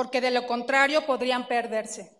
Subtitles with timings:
[0.00, 2.10] porque de lo contrario podrían perderse.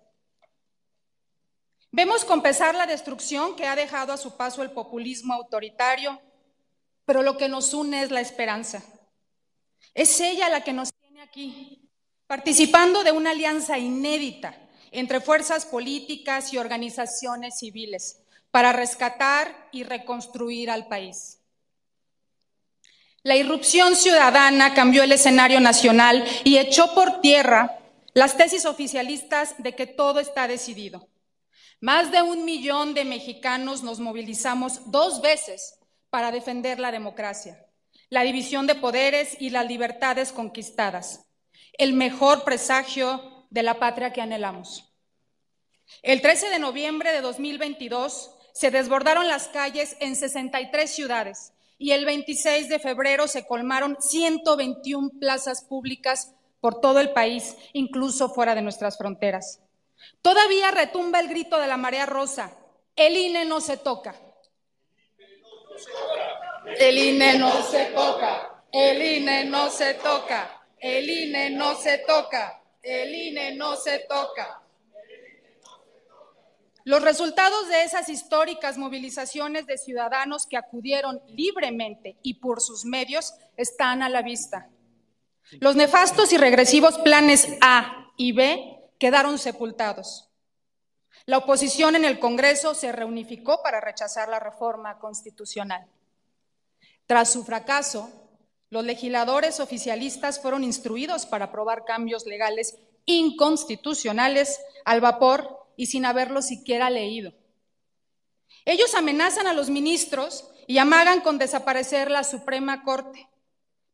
[1.91, 6.21] Vemos con pesar la destrucción que ha dejado a su paso el populismo autoritario,
[7.07, 8.85] pero lo que nos une es la esperanza.
[9.95, 11.89] Es ella la que nos tiene aquí,
[12.27, 14.55] participando de una alianza inédita
[14.91, 18.21] entre fuerzas políticas y organizaciones civiles
[18.51, 21.40] para rescatar y reconstruir al país.
[23.23, 27.79] La irrupción ciudadana cambió el escenario nacional y echó por tierra
[28.15, 31.07] las tesis oficialistas de que todo está decidido.
[31.81, 35.79] Más de un millón de mexicanos nos movilizamos dos veces
[36.09, 37.67] para defender la democracia,
[38.09, 41.27] la división de poderes y las libertades conquistadas,
[41.75, 44.95] el mejor presagio de la patria que anhelamos.
[46.03, 52.05] El 13 de noviembre de 2022 se desbordaron las calles en 63 ciudades y el
[52.05, 58.61] 26 de febrero se colmaron 121 plazas públicas por todo el país, incluso fuera de
[58.61, 59.61] nuestras fronteras.
[60.21, 62.53] Todavía retumba el grito de la marea rosa,
[62.97, 64.15] el INE no se toca.
[66.79, 72.63] El INE no se toca, el INE no se toca, el INE no se toca,
[72.83, 74.60] el INE no se toca.
[76.85, 83.35] Los resultados de esas históricas movilizaciones de ciudadanos que acudieron libremente y por sus medios
[83.57, 84.69] están a la vista.
[85.59, 90.31] Los nefastos y regresivos planes A y B quedaron sepultados.
[91.27, 95.87] La oposición en el Congreso se reunificó para rechazar la reforma constitucional.
[97.07, 98.11] Tras su fracaso,
[98.71, 106.43] los legisladores oficialistas fueron instruidos para aprobar cambios legales inconstitucionales al vapor y sin haberlo
[106.43, 107.33] siquiera leído.
[108.67, 113.27] Ellos amenazan a los ministros y amagan con desaparecer la Suprema Corte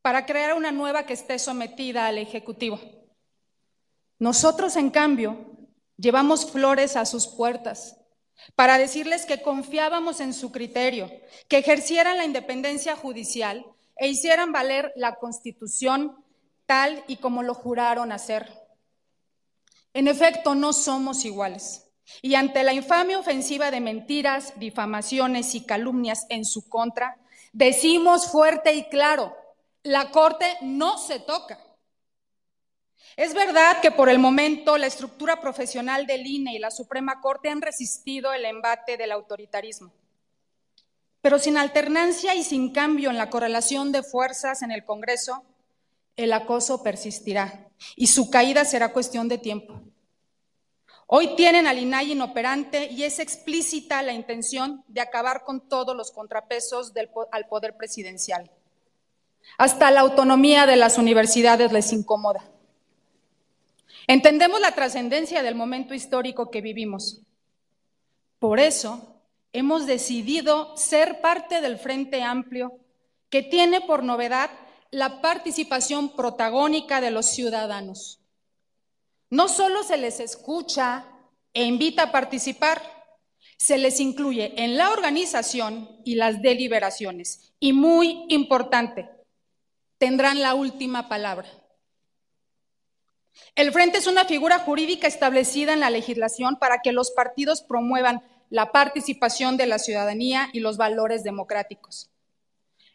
[0.02, 2.80] para crear una nueva que esté sometida al Ejecutivo.
[4.18, 5.46] Nosotros, en cambio,
[5.96, 7.96] llevamos flores a sus puertas
[8.56, 11.08] para decirles que confiábamos en su criterio,
[11.46, 16.16] que ejercieran la independencia judicial e hicieran valer la Constitución
[16.66, 18.65] tal y como lo juraron hacer.
[19.96, 21.90] En efecto, no somos iguales.
[22.20, 27.16] Y ante la infame ofensiva de mentiras, difamaciones y calumnias en su contra,
[27.54, 29.34] decimos fuerte y claro,
[29.82, 31.58] la Corte no se toca.
[33.16, 37.48] Es verdad que por el momento la estructura profesional del INE y la Suprema Corte
[37.48, 39.94] han resistido el embate del autoritarismo.
[41.22, 45.42] Pero sin alternancia y sin cambio en la correlación de fuerzas en el Congreso,
[46.16, 49.80] el acoso persistirá y su caída será cuestión de tiempo.
[51.06, 56.10] Hoy tienen al INAI inoperante y es explícita la intención de acabar con todos los
[56.10, 56.92] contrapesos
[57.30, 58.50] al poder presidencial.
[59.56, 62.44] Hasta la autonomía de las universidades les incomoda.
[64.08, 67.20] Entendemos la trascendencia del momento histórico que vivimos.
[68.40, 69.20] Por eso
[69.52, 72.78] hemos decidido ser parte del Frente Amplio
[73.30, 74.50] que tiene por novedad
[74.96, 78.18] la participación protagónica de los ciudadanos.
[79.28, 81.04] No solo se les escucha
[81.52, 82.80] e invita a participar,
[83.58, 87.52] se les incluye en la organización y las deliberaciones.
[87.60, 89.06] Y muy importante,
[89.98, 91.46] tendrán la última palabra.
[93.54, 98.22] El Frente es una figura jurídica establecida en la legislación para que los partidos promuevan
[98.48, 102.08] la participación de la ciudadanía y los valores democráticos.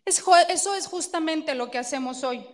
[0.06, 2.48] Eso es justamente lo que hacemos hoy,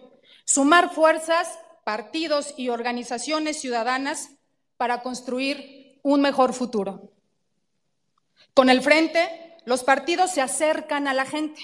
[0.45, 4.31] sumar fuerzas, partidos y organizaciones ciudadanas
[4.75, 7.13] para construir un mejor futuro.
[8.53, 11.61] Con el Frente, los partidos se acercan a la gente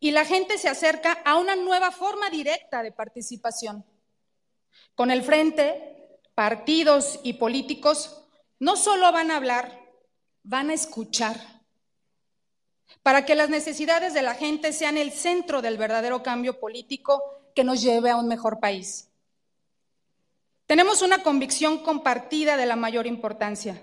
[0.00, 3.84] y la gente se acerca a una nueva forma directa de participación.
[4.94, 8.24] Con el Frente, partidos y políticos
[8.58, 9.78] no solo van a hablar,
[10.42, 11.36] van a escuchar
[13.02, 17.22] para que las necesidades de la gente sean el centro del verdadero cambio político
[17.54, 19.08] que nos lleve a un mejor país.
[20.66, 23.82] Tenemos una convicción compartida de la mayor importancia.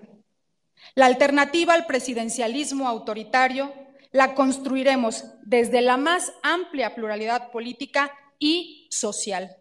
[0.95, 3.73] La alternativa al presidencialismo autoritario
[4.11, 9.57] la construiremos desde la más amplia pluralidad política y social.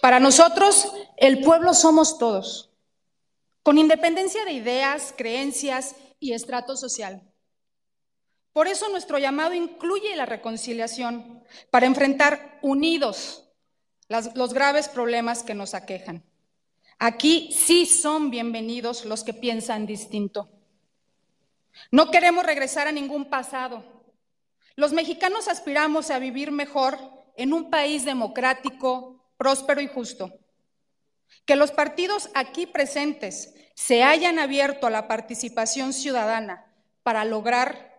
[0.00, 2.70] Para nosotros, el pueblo somos todos,
[3.62, 7.22] con independencia de ideas, creencias y estrato social.
[8.54, 13.44] Por eso nuestro llamado incluye la reconciliación para enfrentar unidos
[14.08, 16.24] los graves problemas que nos aquejan.
[17.00, 20.48] Aquí sí son bienvenidos los que piensan distinto.
[21.90, 23.84] No queremos regresar a ningún pasado.
[24.76, 26.98] Los mexicanos aspiramos a vivir mejor
[27.36, 30.32] en un país democrático, próspero y justo.
[31.44, 36.72] Que los partidos aquí presentes se hayan abierto a la participación ciudadana
[37.02, 37.93] para lograr,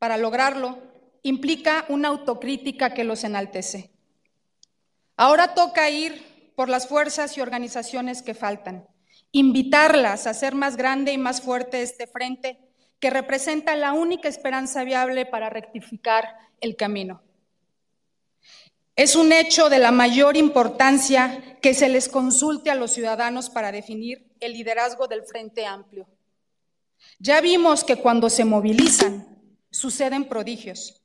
[0.00, 0.78] para lograrlo,
[1.22, 3.90] implica una autocrítica que los enaltece.
[5.16, 8.88] Ahora toca ir por las fuerzas y organizaciones que faltan,
[9.30, 12.58] invitarlas a hacer más grande y más fuerte este frente
[12.98, 17.22] que representa la única esperanza viable para rectificar el camino.
[18.96, 23.70] Es un hecho de la mayor importancia que se les consulte a los ciudadanos para
[23.70, 26.08] definir el liderazgo del Frente Amplio.
[27.18, 29.29] Ya vimos que cuando se movilizan
[29.70, 31.02] suceden prodigios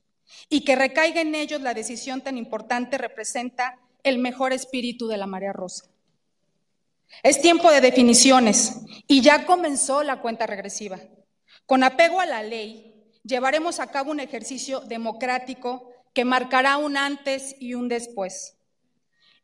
[0.50, 5.28] y que recaiga en ellos la decisión tan importante representa el mejor espíritu de la
[5.28, 5.86] marea rosa.
[7.24, 11.00] Es tiempo de definiciones y ya comenzó la cuenta regresiva.
[11.66, 17.56] Con apego a la ley, llevaremos a cabo un ejercicio democrático que marcará un antes
[17.60, 18.58] y un después.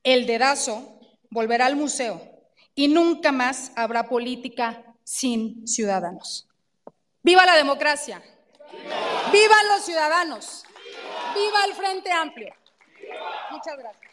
[0.04, 2.22] El dedazo volverá al museo
[2.76, 6.48] y nunca más habrá política sin ciudadanos.
[7.24, 8.22] ¡Viva la democracia!
[9.32, 10.66] ¡Viva, los ciudadanos!
[11.36, 12.54] ¡Viva el Frente Amplio!
[13.52, 14.12] Muchas gracias.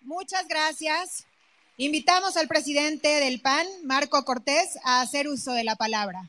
[0.00, 1.26] Muchas gracias.
[1.78, 6.28] Invitamos al presidente del PAN, Marco Cortés, a hacer uso de la palabra.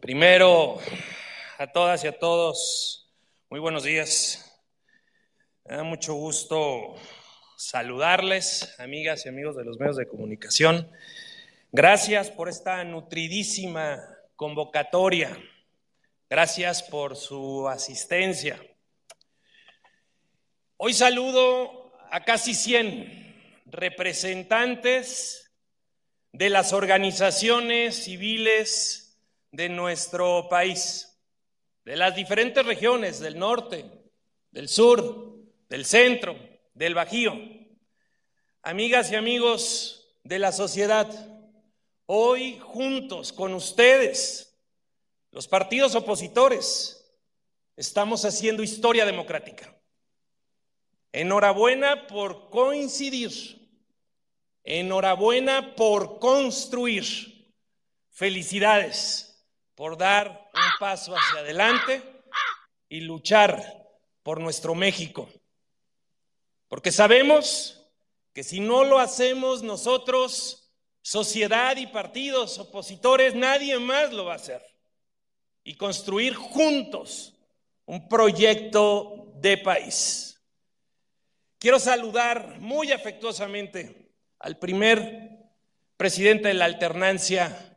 [0.00, 0.78] Primero,
[1.58, 3.03] a todas y a todos,
[3.54, 4.60] muy buenos días.
[5.64, 6.96] Me da mucho gusto
[7.56, 10.90] saludarles, amigas y amigos de los medios de comunicación.
[11.70, 14.02] Gracias por esta nutridísima
[14.34, 15.38] convocatoria
[16.28, 18.60] Gracias por su asistencia.
[20.76, 25.52] Hoy saludo a casi 100 representantes
[26.32, 29.16] de las organizaciones civiles
[29.52, 31.13] de nuestro país,
[31.84, 33.84] de las diferentes regiones del norte,
[34.50, 35.36] del sur,
[35.68, 36.36] del centro,
[36.72, 37.34] del Bajío.
[38.62, 41.06] Amigas y amigos de la sociedad,
[42.06, 44.56] hoy juntos con ustedes
[45.30, 47.04] los partidos opositores
[47.76, 49.76] estamos haciendo historia democrática.
[51.12, 53.30] Enhorabuena por coincidir.
[54.64, 57.04] Enhorabuena por construir.
[58.10, 59.33] Felicidades
[59.74, 62.02] por dar un paso hacia adelante
[62.88, 63.62] y luchar
[64.22, 65.28] por nuestro México.
[66.68, 67.86] Porque sabemos
[68.32, 70.72] que si no lo hacemos nosotros,
[71.02, 74.62] sociedad y partidos opositores, nadie más lo va a hacer
[75.62, 77.34] y construir juntos
[77.86, 80.40] un proyecto de país.
[81.58, 85.30] Quiero saludar muy afectuosamente al primer
[85.96, 87.73] presidente de la alternancia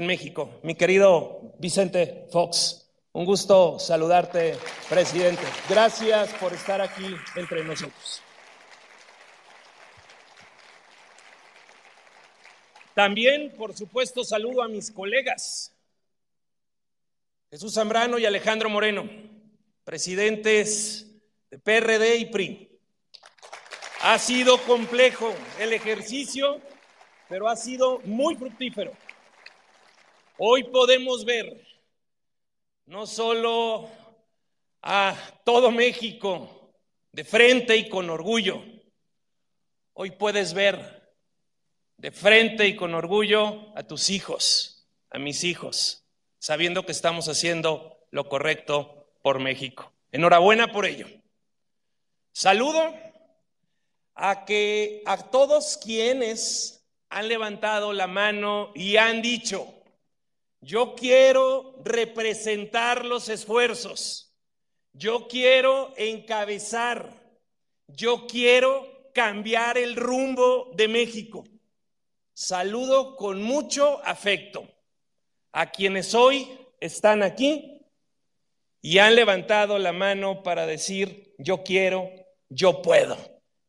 [0.00, 2.90] en México, mi querido Vicente Fox.
[3.12, 4.56] Un gusto saludarte,
[4.88, 5.42] presidente.
[5.68, 8.22] Gracias por estar aquí entre nosotros.
[12.94, 15.72] También, por supuesto, saludo a mis colegas
[17.50, 19.06] Jesús Zambrano y Alejandro Moreno,
[19.84, 21.06] presidentes
[21.50, 22.78] de PRD y PRI.
[24.02, 26.58] Ha sido complejo el ejercicio,
[27.28, 28.92] pero ha sido muy fructífero.
[30.42, 31.66] Hoy podemos ver
[32.86, 33.90] no solo
[34.80, 36.72] a todo México
[37.12, 38.64] de frente y con orgullo,
[39.92, 41.12] hoy puedes ver
[41.98, 46.06] de frente y con orgullo a tus hijos, a mis hijos
[46.38, 49.92] sabiendo que estamos haciendo lo correcto por México.
[50.10, 51.06] Enhorabuena por ello.
[52.32, 52.94] Saludo
[54.14, 59.79] a que a todos quienes han levantado la mano y han dicho,
[60.60, 64.34] yo quiero representar los esfuerzos,
[64.92, 67.18] yo quiero encabezar,
[67.86, 71.44] yo quiero cambiar el rumbo de México.
[72.34, 74.68] Saludo con mucho afecto
[75.52, 76.48] a quienes hoy
[76.78, 77.82] están aquí
[78.82, 82.10] y han levantado la mano para decir, yo quiero,
[82.48, 83.16] yo puedo.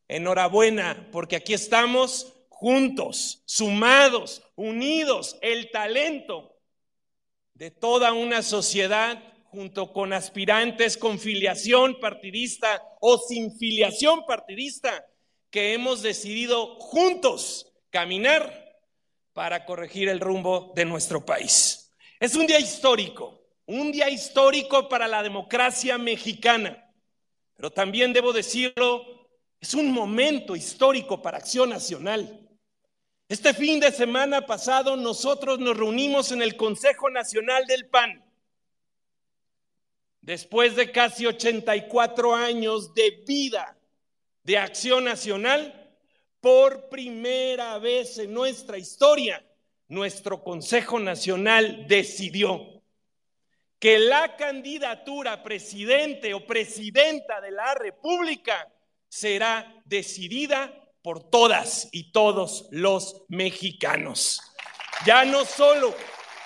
[0.08, 6.61] Enhorabuena, porque aquí estamos juntos, sumados, unidos, el talento
[7.62, 15.06] de toda una sociedad junto con aspirantes con filiación partidista o sin filiación partidista,
[15.52, 18.80] que hemos decidido juntos caminar
[19.34, 21.94] para corregir el rumbo de nuestro país.
[22.20, 26.92] Es un día histórico, un día histórico para la democracia mexicana,
[27.54, 32.40] pero también debo decirlo, es un momento histórico para Acción Nacional.
[33.32, 38.22] Este fin de semana pasado nosotros nos reunimos en el Consejo Nacional del PAN.
[40.20, 43.78] Después de casi 84 años de vida
[44.44, 45.96] de acción nacional,
[46.42, 49.42] por primera vez en nuestra historia,
[49.88, 52.84] nuestro Consejo Nacional decidió
[53.80, 58.70] que la candidatura presidente o presidenta de la República
[59.08, 64.42] será decidida por todas y todos los mexicanos.
[65.06, 65.96] Ya no solo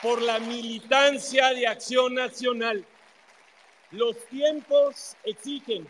[0.01, 2.85] por la militancia de acción nacional.
[3.91, 5.87] Los tiempos exigen,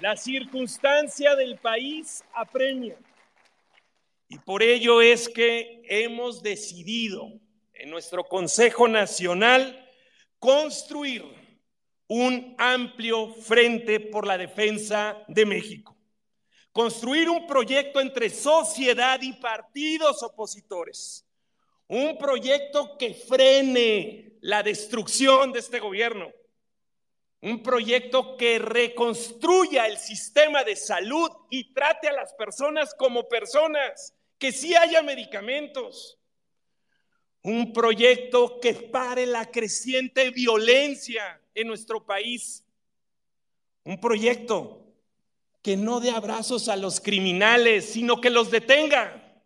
[0.00, 2.96] la circunstancia del país apremia.
[4.28, 7.28] Y por ello es que hemos decidido
[7.74, 9.88] en nuestro Consejo Nacional
[10.38, 11.24] construir
[12.08, 15.93] un amplio frente por la defensa de México
[16.74, 21.24] construir un proyecto entre sociedad y partidos opositores,
[21.86, 26.32] un proyecto que frene la destrucción de este gobierno,
[27.42, 34.12] un proyecto que reconstruya el sistema de salud y trate a las personas como personas,
[34.36, 36.18] que sí haya medicamentos,
[37.42, 42.64] un proyecto que pare la creciente violencia en nuestro país,
[43.84, 44.83] un proyecto
[45.64, 49.40] que no dé abrazos a los criminales, sino que los detenga.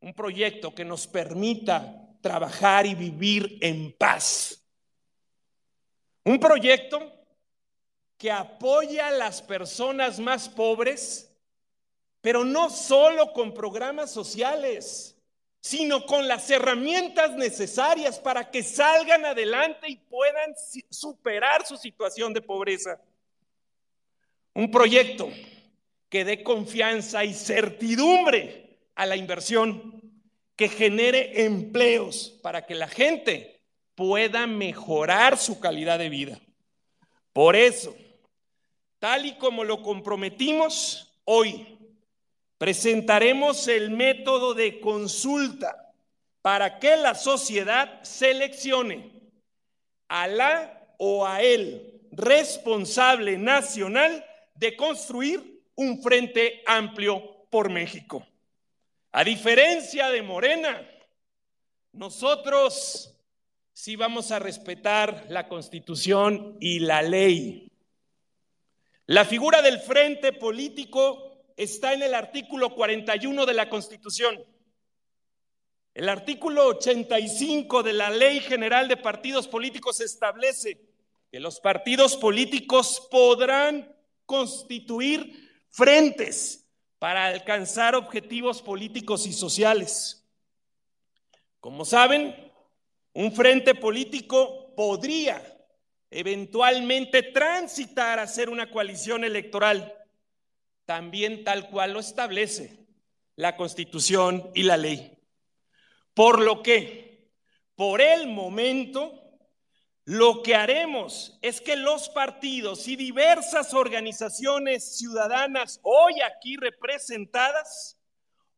[0.00, 4.60] Un proyecto que nos permita trabajar y vivir en paz.
[6.24, 7.12] Un proyecto
[8.18, 11.32] que apoya a las personas más pobres,
[12.20, 15.16] pero no solo con programas sociales,
[15.60, 20.54] sino con las herramientas necesarias para que salgan adelante y puedan
[20.90, 23.00] superar su situación de pobreza.
[24.56, 25.30] Un proyecto
[26.08, 30.00] que dé confianza y certidumbre a la inversión,
[30.56, 33.60] que genere empleos para que la gente
[33.94, 36.40] pueda mejorar su calidad de vida.
[37.34, 37.94] Por eso,
[38.98, 41.78] tal y como lo comprometimos, hoy
[42.56, 45.92] presentaremos el método de consulta
[46.40, 49.10] para que la sociedad seleccione
[50.08, 54.24] a la o a el responsable nacional
[54.56, 58.26] de construir un frente amplio por México.
[59.12, 60.86] A diferencia de Morena,
[61.92, 63.14] nosotros
[63.72, 67.70] sí vamos a respetar la constitución y la ley.
[69.06, 74.44] La figura del frente político está en el artículo 41 de la constitución.
[75.94, 80.78] El artículo 85 de la Ley General de Partidos Políticos establece
[81.30, 83.95] que los partidos políticos podrán
[84.26, 86.68] constituir frentes
[86.98, 90.28] para alcanzar objetivos políticos y sociales.
[91.60, 92.52] Como saben,
[93.12, 95.42] un frente político podría
[96.10, 99.94] eventualmente transitar a ser una coalición electoral,
[100.84, 102.86] también tal cual lo establece
[103.36, 105.18] la Constitución y la ley.
[106.14, 107.30] Por lo que,
[107.74, 109.25] por el momento,
[110.06, 117.98] lo que haremos es que los partidos y diversas organizaciones ciudadanas hoy aquí representadas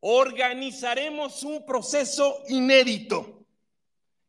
[0.00, 3.46] organizaremos un proceso inédito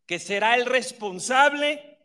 [0.05, 1.99] que será el responsable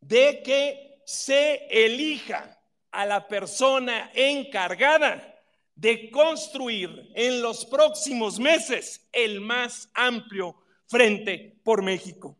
[0.00, 5.32] de que se elija a la persona encargada
[5.76, 10.56] de construir en los próximos meses el más amplio
[10.88, 12.39] frente por México.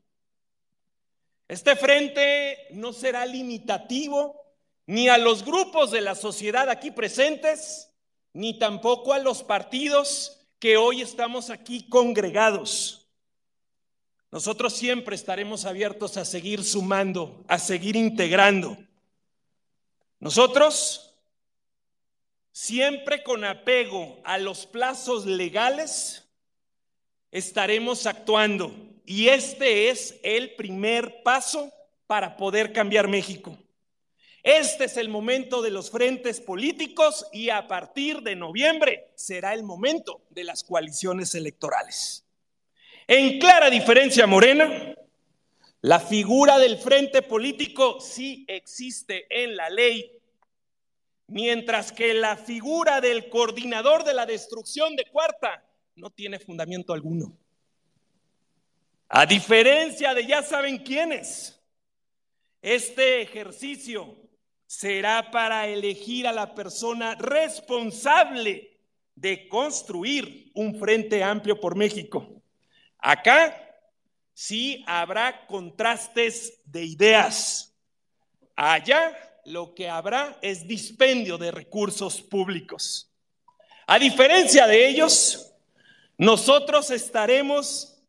[1.51, 4.41] Este frente no será limitativo
[4.87, 7.93] ni a los grupos de la sociedad aquí presentes,
[8.33, 13.09] ni tampoco a los partidos que hoy estamos aquí congregados.
[14.31, 18.79] Nosotros siempre estaremos abiertos a seguir sumando, a seguir integrando.
[20.21, 21.17] Nosotros,
[22.53, 26.29] siempre con apego a los plazos legales,
[27.33, 31.73] estaremos actuando y este es el primer paso
[32.07, 33.57] para poder cambiar México.
[34.43, 39.63] Este es el momento de los frentes políticos y a partir de noviembre será el
[39.63, 42.25] momento de las coaliciones electorales.
[43.07, 44.95] En clara diferencia, Morena,
[45.83, 50.11] la figura del frente político sí existe en la ley,
[51.27, 55.65] mientras que la figura del coordinador de la destrucción de Cuarta
[55.97, 57.37] no tiene fundamento alguno.
[59.13, 61.61] A diferencia de ya saben quiénes,
[62.63, 64.17] este ejercicio
[64.67, 68.79] será para elegir a la persona responsable
[69.17, 72.41] de construir un frente amplio por México.
[72.99, 73.61] Acá
[74.33, 77.77] sí habrá contrastes de ideas.
[78.55, 83.11] Allá lo que habrá es dispendio de recursos públicos.
[83.89, 85.53] A diferencia de ellos,
[86.17, 88.00] nosotros estaremos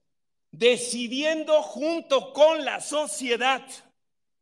[0.51, 3.65] decidiendo junto con la sociedad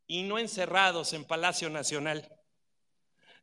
[0.08, 2.28] y no encerrados en Palacio Nacional.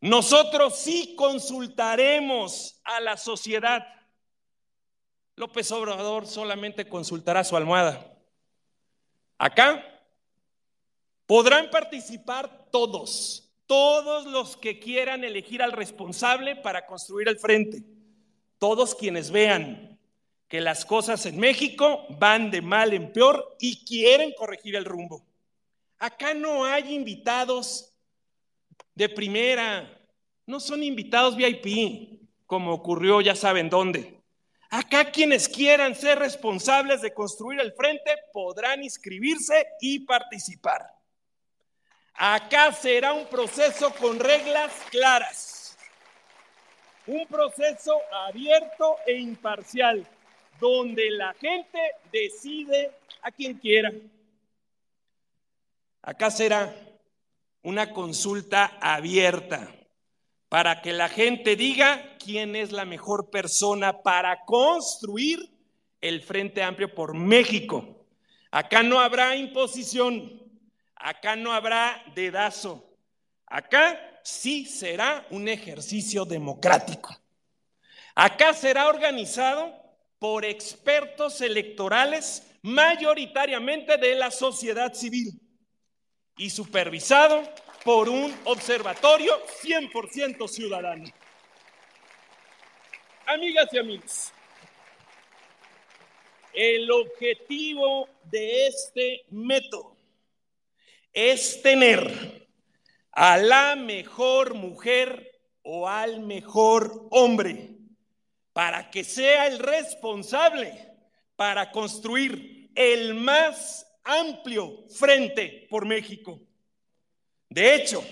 [0.00, 3.86] Nosotros sí consultaremos a la sociedad.
[5.36, 8.12] López Obrador solamente consultará su almohada.
[9.38, 9.84] Acá
[11.26, 17.82] podrán participar todos, todos los que quieran elegir al responsable para construir el frente,
[18.58, 19.95] todos quienes vean
[20.48, 25.26] que las cosas en México van de mal en peor y quieren corregir el rumbo.
[25.98, 27.92] Acá no hay invitados
[28.94, 29.98] de primera,
[30.46, 34.16] no son invitados VIP, como ocurrió ya saben dónde.
[34.70, 40.86] Acá quienes quieran ser responsables de construir el frente podrán inscribirse y participar.
[42.14, 45.76] Acá será un proceso con reglas claras,
[47.06, 50.06] un proceso abierto e imparcial,
[50.60, 51.78] donde la gente
[52.12, 53.92] decide a quien quiera.
[56.02, 56.74] Acá será
[57.62, 59.68] una consulta abierta
[60.48, 65.50] para que la gente diga quién es la mejor persona para construir
[66.00, 68.06] el Frente Amplio por México.
[68.50, 70.42] Acá no habrá imposición,
[70.94, 72.88] acá no habrá dedazo,
[73.46, 77.16] acá sí será un ejercicio democrático.
[78.14, 79.74] Acá será organizado
[80.18, 85.40] por expertos electorales mayoritariamente de la sociedad civil
[86.36, 87.42] y supervisado
[87.84, 89.32] por un observatorio
[89.62, 91.04] 100% ciudadano.
[93.26, 94.32] Amigas y amigos,
[96.52, 99.96] el objetivo de este método
[101.12, 102.48] es tener
[103.12, 107.75] a la mejor mujer o al mejor hombre
[108.56, 110.72] para que sea el responsable
[111.36, 116.40] para construir el más amplio frente por México.
[117.50, 118.02] De hecho,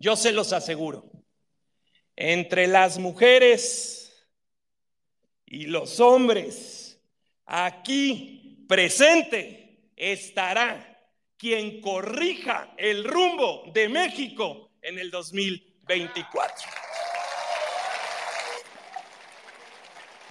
[0.00, 1.08] yo se los aseguro,
[2.16, 4.28] entre las mujeres
[5.46, 7.00] y los hombres
[7.46, 16.87] aquí presente estará quien corrija el rumbo de México en el 2024.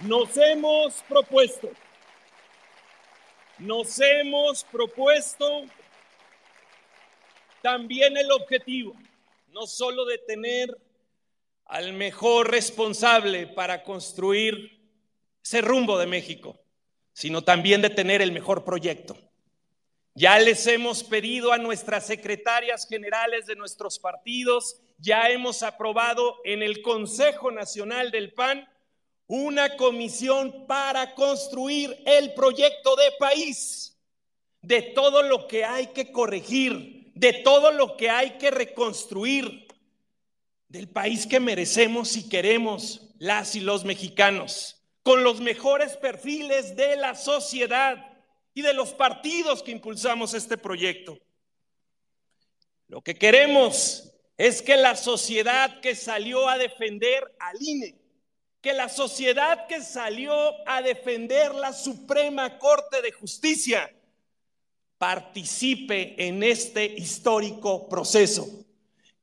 [0.00, 1.70] Nos hemos propuesto
[3.58, 5.64] nos hemos propuesto
[7.60, 8.94] también el objetivo,
[9.48, 10.78] no solo de tener
[11.64, 14.80] al mejor responsable para construir
[15.42, 16.60] ese rumbo de México,
[17.12, 19.18] sino también de tener el mejor proyecto.
[20.14, 26.62] Ya les hemos pedido a nuestras secretarias generales de nuestros partidos, ya hemos aprobado en
[26.62, 28.68] el Consejo Nacional del PAN
[29.28, 33.96] una comisión para construir el proyecto de país,
[34.62, 39.68] de todo lo que hay que corregir, de todo lo que hay que reconstruir,
[40.68, 46.96] del país que merecemos y queremos las y los mexicanos, con los mejores perfiles de
[46.96, 48.18] la sociedad
[48.54, 51.18] y de los partidos que impulsamos este proyecto.
[52.88, 57.97] Lo que queremos es que la sociedad que salió a defender al INE
[58.68, 60.34] que la sociedad que salió
[60.68, 63.90] a defender la Suprema Corte de Justicia
[64.98, 68.46] participe en este histórico proceso.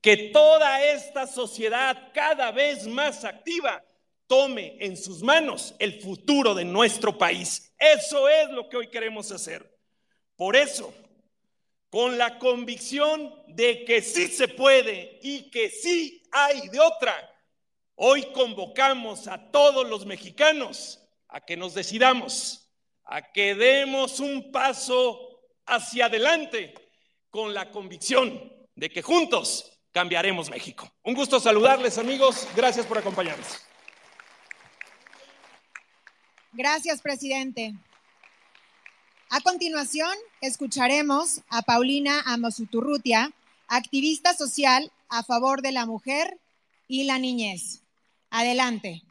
[0.00, 3.84] Que toda esta sociedad cada vez más activa
[4.26, 7.72] tome en sus manos el futuro de nuestro país.
[7.78, 9.64] Eso es lo que hoy queremos hacer.
[10.34, 10.92] Por eso,
[11.88, 17.14] con la convicción de que sí se puede y que sí hay de otra,
[17.98, 22.68] Hoy convocamos a todos los mexicanos a que nos decidamos,
[23.04, 26.74] a que demos un paso hacia adelante
[27.30, 30.92] con la convicción de que juntos cambiaremos México.
[31.04, 33.62] Un gusto saludarles amigos, gracias por acompañarnos.
[36.52, 37.72] Gracias, presidente.
[39.30, 43.32] A continuación, escucharemos a Paulina Amosuturrutia,
[43.68, 46.38] activista social a favor de la mujer
[46.88, 47.85] y la niñez.
[48.30, 49.02] Adelante.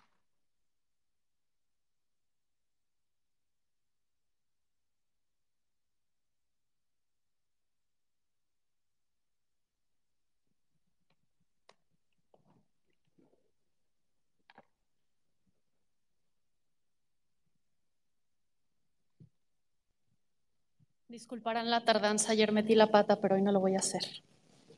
[21.07, 24.03] Disculparán la tardanza, ayer metí la pata, pero hoy no lo voy a hacer.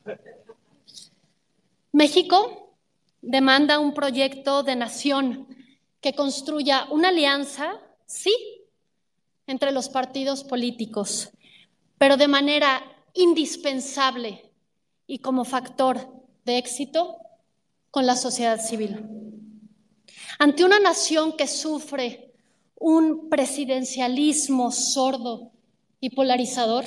[1.92, 2.67] México
[3.22, 5.48] demanda un proyecto de nación
[6.00, 8.34] que construya una alianza, sí,
[9.46, 11.30] entre los partidos políticos,
[11.96, 12.82] pero de manera
[13.14, 14.52] indispensable
[15.06, 16.12] y como factor
[16.44, 17.16] de éxito
[17.90, 19.04] con la sociedad civil.
[20.38, 22.32] Ante una nación que sufre
[22.76, 25.50] un presidencialismo sordo
[26.00, 26.84] y polarizador,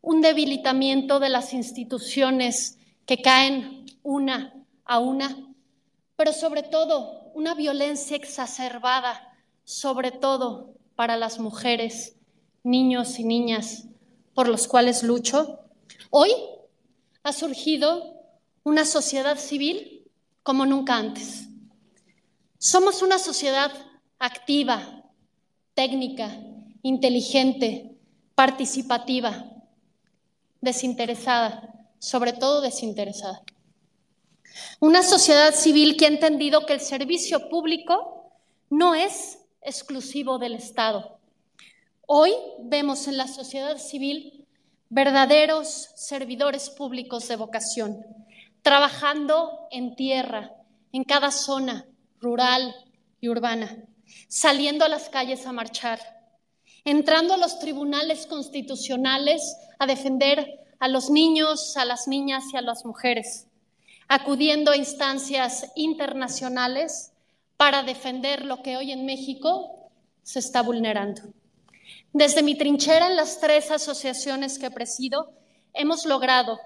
[0.00, 4.55] un debilitamiento de las instituciones que caen una
[4.86, 5.36] a una,
[6.16, 12.16] pero sobre todo una violencia exacerbada, sobre todo para las mujeres,
[12.62, 13.84] niños y niñas
[14.34, 15.60] por los cuales lucho,
[16.10, 16.30] hoy
[17.22, 18.16] ha surgido
[18.64, 20.10] una sociedad civil
[20.42, 21.48] como nunca antes.
[22.58, 23.72] Somos una sociedad
[24.18, 25.04] activa,
[25.74, 26.30] técnica,
[26.82, 27.96] inteligente,
[28.34, 29.44] participativa,
[30.60, 33.42] desinteresada, sobre todo desinteresada.
[34.80, 38.30] Una sociedad civil que ha entendido que el servicio público
[38.70, 41.18] no es exclusivo del Estado.
[42.06, 44.46] Hoy vemos en la sociedad civil
[44.88, 48.06] verdaderos servidores públicos de vocación,
[48.62, 50.52] trabajando en tierra,
[50.92, 51.86] en cada zona
[52.20, 52.74] rural
[53.20, 53.76] y urbana,
[54.28, 56.00] saliendo a las calles a marchar,
[56.84, 62.62] entrando a los tribunales constitucionales a defender a los niños, a las niñas y a
[62.62, 63.48] las mujeres,
[64.08, 67.12] acudiendo a instancias internacionales
[67.56, 69.90] para defender lo que hoy en México
[70.22, 71.22] se está vulnerando.
[72.12, 75.32] Desde mi trinchera en las tres asociaciones que presido,
[75.72, 76.58] hemos logrado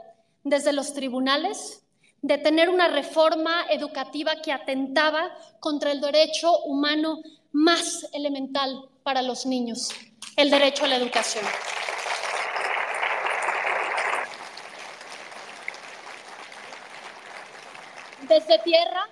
[0.44, 1.82] desde los tribunales
[2.22, 7.20] detener una reforma educativa que atentaba contra el derecho humano
[7.52, 9.88] más elemental para los niños,
[10.36, 11.44] el derecho a la educación.
[18.30, 19.08] Desde tierra,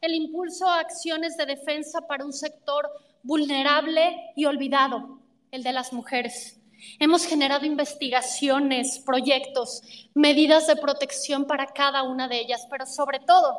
[0.00, 2.88] el impulso a acciones de defensa para un sector
[3.22, 6.58] vulnerable y olvidado, el de las mujeres.
[6.98, 9.82] Hemos generado investigaciones, proyectos,
[10.14, 13.54] medidas de protección para cada una de ellas, pero sobre todo,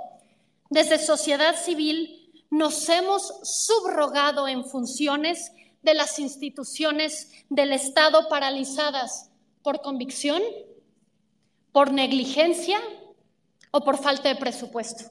[0.71, 5.52] desde sociedad civil nos hemos subrogado en funciones
[5.84, 9.30] de las instituciones del Estado paralizadas
[9.62, 10.41] por convicción,
[11.71, 12.80] por negligencia
[13.71, 15.05] o por falta de presupuesto.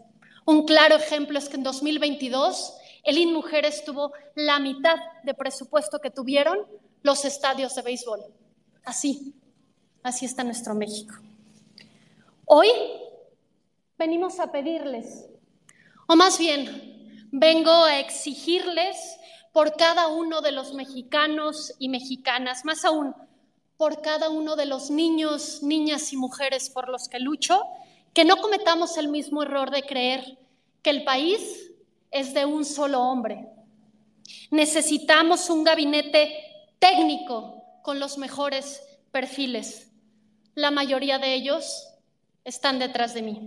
[0.45, 6.11] Un claro ejemplo es que en 2022 el INMujeres tuvo la mitad de presupuesto que
[6.11, 6.67] tuvieron
[7.03, 8.21] los estadios de béisbol.
[8.85, 9.35] Así,
[10.03, 11.15] así está nuestro México.
[12.45, 12.69] Hoy
[13.99, 15.27] venimos a pedirles,
[16.07, 19.19] o más bien, vengo a exigirles
[19.53, 23.15] por cada uno de los mexicanos y mexicanas, más aún,
[23.77, 27.63] por cada uno de los niños, niñas y mujeres por los que lucho,
[28.19, 30.41] que no cometamos el mismo error de creer
[30.83, 31.71] que el país
[32.11, 33.47] es de un solo hombre.
[34.51, 36.37] Necesitamos un gabinete
[36.81, 39.93] técnico con los mejores perfiles.
[40.57, 41.95] La mayoría de ellos
[42.43, 43.41] están detrás de mí.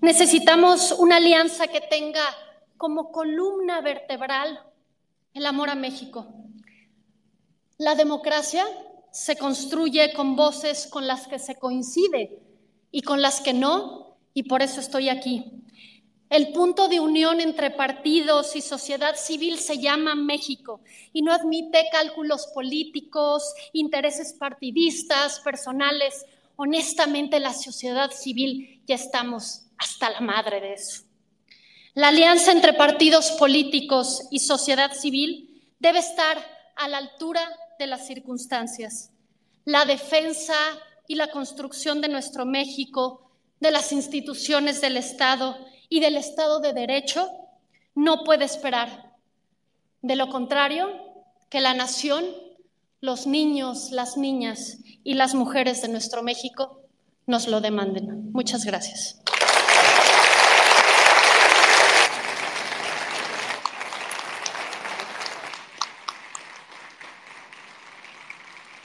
[0.00, 2.22] Necesitamos una alianza que tenga
[2.76, 4.60] como columna vertebral
[5.34, 6.28] el amor a México.
[7.78, 8.64] La democracia
[9.10, 12.38] se construye con voces con las que se coincide
[12.92, 15.44] y con las que no, y por eso estoy aquí.
[16.30, 20.80] El punto de unión entre partidos y sociedad civil se llama México
[21.12, 23.42] y no admite cálculos políticos,
[23.74, 26.24] intereses partidistas, personales.
[26.56, 31.02] Honestamente, la sociedad civil ya estamos hasta la madre de eso.
[31.92, 36.38] La alianza entre partidos políticos y sociedad civil debe estar
[36.76, 37.46] a la altura
[37.78, 39.10] de las circunstancias.
[39.66, 40.54] La defensa
[41.08, 45.56] y la construcción de nuestro México, de las instituciones del Estado,
[45.92, 47.28] y del Estado de Derecho
[47.94, 49.12] no puede esperar.
[50.00, 50.88] De lo contrario,
[51.50, 52.24] que la nación,
[53.02, 56.80] los niños, las niñas y las mujeres de nuestro México
[57.26, 58.32] nos lo demanden.
[58.32, 59.21] Muchas gracias.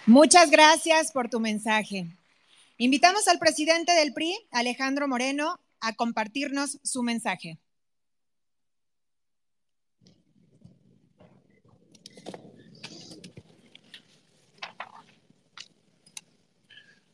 [0.07, 2.07] Muchas gracias por tu mensaje.
[2.77, 7.59] Invitamos al presidente del PRI, Alejandro Moreno, a compartirnos su mensaje.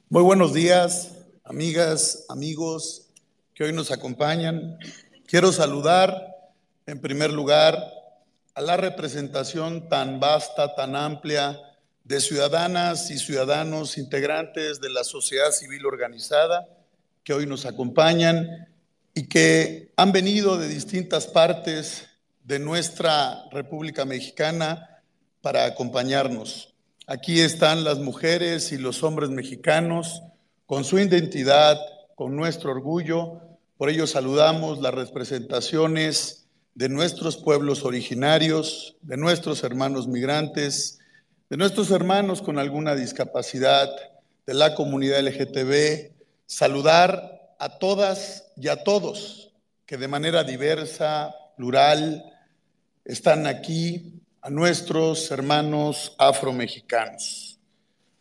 [0.08, 3.10] Muy buenos días, amigas, amigos
[3.56, 4.78] que hoy nos acompañan.
[5.26, 6.14] Quiero saludar
[6.86, 7.76] en primer lugar
[8.54, 11.60] a la representación tan vasta, tan amplia
[12.04, 16.68] de ciudadanas y ciudadanos integrantes de la sociedad civil organizada
[17.24, 18.68] que hoy nos acompañan
[19.14, 22.08] y que han venido de distintas partes
[22.44, 25.02] de nuestra República Mexicana
[25.42, 26.74] para acompañarnos.
[27.08, 30.22] Aquí están las mujeres y los hombres mexicanos
[30.66, 31.78] con su identidad,
[32.16, 33.42] con nuestro orgullo.
[33.78, 41.00] Por ello saludamos las representaciones de nuestros pueblos originarios, de nuestros hermanos migrantes,
[41.54, 43.88] de nuestros hermanos con alguna discapacidad,
[44.48, 46.12] de la comunidad LGTB,
[46.48, 49.54] saludar a todas y a todos
[49.86, 52.26] que de manera diversa, plural,
[53.06, 57.60] están aquí, a nuestros hermanos afromexicanos.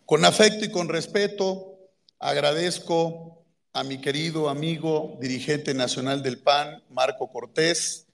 [0.05, 1.79] Con afecto y con respeto,
[2.19, 3.43] agradezco
[3.73, 8.05] a mi querido amigo, dirigente nacional del PAN, Marco Cortés,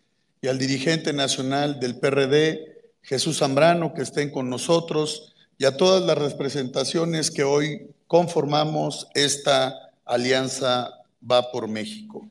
[0.41, 6.05] y al dirigente nacional del PRD, Jesús Zambrano, que estén con nosotros, y a todas
[6.05, 12.29] las representaciones que hoy conformamos esta alianza Va por México.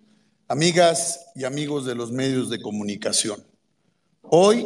[0.48, 3.44] Amigas y amigos de los medios de comunicación,
[4.22, 4.66] hoy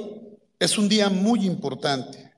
[0.60, 2.32] es un día muy importante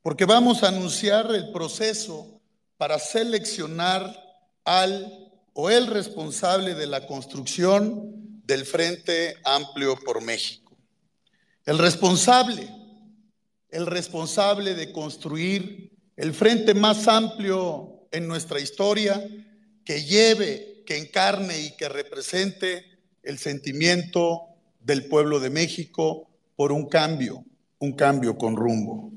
[0.00, 2.40] porque vamos a anunciar el proceso
[2.78, 4.10] para seleccionar
[4.64, 10.74] al o el responsable de la construcción del Frente Amplio por México.
[11.66, 12.70] El responsable
[13.70, 19.22] el responsable de construir el frente más amplio en nuestra historia,
[19.84, 22.84] que lleve, que encarne y que represente
[23.22, 24.48] el sentimiento
[24.80, 27.44] del pueblo de México por un cambio,
[27.78, 29.12] un cambio con rumbo.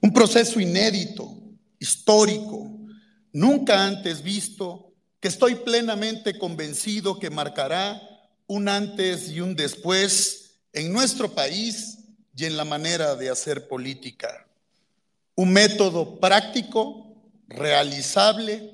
[0.00, 1.36] Un proceso inédito,
[1.78, 2.70] histórico,
[3.32, 8.00] nunca antes visto, que estoy plenamente convencido que marcará
[8.46, 11.99] un antes y un después en nuestro país
[12.36, 14.46] y en la manera de hacer política.
[15.34, 17.14] Un método práctico,
[17.48, 18.70] realizable,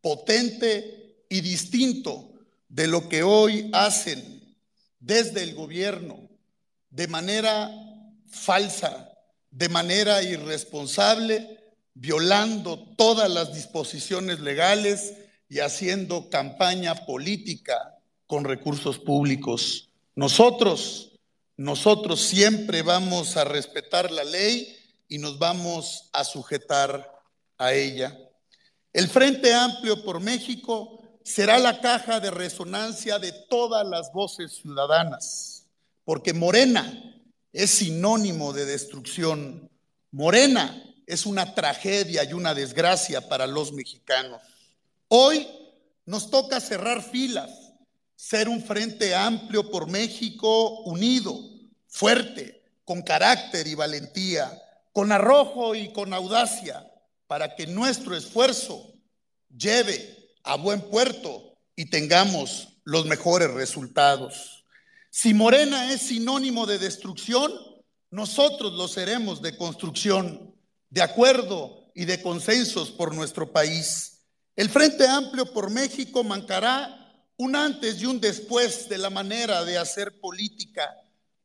[0.00, 2.32] potente y distinto
[2.68, 4.56] de lo que hoy hacen
[5.00, 6.28] desde el gobierno
[6.90, 7.70] de manera
[8.28, 9.10] falsa,
[9.50, 11.60] de manera irresponsable,
[11.94, 15.14] violando todas las disposiciones legales
[15.48, 19.88] y haciendo campaña política con recursos públicos.
[20.16, 21.13] Nosotros,
[21.56, 24.76] nosotros siempre vamos a respetar la ley
[25.08, 27.22] y nos vamos a sujetar
[27.58, 28.18] a ella.
[28.92, 35.66] El Frente Amplio por México será la caja de resonancia de todas las voces ciudadanas,
[36.04, 39.70] porque Morena es sinónimo de destrucción.
[40.10, 44.42] Morena es una tragedia y una desgracia para los mexicanos.
[45.08, 45.46] Hoy
[46.04, 47.63] nos toca cerrar filas
[48.16, 51.38] ser un frente amplio por México unido,
[51.88, 54.50] fuerte, con carácter y valentía,
[54.92, 56.90] con arrojo y con audacia,
[57.26, 58.92] para que nuestro esfuerzo
[59.56, 64.64] lleve a buen puerto y tengamos los mejores resultados.
[65.10, 67.52] Si Morena es sinónimo de destrucción,
[68.10, 70.54] nosotros lo seremos de construcción,
[70.90, 74.20] de acuerdo y de consensos por nuestro país.
[74.54, 77.03] El Frente Amplio por México mancará
[77.36, 80.94] un antes y un después de la manera de hacer política,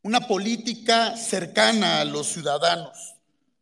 [0.04, 3.16] una política cercana a los ciudadanos,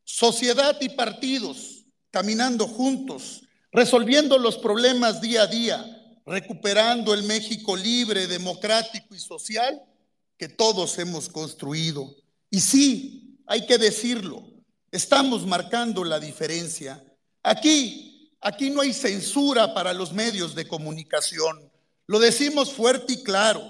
[0.04, 8.28] sociedad y partidos caminando juntos, resolviendo los problemas día a día, recuperando el México libre,
[8.28, 9.82] democrático y social
[10.38, 12.16] que todos hemos construido.
[12.50, 14.48] Y sí, hay que decirlo,
[14.92, 17.04] estamos marcando la diferencia.
[17.44, 21.72] Aquí, aquí no hay censura para los medios de comunicación.
[22.08, 23.63] Lo decimos fuerte y claro.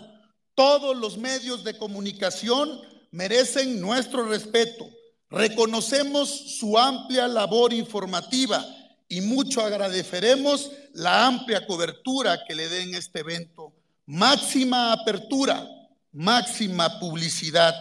[0.53, 4.87] Todos los medios de comunicación merecen nuestro respeto.
[5.29, 8.65] Reconocemos su amplia labor informativa
[9.09, 13.73] y mucho agradeceremos la amplia cobertura que le den este evento.
[14.05, 15.67] Máxima apertura,
[16.11, 17.75] máxima publicidad.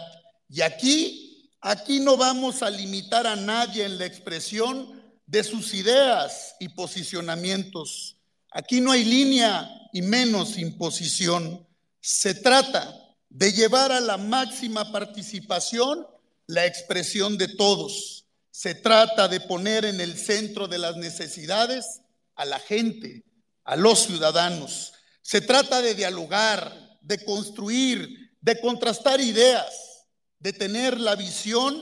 [0.49, 6.55] Y aquí, aquí no vamos a limitar a nadie en la expresión de sus ideas
[6.59, 8.16] y posicionamientos.
[8.57, 11.67] Aquí no hay línea y menos imposición.
[12.01, 12.91] Se trata
[13.29, 16.07] de llevar a la máxima participación
[16.47, 18.25] la expresión de todos.
[18.49, 22.01] Se trata de poner en el centro de las necesidades
[22.33, 23.25] a la gente,
[23.63, 24.91] a los ciudadanos.
[25.21, 30.07] Se trata de dialogar, de construir, de contrastar ideas,
[30.39, 31.79] de tener la visión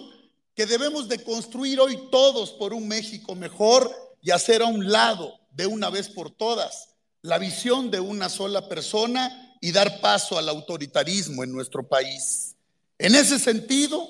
[0.54, 3.90] que debemos de construir hoy todos por un México mejor
[4.22, 6.90] y hacer a un lado de una vez por todas
[7.26, 12.56] la visión de una sola persona y dar paso al autoritarismo en nuestro país.
[13.00, 14.08] En ese sentido,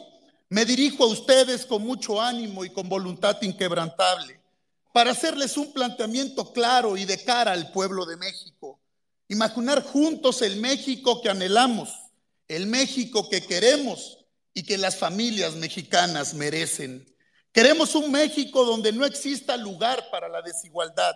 [0.50, 4.42] me dirijo a ustedes con mucho ánimo y con voluntad inquebrantable
[4.94, 8.80] para hacerles un planteamiento claro y de cara al pueblo de México.
[9.30, 11.90] Imaginar juntos el México que anhelamos,
[12.48, 17.06] el México que queremos y que las familias mexicanas merecen.
[17.54, 21.14] Queremos un México donde no exista lugar para la desigualdad,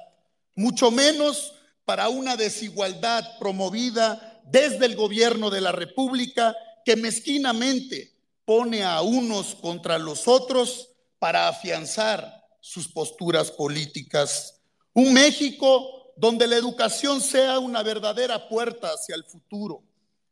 [0.60, 1.54] mucho menos
[1.86, 9.56] para una desigualdad promovida desde el gobierno de la República que mezquinamente pone a unos
[9.56, 14.60] contra los otros para afianzar sus posturas políticas.
[14.94, 19.82] Un México donde la educación sea una verdadera puerta hacia el futuro,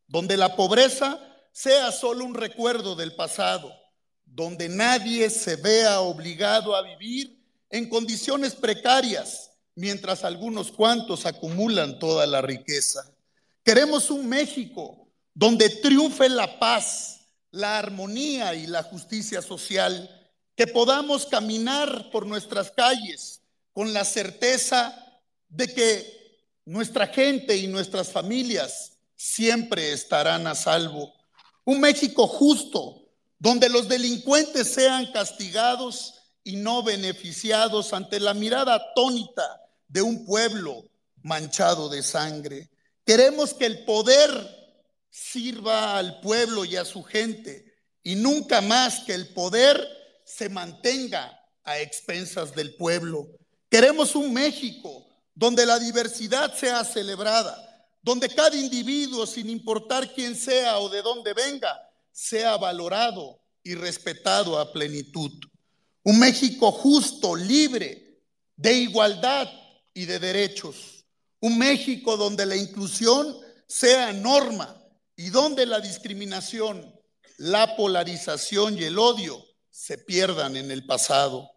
[0.07, 1.21] donde la pobreza
[1.53, 3.73] sea solo un recuerdo del pasado,
[4.25, 9.46] donde nadie se vea obligado a vivir en condiciones precarias
[9.77, 13.13] mientras algunos cuantos acumulan toda la riqueza.
[13.63, 20.09] Queremos un México donde triunfe la paz, la armonía y la justicia social,
[20.55, 28.11] que podamos caminar por nuestras calles con la certeza de que nuestra gente y nuestras
[28.11, 31.13] familias siempre estarán a salvo.
[31.65, 33.03] Un México justo,
[33.37, 40.83] donde los delincuentes sean castigados y no beneficiados ante la mirada atónita de un pueblo
[41.23, 42.69] manchado de sangre.
[43.05, 44.29] Queremos que el poder
[45.09, 47.73] sirva al pueblo y a su gente
[48.03, 49.85] y nunca más que el poder
[50.23, 53.27] se mantenga a expensas del pueblo.
[53.69, 57.63] Queremos un México donde la diversidad sea celebrada,
[58.01, 61.77] donde cada individuo, sin importar quién sea o de dónde venga,
[62.11, 65.31] sea valorado y respetado a plenitud.
[66.03, 68.21] Un México justo, libre,
[68.55, 69.47] de igualdad
[69.97, 71.05] y de derechos.
[71.39, 73.35] Un México donde la inclusión
[73.67, 74.79] sea norma
[75.15, 76.95] y donde la discriminación,
[77.37, 81.49] la polarización y el odio se pierdan en el pasado.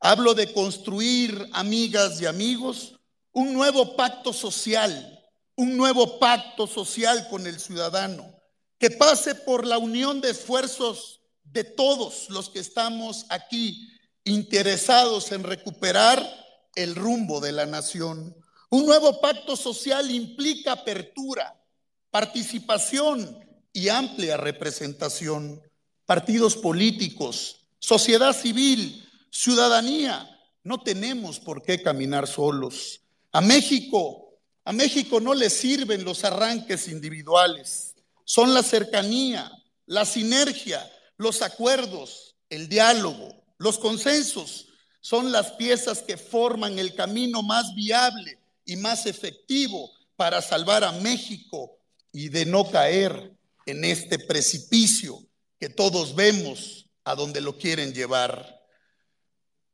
[0.00, 2.98] Hablo de construir, amigas y amigos,
[3.30, 8.36] un nuevo pacto social, un nuevo pacto social con el ciudadano,
[8.76, 13.88] que pase por la unión de esfuerzos de todos los que estamos aquí
[14.24, 16.43] interesados en recuperar
[16.76, 18.36] el rumbo de la nación.
[18.70, 21.60] Un nuevo pacto social implica apertura,
[22.10, 23.38] participación
[23.72, 25.60] y amplia representación.
[26.06, 30.30] Partidos políticos, sociedad civil, ciudadanía,
[30.62, 33.00] no tenemos por qué caminar solos.
[33.32, 39.50] A México, a México no le sirven los arranques individuales, son la cercanía,
[39.86, 44.68] la sinergia, los acuerdos, el diálogo, los consensos,
[45.04, 50.92] son las piezas que forman el camino más viable y más efectivo para salvar a
[50.92, 51.76] México
[52.10, 53.36] y de no caer
[53.66, 55.22] en este precipicio
[55.60, 58.62] que todos vemos a donde lo quieren llevar.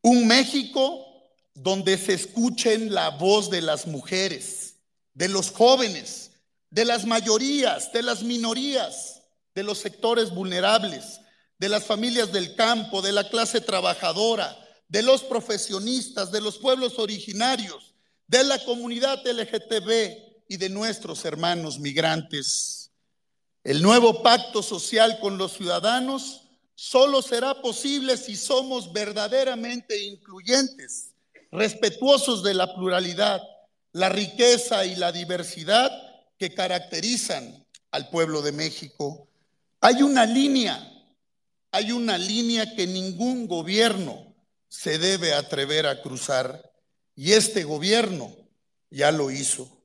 [0.02, 1.06] Un México
[1.54, 4.78] donde se escuchen la voz de las mujeres,
[5.14, 6.32] de los jóvenes,
[6.70, 9.22] de las mayorías, de las minorías,
[9.54, 11.20] de los sectores vulnerables,
[11.56, 14.56] de las familias del campo, de la clase trabajadora,
[14.90, 17.94] de los profesionistas, de los pueblos originarios,
[18.26, 22.90] de la comunidad LGTB y de nuestros hermanos migrantes.
[23.62, 31.12] El nuevo pacto social con los ciudadanos solo será posible si somos verdaderamente incluyentes,
[31.52, 33.40] respetuosos de la pluralidad,
[33.92, 35.90] la riqueza y la diversidad
[36.36, 39.28] que caracterizan al pueblo de México.
[39.80, 40.84] Hay una línea,
[41.70, 44.29] hay una línea que ningún gobierno
[44.70, 46.72] se debe atrever a cruzar.
[47.14, 48.34] Y este gobierno
[48.88, 49.84] ya lo hizo.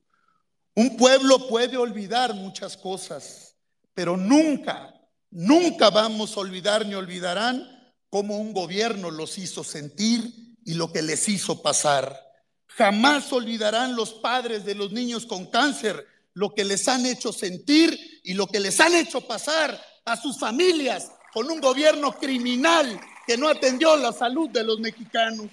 [0.76, 3.56] Un pueblo puede olvidar muchas cosas,
[3.94, 4.94] pero nunca,
[5.32, 7.68] nunca vamos a olvidar ni olvidarán
[8.10, 12.22] cómo un gobierno los hizo sentir y lo que les hizo pasar.
[12.68, 17.98] Jamás olvidarán los padres de los niños con cáncer lo que les han hecho sentir
[18.24, 23.38] y lo que les han hecho pasar a sus familias con un gobierno criminal que
[23.38, 25.48] no atendió la salud de los mexicanos.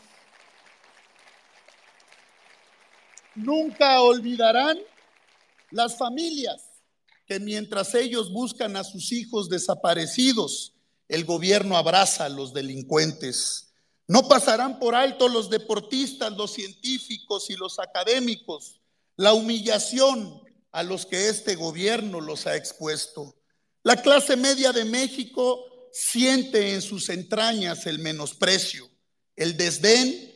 [3.34, 4.78] Nunca olvidarán
[5.70, 6.62] las familias
[7.26, 10.74] que mientras ellos buscan a sus hijos desaparecidos,
[11.08, 13.72] el gobierno abraza a los delincuentes.
[14.06, 18.80] No pasarán por alto los deportistas, los científicos y los académicos,
[19.16, 20.42] la humillación
[20.72, 23.34] a los que este gobierno los ha expuesto.
[23.82, 28.88] La clase media de México siente en sus entrañas el menosprecio,
[29.36, 30.32] el desdén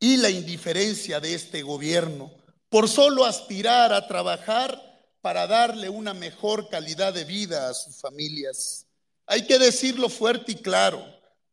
[0.00, 2.32] y la indiferencia de este gobierno
[2.68, 4.82] por solo aspirar a trabajar
[5.20, 8.86] para darle una mejor calidad de vida a sus familias.
[9.26, 11.04] Hay que decirlo fuerte y claro.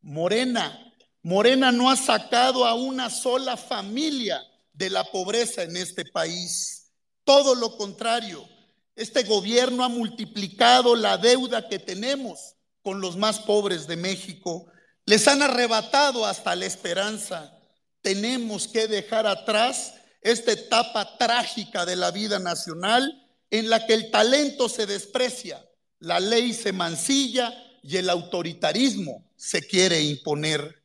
[0.02, 6.91] Morena, Morena no ha sacado a una sola familia de la pobreza en este país.
[7.24, 8.48] Todo lo contrario,
[8.96, 14.68] este gobierno ha multiplicado la deuda que tenemos con los más pobres de México.
[15.06, 17.58] Les han arrebatado hasta la esperanza.
[18.02, 24.10] Tenemos que dejar atrás esta etapa trágica de la vida nacional en la que el
[24.12, 25.64] talento se desprecia,
[26.00, 27.54] la ley se mancilla
[27.84, 30.82] y el autoritarismo se quiere imponer.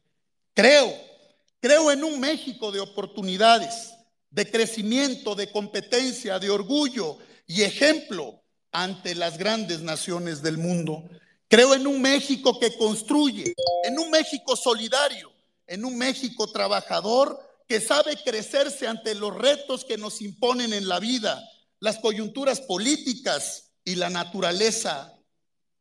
[0.55, 0.93] Creo,
[1.61, 3.95] creo en un México de oportunidades,
[4.31, 8.43] de crecimiento, de competencia, de orgullo y ejemplo
[8.73, 11.09] ante las grandes naciones del mundo.
[11.49, 15.33] Creo en un México que construye, en un México solidario,
[15.67, 21.01] en un México trabajador que sabe crecerse ante los retos que nos imponen en la
[21.01, 21.43] vida,
[21.81, 25.19] las coyunturas políticas y la naturaleza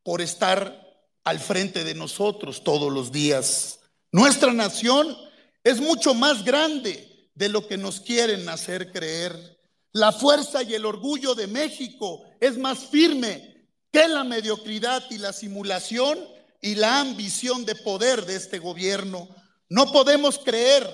[0.04, 0.86] por estar
[1.26, 3.80] al frente de nosotros todos los días.
[4.14, 5.18] Nuestra nación
[5.66, 9.58] es mucho más grande de lo que nos quieren hacer creer.
[9.92, 13.57] La fuerza y el orgullo de México es más firme
[13.92, 16.20] que la mediocridad y la simulación
[16.62, 19.28] y la ambición de poder de este gobierno.
[19.70, 20.88] No podemos creer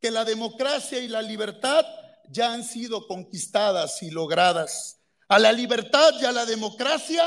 [0.00, 1.84] que la democracia y la libertad
[2.28, 4.98] ya han sido conquistadas y logradas.
[5.28, 7.22] A la libertad y a la democracia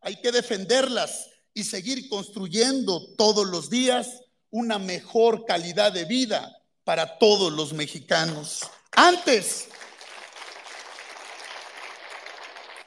[0.00, 7.18] hay que defenderlas y seguir construyendo todos los días una mejor calidad de vida para
[7.18, 8.60] todos los mexicanos.
[8.92, 9.68] Antes,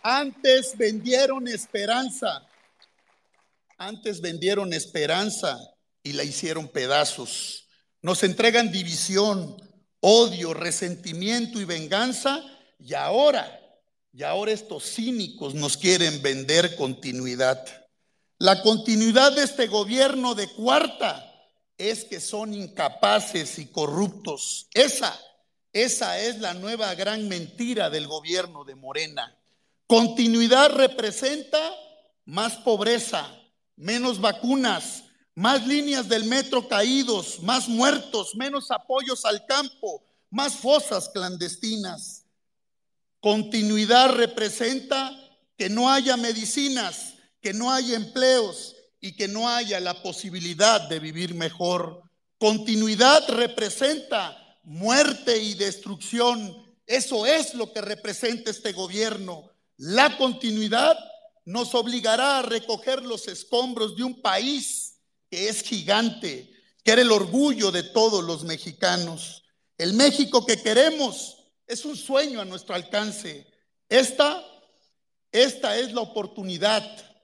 [0.09, 2.47] antes vendieron esperanza,
[3.77, 5.59] antes vendieron esperanza
[6.01, 7.67] y la hicieron pedazos.
[8.01, 9.57] Nos entregan división,
[9.99, 12.41] odio, resentimiento y venganza
[12.79, 13.59] y ahora,
[14.13, 17.65] y ahora estos cínicos nos quieren vender continuidad.
[18.37, 21.33] La continuidad de este gobierno de cuarta
[21.77, 24.69] es que son incapaces y corruptos.
[24.73, 25.19] Esa,
[25.73, 29.36] esa es la nueva gran mentira del gobierno de Morena.
[29.87, 31.73] Continuidad representa
[32.25, 33.25] más pobreza,
[33.77, 41.07] menos vacunas, más líneas del metro caídos, más muertos, menos apoyos al campo, más fosas
[41.07, 42.25] clandestinas.
[43.21, 45.17] Continuidad representa
[45.57, 50.99] que no haya medicinas, que no haya empleos y que no haya la posibilidad de
[50.99, 52.01] vivir mejor.
[52.37, 56.65] Continuidad representa muerte y destrucción.
[56.85, 59.49] Eso es lo que representa este gobierno.
[59.77, 60.97] La continuidad
[61.45, 64.99] nos obligará a recoger los escombros de un país
[65.29, 66.51] que es gigante,
[66.83, 69.43] que era el orgullo de todos los mexicanos.
[69.77, 73.45] El México que queremos es un sueño a nuestro alcance.
[73.87, 74.43] Esta,
[75.31, 76.83] esta es la oportunidad,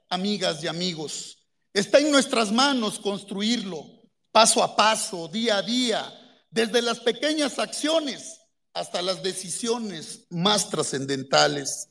[0.10, 1.40] amigas y amigos.
[1.74, 3.84] Está en nuestras manos construirlo,
[4.32, 6.20] paso a paso, día a día,
[6.52, 8.40] desde las pequeñas acciones
[8.74, 11.90] hasta las decisiones más trascendentales.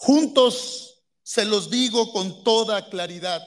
[0.00, 3.42] Juntos, se los digo con toda claridad,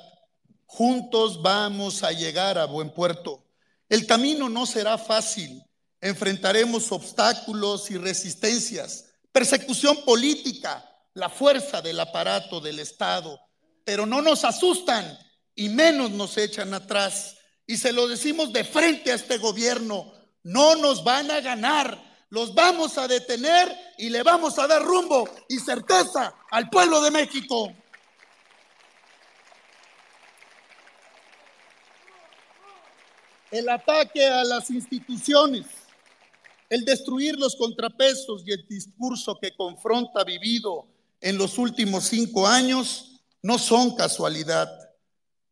[0.65, 3.47] juntos vamos a llegar a buen puerto.
[3.87, 5.63] El camino no será fácil,
[6.01, 13.39] enfrentaremos obstáculos y resistencias, persecución política, la fuerza del aparato del Estado,
[13.85, 15.17] pero no nos asustan
[15.55, 17.37] y menos nos echan atrás.
[17.65, 20.11] Y se lo decimos de frente a este gobierno,
[20.43, 25.29] no nos van a ganar, los vamos a detener y le vamos a dar rumbo
[25.49, 27.73] y certeza al pueblo de México.
[33.51, 35.65] El ataque a las instituciones,
[36.69, 40.87] el destruir los contrapesos y el discurso que confronta vivido
[41.19, 44.69] en los últimos cinco años no son casualidad.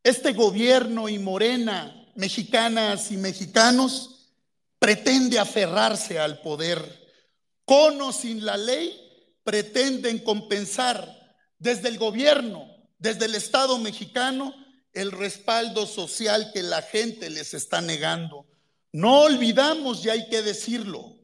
[0.01, 4.18] Este gobierno y Morena, mexicanas y mexicanos,
[4.80, 7.07] pretende aferrarse al poder.
[7.65, 8.99] Con o sin la ley,
[9.43, 12.67] pretenden compensar desde el gobierno,
[12.97, 14.55] desde el Estado mexicano,
[14.93, 18.47] el respaldo social que la gente les está negando.
[18.91, 21.15] No olvidamos, y hay que decirlo,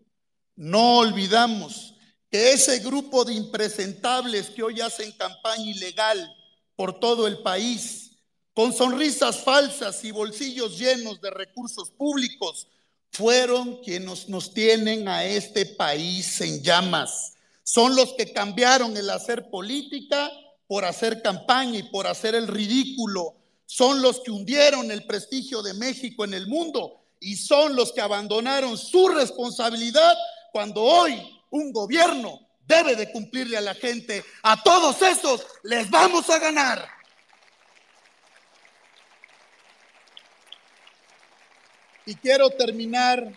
[0.55, 1.95] no olvidamos
[2.29, 6.31] que ese grupo de impresentables que hoy hacen campaña ilegal
[6.75, 8.11] por todo el país,
[8.53, 12.67] con sonrisas falsas y bolsillos llenos de recursos públicos,
[13.15, 17.33] fueron quienes nos tienen a este país en llamas.
[17.63, 20.29] Son los que cambiaron el hacer política
[20.67, 23.35] por hacer campaña y por hacer el ridículo.
[23.65, 28.01] Son los que hundieron el prestigio de México en el mundo y son los que
[28.01, 30.13] abandonaron su responsabilidad
[30.51, 31.19] cuando hoy
[31.51, 34.23] un gobierno debe de cumplirle a la gente.
[34.43, 36.94] A todos esos les vamos a ganar.
[42.07, 43.35] Y quiero terminar,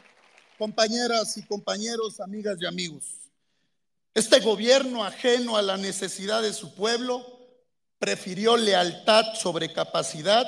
[0.58, 3.04] compañeras y compañeros, amigas y amigos.
[4.12, 7.24] Este gobierno ajeno a la necesidad de su pueblo
[7.98, 10.46] prefirió lealtad sobre capacidad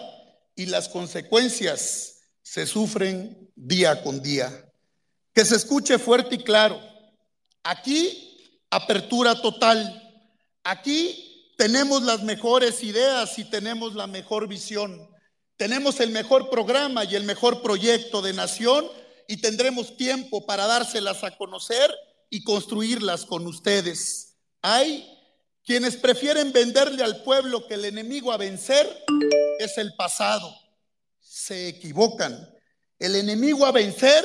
[0.54, 4.70] y las consecuencias se sufren día con día.
[5.32, 6.80] Que se escuche fuerte y claro.
[7.62, 9.96] Aquí, apertura total.
[10.62, 15.09] Aquí tenemos las mejores ideas y tenemos la mejor visión.
[15.61, 18.90] Tenemos el mejor programa y el mejor proyecto de nación
[19.28, 21.94] y tendremos tiempo para dárselas a conocer
[22.30, 24.38] y construirlas con ustedes.
[24.62, 25.06] Hay
[25.62, 29.04] quienes prefieren venderle al pueblo que el enemigo a vencer
[29.58, 30.50] es el pasado.
[31.20, 32.50] Se equivocan.
[32.98, 34.24] El enemigo a vencer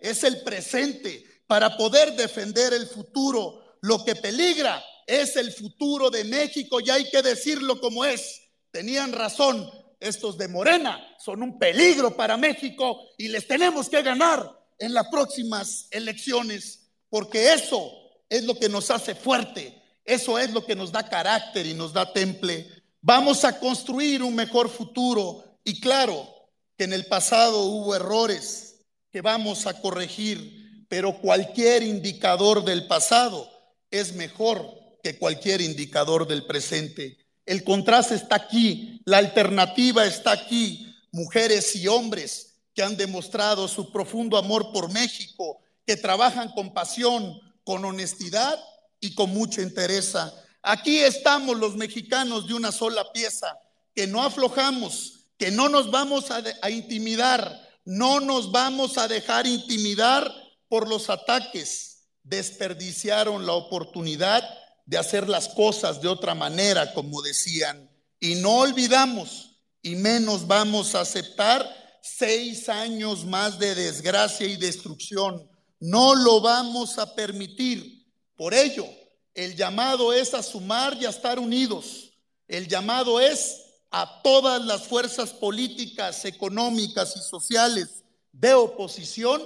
[0.00, 3.76] es el presente para poder defender el futuro.
[3.80, 8.40] Lo que peligra es el futuro de México y hay que decirlo como es.
[8.70, 9.68] Tenían razón,
[10.00, 15.08] estos de Morena son un peligro para México y les tenemos que ganar en las
[15.08, 17.90] próximas elecciones, porque eso
[18.28, 21.92] es lo que nos hace fuerte, eso es lo que nos da carácter y nos
[21.92, 22.68] da temple.
[23.00, 26.28] Vamos a construir un mejor futuro y claro
[26.76, 33.50] que en el pasado hubo errores que vamos a corregir, pero cualquier indicador del pasado
[33.90, 37.25] es mejor que cualquier indicador del presente.
[37.46, 40.92] El contraste está aquí, la alternativa está aquí.
[41.12, 47.40] Mujeres y hombres que han demostrado su profundo amor por México, que trabajan con pasión,
[47.64, 48.58] con honestidad
[49.00, 50.14] y con mucha interés.
[50.60, 53.56] Aquí estamos los mexicanos de una sola pieza,
[53.94, 59.46] que no aflojamos, que no nos vamos a, a intimidar, no nos vamos a dejar
[59.46, 60.30] intimidar
[60.68, 62.08] por los ataques.
[62.24, 64.42] Desperdiciaron la oportunidad
[64.86, 67.90] de hacer las cosas de otra manera, como decían.
[68.18, 71.68] Y no olvidamos, y menos vamos a aceptar
[72.00, 75.48] seis años más de desgracia y destrucción.
[75.80, 78.06] No lo vamos a permitir.
[78.36, 78.86] Por ello,
[79.34, 82.12] el llamado es a sumar y a estar unidos.
[82.48, 89.42] El llamado es a todas las fuerzas políticas, económicas y sociales de oposición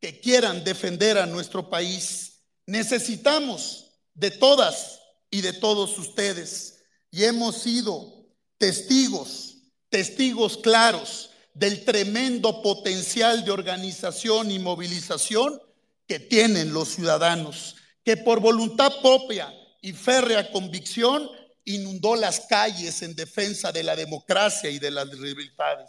[0.00, 2.40] que quieran defender a nuestro país.
[2.66, 3.83] Necesitamos
[4.14, 5.00] de todas
[5.30, 6.82] y de todos ustedes.
[7.10, 8.26] Y hemos sido
[8.58, 9.56] testigos,
[9.88, 15.60] testigos claros del tremendo potencial de organización y movilización
[16.06, 21.28] que tienen los ciudadanos, que por voluntad propia y férrea convicción
[21.64, 25.88] inundó las calles en defensa de la democracia y de las libertades.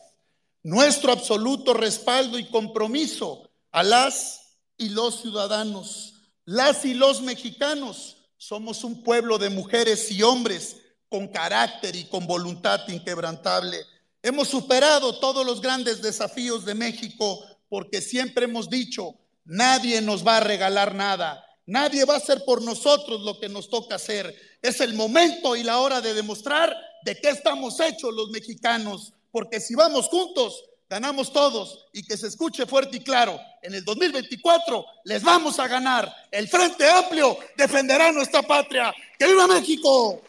[0.64, 6.14] Nuestro absoluto respaldo y compromiso a las y los ciudadanos,
[6.46, 10.78] las y los mexicanos somos un pueblo de mujeres y hombres
[11.10, 13.86] con carácter y con voluntad inquebrantable.
[14.22, 19.16] Hemos superado todos los grandes desafíos de México porque siempre hemos dicho,
[19.46, 23.70] nadie nos va a regalar nada, nadie va a hacer por nosotros lo que nos
[23.70, 24.36] toca hacer.
[24.62, 29.60] Es el momento y la hora de demostrar de qué estamos hechos los mexicanos, porque
[29.60, 34.86] si vamos juntos, ganamos todos y que se escuche fuerte y claro, en el 2024
[35.06, 36.14] les vamos a ganar.
[36.32, 38.94] El Frente Amplio defenderá nuestra patria.
[39.18, 40.22] ¡Que viva México!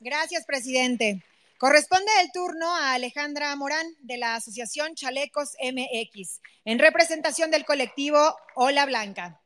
[0.00, 1.22] Gracias, presidente.
[1.58, 8.36] Corresponde el turno a Alejandra Morán de la Asociación Chalecos MX, en representación del colectivo
[8.54, 9.42] Ola Blanca.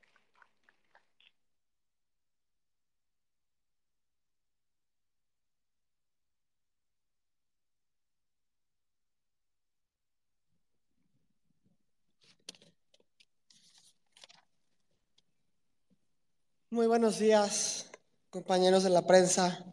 [16.69, 17.91] Muy buenos días,
[18.29, 19.65] compañeros de la prensa,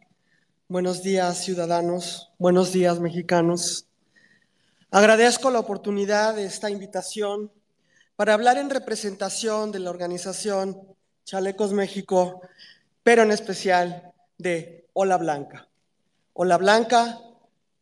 [0.70, 2.30] Buenos días, ciudadanos.
[2.38, 3.88] Buenos días, mexicanos.
[4.92, 7.50] Agradezco la oportunidad de esta invitación
[8.14, 10.80] para hablar en representación de la organización
[11.24, 12.40] Chalecos México,
[13.02, 15.68] pero en especial de Ola Blanca.
[16.34, 17.18] Ola Blanca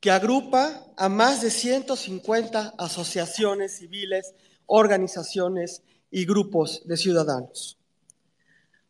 [0.01, 4.32] que agrupa a más de 150 asociaciones civiles,
[4.64, 7.76] organizaciones y grupos de ciudadanos.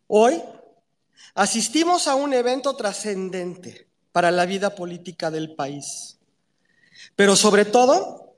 [0.07, 0.41] Hoy
[1.35, 6.19] asistimos a un evento trascendente para la vida política del país.
[7.17, 8.37] Pero sobre todo,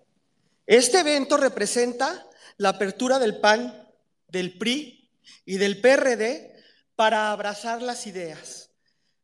[0.66, 3.88] este evento representa la apertura del PAN,
[4.28, 5.08] del PRI
[5.44, 6.54] y del PRD
[6.94, 8.70] para abrazar las ideas,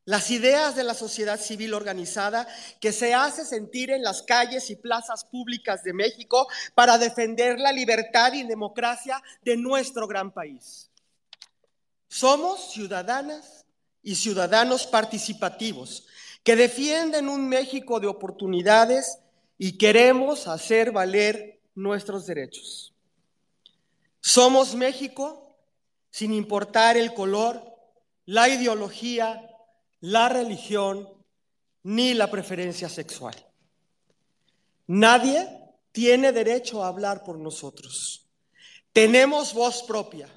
[0.04, 2.48] las ideas de la sociedad civil organizada
[2.80, 7.72] que se hace sentir en las calles y plazas públicas de México para defender la
[7.72, 10.90] libertad y democracia de nuestro gran país.
[12.08, 13.66] Somos ciudadanas
[14.02, 16.06] y ciudadanos participativos
[16.46, 19.18] que defienden un México de oportunidades
[19.58, 22.94] y queremos hacer valer nuestros derechos.
[24.20, 25.56] Somos México
[26.08, 27.64] sin importar el color,
[28.26, 29.42] la ideología,
[29.98, 31.08] la religión
[31.82, 33.34] ni la preferencia sexual.
[34.86, 35.48] Nadie
[35.90, 38.24] tiene derecho a hablar por nosotros.
[38.92, 40.28] Tenemos voz propia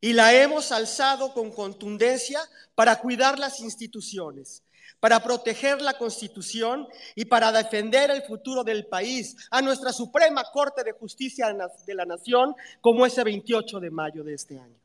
[0.00, 2.40] y la hemos alzado con contundencia
[2.76, 4.62] para cuidar las instituciones,
[5.00, 10.84] para proteger la Constitución y para defender el futuro del país a nuestra Suprema Corte
[10.84, 11.52] de Justicia
[11.86, 14.78] de la Nación como ese 28 de mayo de este año.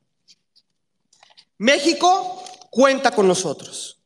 [1.57, 3.99] México cuenta con nosotros.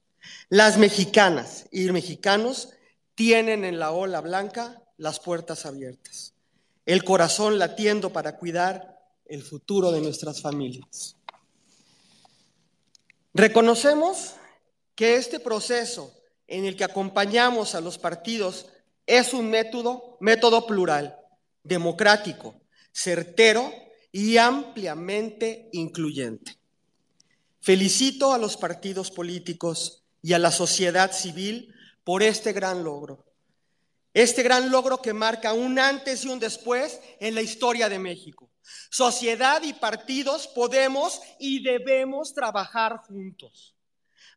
[0.50, 2.70] Las mexicanas y mexicanos
[3.14, 6.34] tienen en la ola blanca las puertas abiertas,
[6.86, 11.16] el corazón latiendo para cuidar el futuro de nuestras familias.
[13.34, 14.34] Reconocemos
[15.00, 16.14] que este proceso
[16.46, 18.66] en el que acompañamos a los partidos
[19.06, 21.18] es un método, método plural,
[21.64, 22.60] democrático,
[22.92, 23.72] certero
[24.12, 26.58] y ampliamente incluyente.
[27.62, 31.74] Felicito a los partidos políticos y a la sociedad civil
[32.04, 33.26] por este gran logro.
[34.14, 38.52] Este gran logro que marca un antes y un después en la historia de México.
[38.90, 43.79] Sociedad y partidos podemos y debemos trabajar juntos,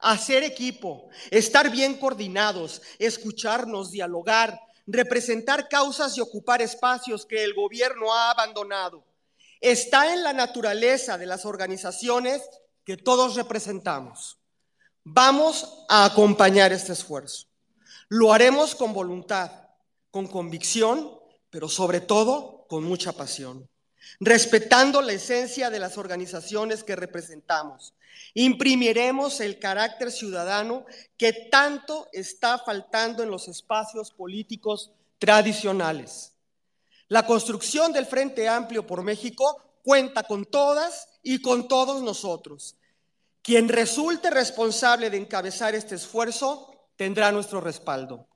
[0.02, 8.12] hacer equipo, estar bien coordinados, escucharnos, dialogar, representar causas y ocupar espacios que el gobierno
[8.12, 9.04] ha abandonado.
[9.60, 12.42] Está en la naturaleza de las organizaciones
[12.84, 14.38] que todos representamos.
[15.04, 17.46] Vamos a acompañar este esfuerzo.
[18.08, 19.50] Lo haremos con voluntad,
[20.10, 21.10] con convicción,
[21.48, 23.68] pero sobre todo con mucha pasión,
[24.20, 27.94] respetando la esencia de las organizaciones que representamos.
[28.34, 30.86] Imprimiremos el carácter ciudadano
[31.16, 36.32] que tanto está faltando en los espacios políticos tradicionales.
[37.08, 42.76] La construcción del Frente Amplio por México cuenta con todas y con todos nosotros.
[43.42, 48.28] Quien resulte responsable de encabezar este esfuerzo tendrá nuestro respaldo.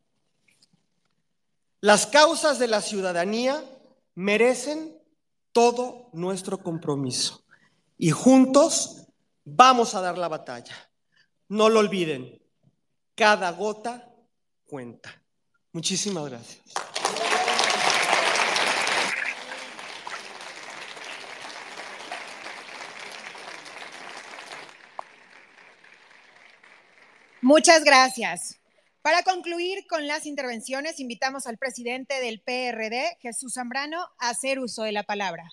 [1.80, 3.64] Las causas de la ciudadanía
[4.14, 4.95] merecen
[5.56, 7.42] todo nuestro compromiso
[7.96, 9.06] y juntos
[9.42, 10.74] vamos a dar la batalla.
[11.48, 12.42] No lo olviden,
[13.14, 14.06] cada gota
[14.66, 15.10] cuenta.
[15.72, 16.62] Muchísimas gracias.
[27.40, 28.60] Muchas gracias.
[29.06, 34.82] Para concluir con las intervenciones, invitamos al presidente del PRD, Jesús Zambrano, a hacer uso
[34.82, 35.48] de la palabra.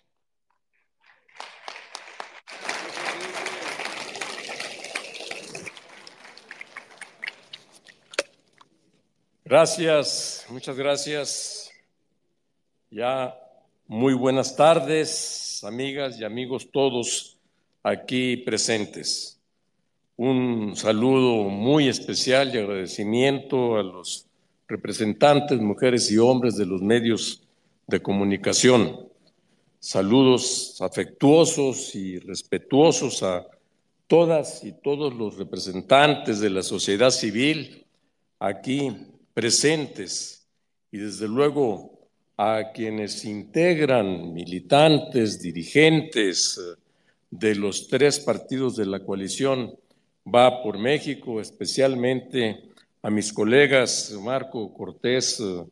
[9.45, 11.70] Gracias, muchas gracias.
[12.89, 13.39] Ya
[13.86, 17.38] muy buenas tardes, amigas y amigos todos
[17.84, 19.43] aquí presentes.
[20.16, 24.28] Un saludo muy especial y agradecimiento a los
[24.68, 27.41] representantes, mujeres y hombres de los medios
[27.88, 29.09] de comunicación.
[29.80, 33.47] Saludos afectuosos y respetuosos a
[34.05, 37.84] todas y todos los representantes de la sociedad civil
[38.38, 38.95] aquí
[39.34, 40.47] presentes
[40.91, 42.07] y desde luego
[42.38, 46.59] a quienes integran militantes, dirigentes
[47.32, 49.76] de los tres partidos de la coalición
[50.26, 52.70] va por México, especialmente
[53.02, 55.66] a mis colegas Marco Cortés eh,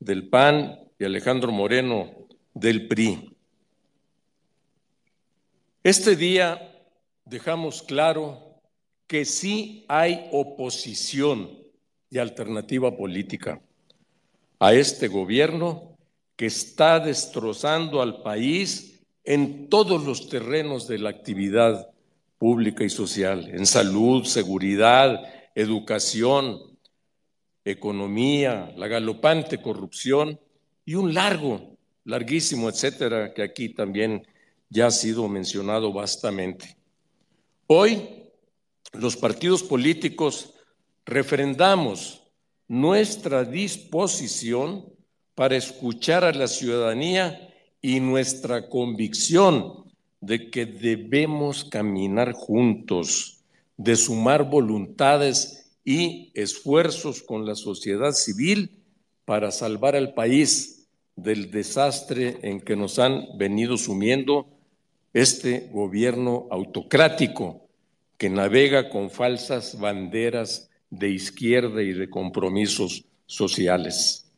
[0.00, 2.10] del PAN y Alejandro Moreno
[2.54, 3.36] del PRI.
[5.84, 6.72] Este día
[7.24, 8.60] dejamos claro
[9.06, 11.58] que sí hay oposición
[12.10, 13.60] y alternativa política
[14.58, 15.96] a este gobierno
[16.36, 21.90] que está destrozando al país en todos los terrenos de la actividad
[22.42, 25.22] pública y social, en salud, seguridad,
[25.54, 26.76] educación,
[27.64, 30.40] economía, la galopante corrupción
[30.84, 34.26] y un largo, larguísimo, etcétera, que aquí también
[34.68, 36.76] ya ha sido mencionado vastamente.
[37.68, 38.08] Hoy
[38.92, 40.54] los partidos políticos
[41.06, 42.24] refrendamos
[42.66, 44.92] nuestra disposición
[45.36, 49.81] para escuchar a la ciudadanía y nuestra convicción
[50.22, 53.40] de que debemos caminar juntos,
[53.76, 58.70] de sumar voluntades y esfuerzos con la sociedad civil
[59.24, 64.46] para salvar al país del desastre en que nos han venido sumiendo
[65.12, 67.66] este gobierno autocrático
[68.16, 74.30] que navega con falsas banderas de izquierda y de compromisos sociales.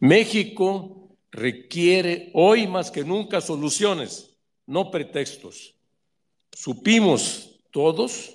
[0.00, 4.35] México requiere hoy más que nunca soluciones,
[4.66, 5.74] no pretextos.
[6.52, 8.34] Supimos todos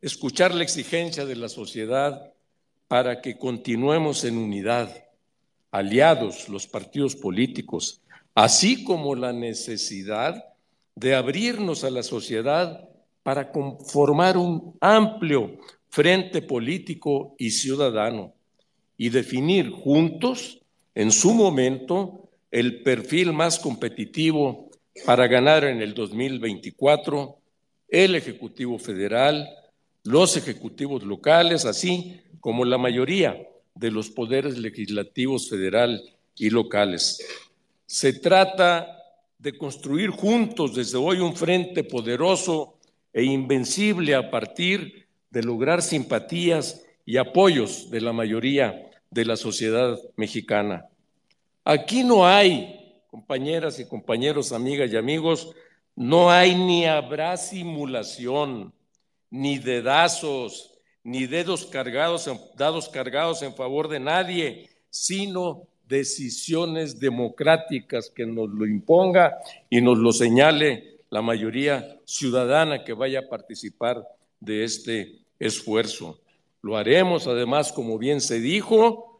[0.00, 2.32] escuchar la exigencia de la sociedad
[2.88, 5.04] para que continuemos en unidad,
[5.70, 8.02] aliados los partidos políticos,
[8.34, 10.44] así como la necesidad
[10.94, 12.88] de abrirnos a la sociedad
[13.22, 15.58] para conformar un amplio
[15.88, 18.34] frente político y ciudadano
[18.96, 20.60] y definir juntos,
[20.94, 24.71] en su momento, el perfil más competitivo
[25.04, 27.38] para ganar en el 2024
[27.88, 29.48] el Ejecutivo Federal,
[30.04, 33.36] los ejecutivos locales, así como la mayoría
[33.74, 36.02] de los poderes legislativos federal
[36.36, 37.24] y locales.
[37.86, 38.98] Se trata
[39.38, 42.78] de construir juntos desde hoy un frente poderoso
[43.12, 49.98] e invencible a partir de lograr simpatías y apoyos de la mayoría de la sociedad
[50.16, 50.86] mexicana.
[51.64, 52.81] Aquí no hay,
[53.12, 55.54] compañeras y compañeros, amigas y amigos,
[55.94, 58.72] no hay ni habrá simulación,
[59.28, 60.72] ni dedazos,
[61.04, 68.66] ni dedos cargados, dados cargados en favor de nadie, sino decisiones democráticas que nos lo
[68.66, 69.36] imponga
[69.68, 74.08] y nos lo señale la mayoría ciudadana que vaya a participar
[74.40, 76.18] de este esfuerzo.
[76.62, 79.11] Lo haremos además, como bien se dijo,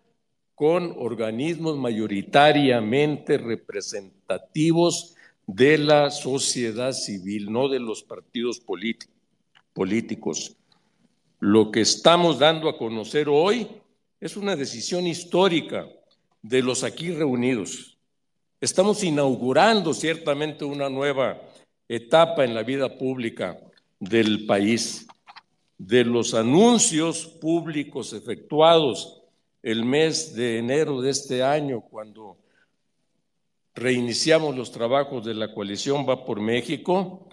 [0.63, 8.63] con organismos mayoritariamente representativos de la sociedad civil, no de los partidos
[9.75, 10.57] políticos.
[11.41, 13.67] Lo que estamos dando a conocer hoy
[14.21, 15.89] es una decisión histórica
[16.43, 17.99] de los aquí reunidos.
[18.61, 21.43] Estamos inaugurando ciertamente una nueva
[21.89, 23.59] etapa en la vida pública
[23.99, 25.09] del país.
[25.77, 29.22] De los anuncios públicos efectuados
[29.63, 32.37] el mes de enero de este año, cuando
[33.75, 37.29] reiniciamos los trabajos de la coalición Va por México,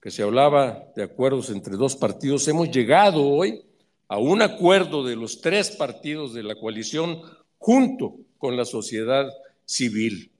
[0.00, 3.62] que se hablaba de acuerdos entre dos partidos, hemos llegado hoy
[4.08, 7.20] a un acuerdo de los tres partidos de la coalición
[7.58, 9.28] junto con la sociedad
[9.66, 10.32] civil.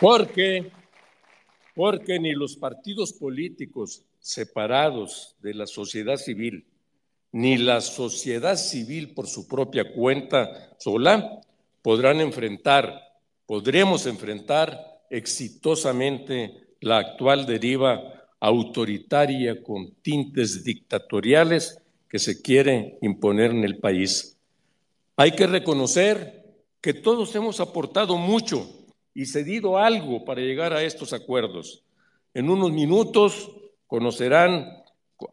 [0.00, 0.70] Porque,
[1.78, 6.66] porque ni los partidos políticos separados de la sociedad civil,
[7.30, 11.40] ni la sociedad civil por su propia cuenta sola
[11.80, 13.00] podrán enfrentar,
[13.46, 23.62] podremos enfrentar exitosamente la actual deriva autoritaria con tintes dictatoriales que se quiere imponer en
[23.62, 24.36] el país.
[25.14, 26.44] Hay que reconocer
[26.80, 28.77] que todos hemos aportado mucho
[29.18, 31.82] y cedido algo para llegar a estos acuerdos.
[32.34, 33.50] En unos minutos
[33.88, 34.84] conocerán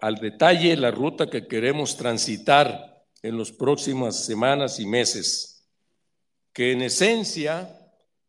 [0.01, 5.67] al detalle la ruta que queremos transitar en las próximas semanas y meses,
[6.51, 7.79] que en esencia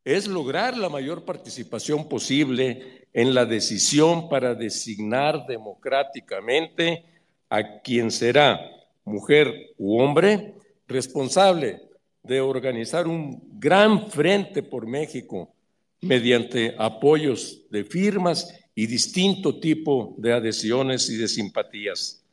[0.05, 7.03] es lograr la mayor participación posible en la decisión para designar democráticamente
[7.49, 8.61] a quien será
[9.07, 10.55] mujer u hombre
[10.87, 11.86] responsable
[12.27, 15.55] de organizar un gran frente por México
[16.01, 22.25] mediante apoyos de firmas y distinto tipo de adhesiones y de simpatías.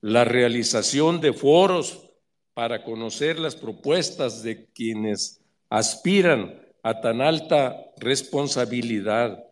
[0.00, 2.10] La realización de foros
[2.54, 9.44] para conocer las propuestas de quienes aspiran a tan alta responsabilidad,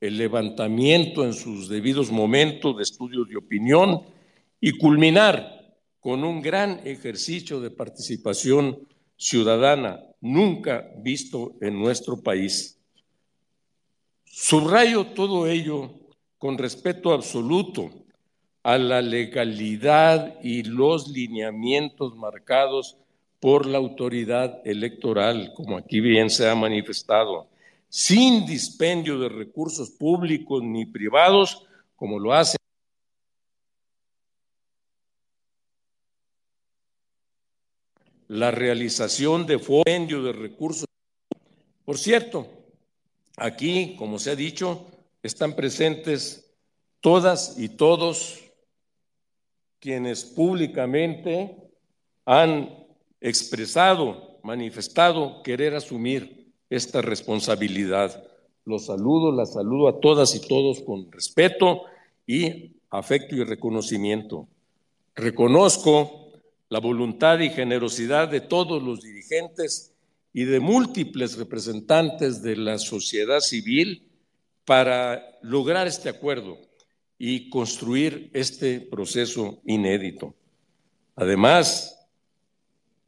[0.00, 4.02] el levantamiento en sus debidos momentos de estudios de opinión
[4.60, 8.87] y culminar con un gran ejercicio de participación
[9.18, 12.78] ciudadana nunca visto en nuestro país.
[14.24, 15.90] Subrayo todo ello
[16.38, 17.90] con respeto absoluto
[18.62, 22.96] a la legalidad y los lineamientos marcados
[23.40, 27.48] por la autoridad electoral, como aquí bien se ha manifestado,
[27.88, 31.66] sin dispendio de recursos públicos ni privados,
[31.96, 32.57] como lo hace
[38.28, 40.86] la realización de fondos de recursos.
[41.84, 42.58] Por cierto,
[43.40, 44.84] Aquí, como se ha dicho,
[45.22, 46.52] están presentes
[47.00, 48.40] todas y todos
[49.78, 51.56] quienes públicamente
[52.24, 52.84] han
[53.20, 58.24] expresado, manifestado querer asumir esta responsabilidad.
[58.64, 61.84] los saludo, las saludo a todas y todos con respeto
[62.26, 64.48] y afecto y reconocimiento.
[65.14, 66.27] Reconozco
[66.68, 69.94] la voluntad y generosidad de todos los dirigentes
[70.32, 74.06] y de múltiples representantes de la sociedad civil
[74.64, 76.58] para lograr este acuerdo
[77.18, 80.34] y construir este proceso inédito.
[81.16, 82.06] Además,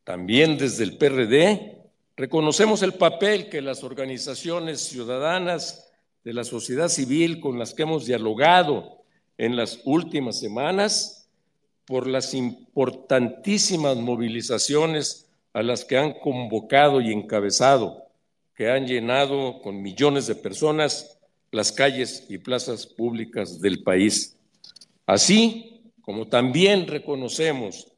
[0.05, 1.77] también desde el PRD
[2.17, 5.93] reconocemos el papel que las organizaciones ciudadanas
[6.25, 9.05] de la sociedad civil con las que hemos dialogado
[9.39, 11.20] en las últimas semanas
[11.91, 18.07] por las importantísimas movilizaciones a las que han convocado y encabezado,
[18.55, 21.19] que han llenado con millones de personas
[21.51, 24.39] las calles y plazas públicas del país.
[25.05, 27.89] Así como también reconocemos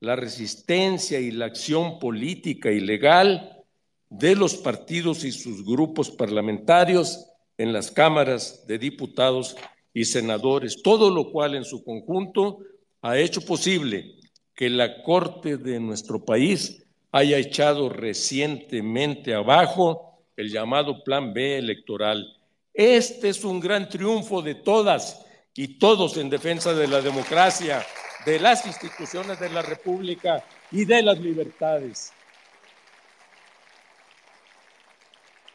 [0.00, 3.62] la resistencia y la acción política y legal
[4.10, 9.54] de los partidos y sus grupos parlamentarios en las cámaras de diputados
[9.94, 12.58] y senadores, todo lo cual en su conjunto
[13.02, 14.16] ha hecho posible
[14.54, 22.36] que la Corte de nuestro país haya echado recientemente abajo el llamado Plan B electoral.
[22.74, 25.24] Este es un gran triunfo de todas
[25.54, 27.84] y todos en defensa de la democracia,
[28.24, 32.12] de las instituciones de la República y de las libertades.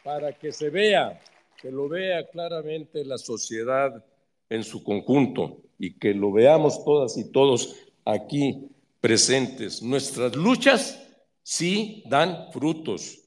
[0.02, 1.18] Para que se vea,
[1.60, 4.04] que lo vea claramente la sociedad
[4.50, 8.68] en su conjunto y que lo veamos todas y todos aquí
[9.00, 9.82] presentes.
[9.82, 10.98] Nuestras luchas
[11.42, 13.18] sí dan frutos.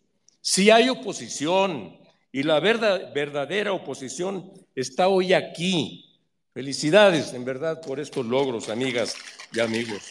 [0.41, 1.97] Sí hay oposición
[2.31, 6.19] y la verdadera oposición está hoy aquí.
[6.53, 9.15] Felicidades, en verdad, por estos logros, amigas
[9.53, 10.01] y amigos.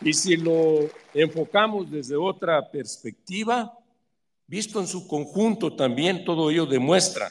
[0.00, 3.76] Y si lo enfocamos desde otra perspectiva,
[4.46, 7.30] visto en su conjunto también, todo ello demuestra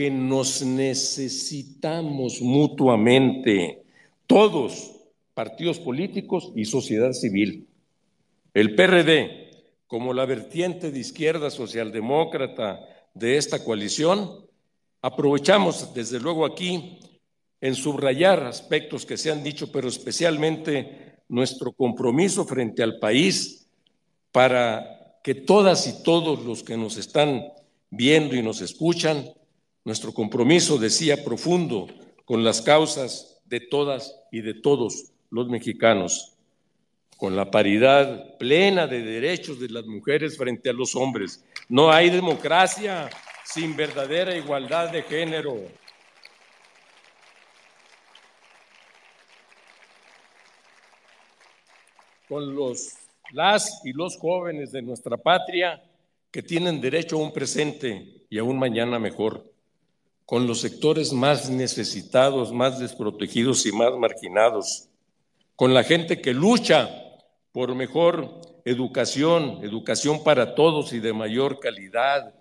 [0.00, 3.82] que nos necesitamos mutuamente,
[4.26, 4.92] todos,
[5.34, 7.68] partidos políticos y sociedad civil.
[8.54, 9.50] El PRD,
[9.86, 12.80] como la vertiente de izquierda socialdemócrata
[13.12, 14.46] de esta coalición,
[15.02, 17.00] aprovechamos desde luego aquí
[17.60, 23.68] en subrayar aspectos que se han dicho, pero especialmente nuestro compromiso frente al país
[24.32, 27.44] para que todas y todos los que nos están
[27.90, 29.26] viendo y nos escuchan,
[29.84, 31.88] nuestro compromiso, decía, profundo
[32.24, 36.36] con las causas de todas y de todos los mexicanos,
[37.16, 41.44] con la paridad plena de derechos de las mujeres frente a los hombres.
[41.68, 43.10] No hay democracia
[43.44, 45.56] sin verdadera igualdad de género.
[52.28, 52.94] Con los
[53.32, 55.82] las y los jóvenes de nuestra patria
[56.30, 59.49] que tienen derecho a un presente y a un mañana mejor
[60.30, 64.86] con los sectores más necesitados, más desprotegidos y más marginados,
[65.56, 66.88] con la gente que lucha
[67.50, 72.32] por mejor educación, educación para todos y de mayor calidad,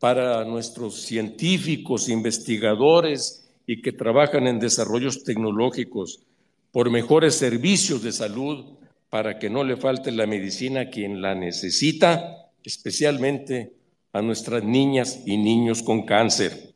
[0.00, 6.24] para nuestros científicos, investigadores y que trabajan en desarrollos tecnológicos,
[6.72, 8.64] por mejores servicios de salud,
[9.10, 13.74] para que no le falte la medicina a quien la necesita, especialmente
[14.12, 16.67] a nuestras niñas y niños con cáncer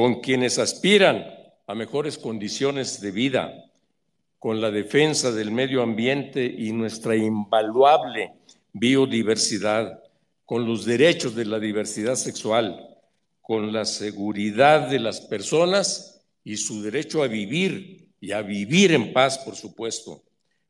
[0.00, 1.26] con quienes aspiran
[1.66, 3.66] a mejores condiciones de vida,
[4.38, 8.32] con la defensa del medio ambiente y nuestra invaluable
[8.72, 10.02] biodiversidad,
[10.46, 12.96] con los derechos de la diversidad sexual,
[13.42, 19.12] con la seguridad de las personas y su derecho a vivir y a vivir en
[19.12, 20.22] paz, por supuesto,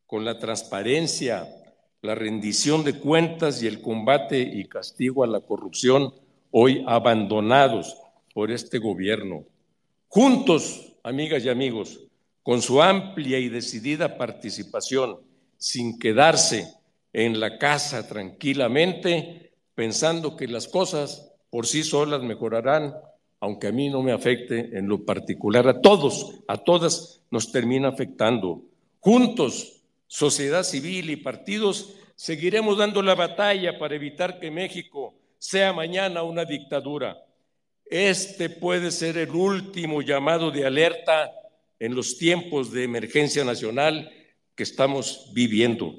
[0.08, 1.46] con la transparencia,
[2.02, 6.12] la rendición de cuentas y el combate y castigo a la corrupción,
[6.50, 7.96] hoy abandonados
[8.32, 9.44] por este gobierno.
[10.08, 12.00] Juntos, amigas y amigos,
[12.42, 15.18] con su amplia y decidida participación,
[15.56, 16.74] sin quedarse
[17.12, 22.94] en la casa tranquilamente, pensando que las cosas por sí solas mejorarán,
[23.40, 27.88] aunque a mí no me afecte en lo particular, a todos, a todas nos termina
[27.88, 28.62] afectando.
[29.00, 36.22] Juntos, sociedad civil y partidos, seguiremos dando la batalla para evitar que México sea mañana
[36.22, 37.16] una dictadura
[37.90, 41.32] este puede ser el último llamado de alerta
[41.78, 44.12] en los tiempos de emergencia nacional
[44.54, 45.98] que estamos viviendo.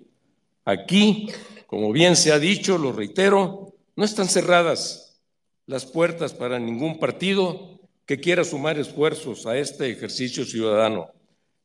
[0.63, 1.27] Aquí,
[1.67, 5.21] como bien se ha dicho, lo reitero, no están cerradas
[5.65, 11.09] las puertas para ningún partido que quiera sumar esfuerzos a este ejercicio ciudadano.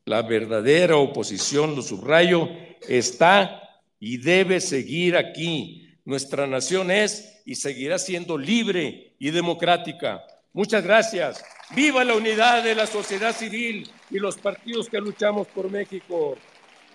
[0.05, 2.49] La verdadera oposición, lo subrayo,
[2.89, 3.63] está
[3.99, 10.25] y debe seguir aquí, Nuestra nación es y seguirá siendo libre y democrática.
[10.53, 11.45] Muchas gracias.
[11.75, 16.39] Viva la unidad de la sociedad civil y los partidos que luchamos por México.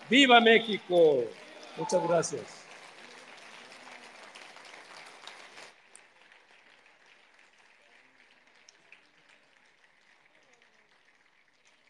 [0.10, 1.26] Viva México.
[1.76, 2.42] Muchas gracias.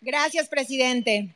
[0.01, 1.35] Gracias, presidente.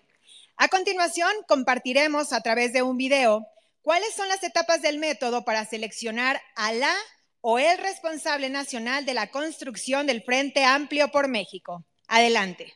[0.58, 3.46] A continuación, compartiremos a través de un video
[3.86, 6.92] cuáles son las etapas del método para seleccionar a la
[7.40, 11.86] o el responsable nacional de la construcción del Frente Amplio por México.
[12.08, 12.74] Adelante.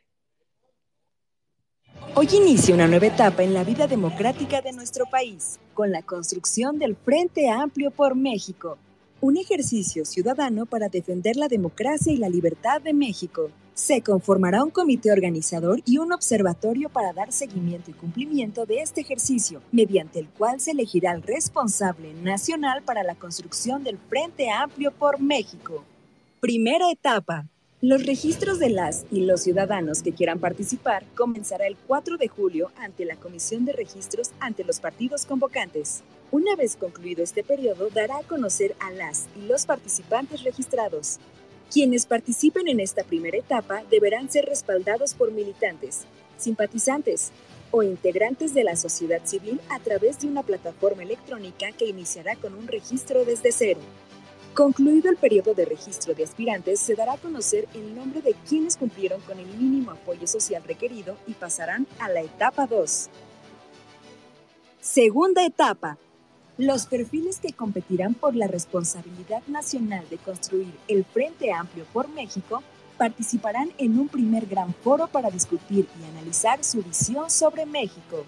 [2.14, 6.78] Hoy inicia una nueva etapa en la vida democrática de nuestro país, con la construcción
[6.78, 8.78] del Frente Amplio por México,
[9.20, 13.50] un ejercicio ciudadano para defender la democracia y la libertad de México.
[13.80, 19.00] Se conformará un comité organizador y un observatorio para dar seguimiento y cumplimiento de este
[19.00, 24.92] ejercicio, mediante el cual se elegirá el responsable nacional para la construcción del Frente Amplio
[24.92, 25.86] por México.
[26.42, 27.48] Primera etapa.
[27.80, 32.72] Los registros de las y los ciudadanos que quieran participar comenzará el 4 de julio
[32.76, 36.04] ante la Comisión de Registros ante los partidos convocantes.
[36.32, 41.18] Una vez concluido este periodo, dará a conocer a las y los participantes registrados.
[41.72, 46.02] Quienes participen en esta primera etapa deberán ser respaldados por militantes,
[46.36, 47.32] simpatizantes
[47.70, 52.56] o integrantes de la sociedad civil a través de una plataforma electrónica que iniciará con
[52.56, 53.82] un registro desde cero.
[54.56, 58.76] Concluido el periodo de registro de aspirantes, se dará a conocer el nombre de quienes
[58.76, 63.10] cumplieron con el mínimo apoyo social requerido y pasarán a la etapa 2.
[64.82, 66.00] Segunda etapa,
[66.60, 72.62] los perfiles que competirán por la responsabilidad nacional de construir el Frente Amplio por México
[72.98, 78.26] participarán en un primer gran foro para discutir y analizar su visión sobre México.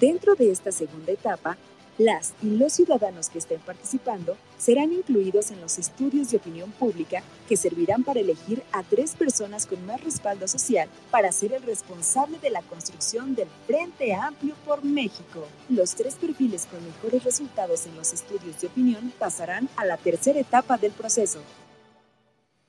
[0.00, 1.58] Dentro de esta segunda etapa,
[1.98, 7.22] las y los ciudadanos que estén participando serán incluidos en los estudios de opinión pública
[7.48, 12.38] que servirán para elegir a tres personas con más respaldo social para ser el responsable
[12.38, 15.46] de la construcción del Frente Amplio por México.
[15.68, 20.40] Los tres perfiles con mejores resultados en los estudios de opinión pasarán a la tercera
[20.40, 21.40] etapa del proceso.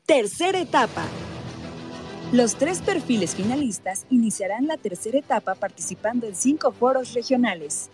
[0.06, 1.04] Tercera etapa.
[2.32, 7.90] Los tres perfiles finalistas iniciarán la tercera etapa participando en cinco foros regionales.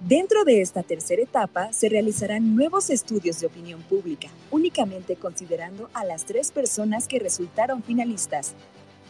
[0.00, 6.04] Dentro de esta tercera etapa se realizarán nuevos estudios de opinión pública, únicamente considerando a
[6.04, 8.54] las tres personas que resultaron finalistas,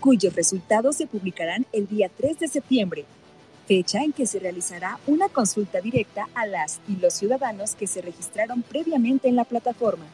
[0.00, 3.04] cuyos resultados se publicarán el día 3 de septiembre,
[3.66, 8.00] fecha en que se realizará una consulta directa a las y los ciudadanos que se
[8.00, 10.06] registraron previamente en la plataforma.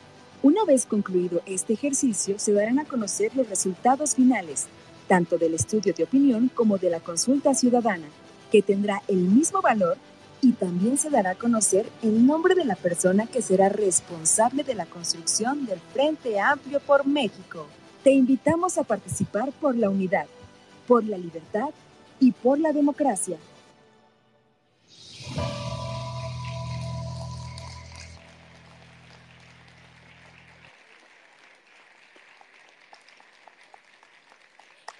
[0.42, 4.66] Una vez concluido este ejercicio, se darán a conocer los resultados finales,
[5.06, 8.08] tanto del estudio de opinión como de la consulta ciudadana,
[8.50, 9.98] que tendrá el mismo valor
[10.40, 14.74] y también se dará a conocer el nombre de la persona que será responsable de
[14.74, 17.66] la construcción del Frente Amplio por México.
[18.02, 20.26] Te invitamos a participar por la unidad,
[20.86, 21.70] por la libertad
[22.20, 23.38] y por la democracia.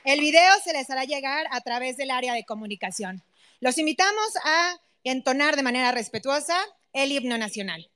[0.05, 3.23] El video se les hará llegar a través del área de comunicación.
[3.61, 6.57] Los invitamos a entonar de manera respetuosa
[6.93, 7.91] el himno nacional.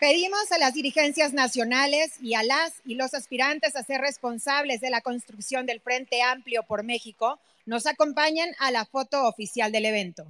[0.00, 4.88] Pedimos a las dirigencias nacionales y a las y los aspirantes a ser responsables de
[4.88, 10.24] la construcción del Frente Amplio por México nos acompañen a la foto oficial del evento.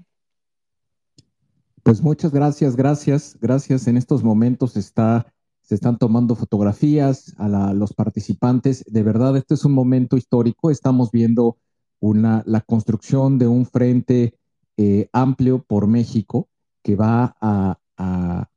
[1.85, 3.87] Pues muchas gracias, gracias, gracias.
[3.87, 8.85] En estos momentos está, se están tomando fotografías a los participantes.
[8.89, 10.73] De verdad, este es un momento histórico.
[10.73, 11.59] Estamos viendo
[12.01, 14.35] una, la construcción de un frente
[14.77, 16.49] eh, amplio por México
[16.83, 18.51] que va a, a,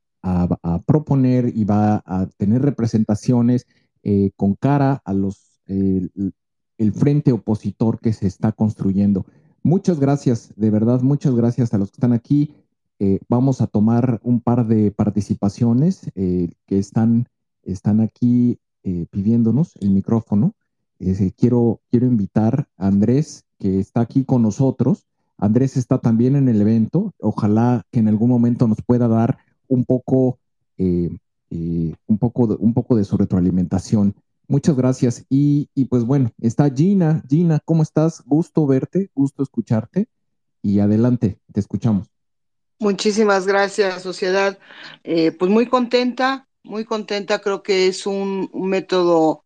[0.86, 3.66] proponer y va a tener representaciones
[4.02, 9.24] eh, con cara a los el frente opositor que se está construyendo.
[9.62, 12.52] Muchas gracias, de verdad, muchas gracias a los que están aquí.
[12.98, 17.28] Eh, vamos a tomar un par de participaciones eh, que están,
[17.62, 18.58] están aquí
[19.10, 20.54] pidiéndonos el micrófono.
[21.38, 25.06] quiero, quiero invitar a Andrés, que está aquí con nosotros.
[25.38, 27.14] Andrés está también en el evento.
[27.18, 29.38] Ojalá que en algún momento nos pueda dar
[29.68, 30.38] un poco,
[30.78, 31.10] eh,
[31.50, 34.14] eh, un poco, de, un poco de su retroalimentación.
[34.46, 35.24] Muchas gracias.
[35.30, 37.22] Y, pues bueno, está Gina.
[37.28, 38.22] Gina, ¿cómo estás?
[38.26, 40.08] Gusto verte, gusto escucharte.
[40.62, 42.08] Y adelante, te escuchamos.
[42.78, 44.58] Muchísimas gracias, sociedad.
[45.04, 47.40] Eh, pues muy contenta, muy contenta.
[47.40, 49.44] Creo que es un, método,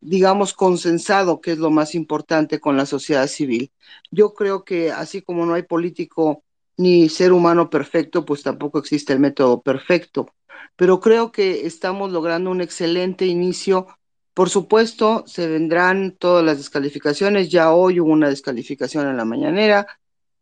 [0.00, 3.72] digamos, consensado, que es lo más importante con la sociedad civil.
[4.10, 6.44] Yo creo que así como no hay político
[6.76, 10.34] ni ser humano perfecto, pues tampoco existe el método perfecto.
[10.76, 13.86] Pero creo que estamos logrando un excelente inicio.
[14.34, 17.50] Por supuesto, se vendrán todas las descalificaciones.
[17.50, 19.86] Ya hoy hubo una descalificación en la mañanera.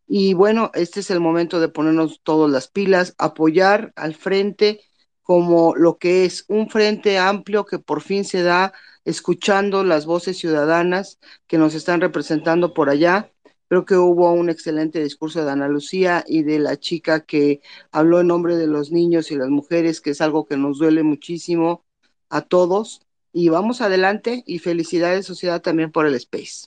[0.06, 4.80] Y bueno, este es el momento de ponernos todas las pilas, apoyar al frente
[5.22, 8.74] como lo que es un frente amplio que por fin se da
[9.04, 13.33] escuchando las voces ciudadanas que nos están representando por allá
[13.68, 17.60] Creo que hubo un excelente discurso de Ana Lucía y de la chica que
[17.90, 21.02] habló en nombre de los niños y las mujeres, que es algo que nos duele
[21.02, 21.84] muchísimo
[22.28, 23.00] a todos.
[23.32, 26.66] Y vamos adelante y felicidades sociedad también por el space.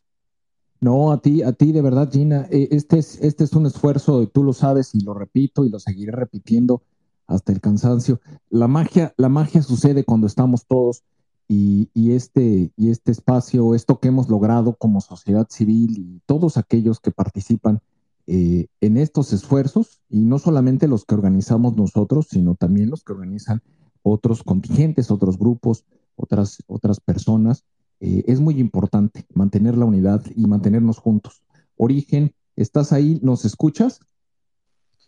[0.79, 4.27] No, a ti, a ti de verdad, Gina, eh, este es, este es un esfuerzo,
[4.27, 6.83] tú lo sabes y lo repito y lo seguiré repitiendo
[7.25, 8.21] hasta el cansancio.
[8.49, 11.03] La magia, la magia sucede cuando estamos todos
[11.47, 16.99] y, este, y este espacio, esto que hemos logrado como sociedad civil y todos aquellos
[16.99, 17.79] que participan
[18.27, 23.13] eh, en estos esfuerzos, y no solamente los que organizamos nosotros, sino también los que
[23.13, 23.61] organizan
[24.01, 25.85] otros contingentes, otros grupos,
[26.17, 27.63] otras, otras personas,
[28.01, 31.41] eh, es muy importante mantener la unidad y mantenernos juntos.
[31.77, 33.19] Origen, ¿estás ahí?
[33.23, 34.01] ¿Nos escuchas?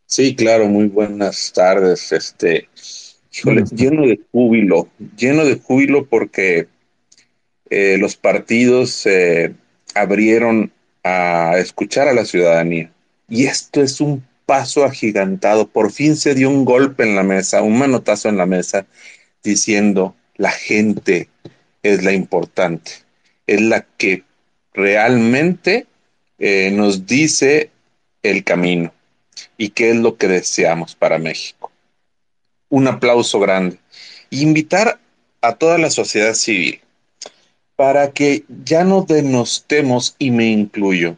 [0.05, 2.11] Sí, claro, muy buenas tardes.
[2.11, 2.69] Este,
[3.31, 6.67] lleno de júbilo, lleno de júbilo porque
[7.69, 9.53] eh, los partidos se
[9.95, 10.71] abrieron
[11.03, 12.91] a escuchar a la ciudadanía.
[13.27, 15.67] Y esto es un paso agigantado.
[15.67, 18.87] Por fin se dio un golpe en la mesa, un manotazo en la mesa,
[19.43, 21.29] diciendo, la gente
[21.83, 22.91] es la importante,
[23.45, 24.23] es la que
[24.73, 25.85] realmente
[26.39, 27.69] eh, nos dice
[28.23, 28.93] el camino
[29.57, 31.58] y qué es lo que deseamos para México
[32.69, 33.79] un aplauso grande.
[34.29, 34.99] Invitar
[35.41, 36.81] a toda la sociedad civil
[37.75, 41.15] para que ya no denostemos, y me incluyo,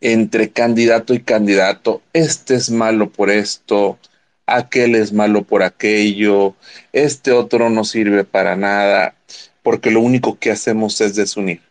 [0.00, 3.98] entre candidato y candidato, este es malo por esto,
[4.46, 6.54] aquel es malo por aquello,
[6.92, 9.16] este otro no sirve para nada,
[9.64, 11.62] porque lo único que hacemos es desunir.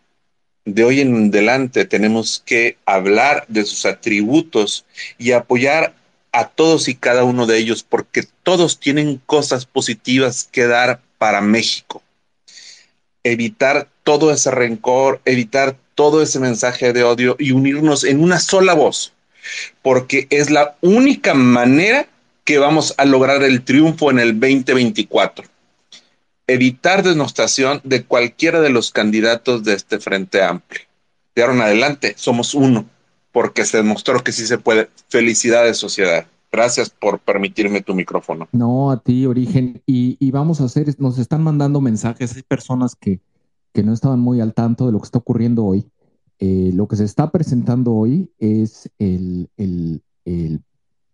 [0.66, 4.86] De hoy en adelante tenemos que hablar de sus atributos
[5.18, 5.94] y apoyar
[6.36, 11.40] a todos y cada uno de ellos porque todos tienen cosas positivas que dar para
[11.40, 12.04] México.
[13.24, 18.74] Evitar todo ese rencor, evitar todo ese mensaje de odio y unirnos en una sola
[18.74, 19.14] voz,
[19.82, 22.06] porque es la única manera
[22.44, 25.46] que vamos a lograr el triunfo en el 2024.
[26.48, 30.82] Evitar denostación de cualquiera de los candidatos de este Frente Amplio.
[31.34, 32.90] De ahora en adelante somos uno
[33.36, 34.90] porque se demostró que sí se puede.
[35.10, 36.26] Felicidades, sociedad.
[36.50, 38.48] Gracias por permitirme tu micrófono.
[38.54, 39.82] No, a ti, Origen.
[39.86, 43.20] Y, vamos a hacer, nos están mandando mensajes, hay personas que,
[43.74, 45.86] que, no estaban muy al tanto de lo que está ocurriendo hoy.
[46.40, 50.62] Eh, lo que se está presentando hoy es el, el, el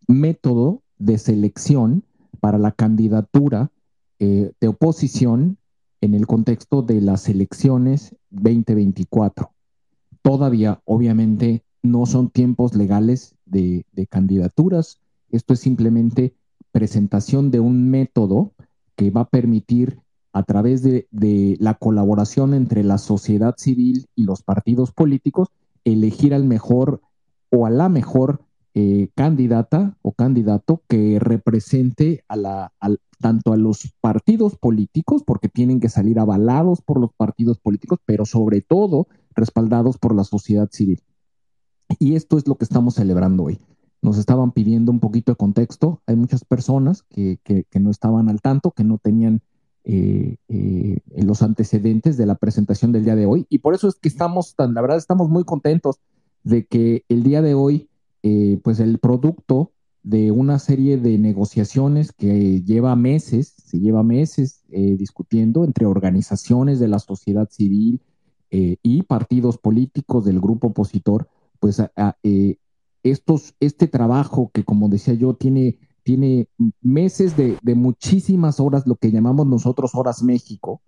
[0.06, 2.04] método de selección
[2.40, 3.72] para la candidatura
[4.20, 5.58] eh, de oposición
[6.02, 9.50] en el contexto de las elecciones 2024.
[10.22, 15.00] Todavía, obviamente, no son tiempos legales de, candidaturas.
[15.30, 16.36] Esto es simplemente
[16.72, 18.54] presentación de un método
[18.96, 20.00] que va a permitir
[20.34, 21.08] a través de,
[21.60, 25.50] la colaboración entre la sociedad civil y los partidos políticos
[25.84, 27.02] elegir al mejor
[27.50, 28.42] o a la mejor
[28.74, 32.74] eh, candidata o candidato que represente a la,
[33.20, 38.26] tanto a los partidos políticos, porque tienen que salir avalados por los partidos políticos, pero
[38.26, 41.02] sobre todo respaldados por la sociedad civil.
[42.00, 43.60] Y esto es lo que estamos celebrando hoy.
[44.02, 46.02] Nos estaban pidiendo un poquito de contexto.
[46.08, 47.40] Hay muchas personas que,
[47.80, 49.42] no estaban al tanto, que no tenían
[49.84, 53.46] eh, eh, los antecedentes de la presentación del día de hoy.
[53.50, 55.98] Y por eso es que estamos, tan, la verdad, estamos muy contentos
[56.44, 57.90] de que el día de hoy,
[58.24, 64.64] eh, pues el producto de una serie de negociaciones que lleva meses, se lleva meses
[64.68, 68.02] discutiendo entre organizaciones de la sociedad civil
[68.50, 71.28] y partidos políticos del grupo opositor,
[71.62, 71.80] pues
[72.24, 72.58] eh,
[73.04, 76.48] estos, este trabajo que, como decía yo, tiene, tiene
[76.82, 80.82] meses de, muchísimas horas, lo que llamamos nosotros horas México,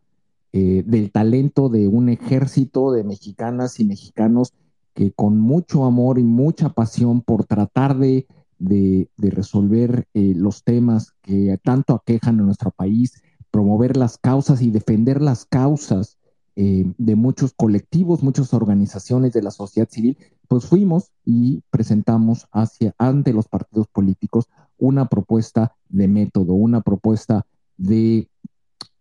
[0.51, 4.53] eh, del talento de un ejército de mexicanas y mexicanos
[4.93, 8.27] que con mucho amor y mucha pasión por tratar de,
[9.17, 13.21] resolver eh, los temas que tanto aquejan a nuestro país,
[13.51, 16.17] promover las causas y defender las causas
[16.55, 20.17] de muchos colectivos, muchas organizaciones de la sociedad civil,
[20.47, 27.45] pues fuimos y presentamos hacia, ante los partidos políticos una propuesta de método, una propuesta
[27.77, 28.29] de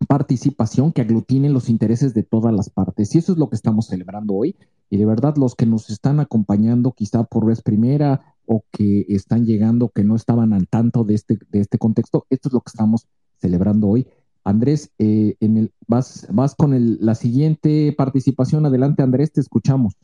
[0.06, 3.14] participación que aglutine los intereses de todas las partes.
[3.14, 4.56] Y eso es lo que estamos celebrando hoy.
[4.90, 9.46] Y de verdad, los que nos están acompañando quizá por vez primera o que están
[9.46, 12.70] llegando, que no estaban al tanto de este, de este contexto, esto es lo que
[12.70, 13.06] estamos
[13.38, 14.06] celebrando hoy.
[14.44, 18.66] Andrés, eh, en el, vas, vas con el, la siguiente participación.
[18.66, 19.94] Adelante, Andrés, te escuchamos.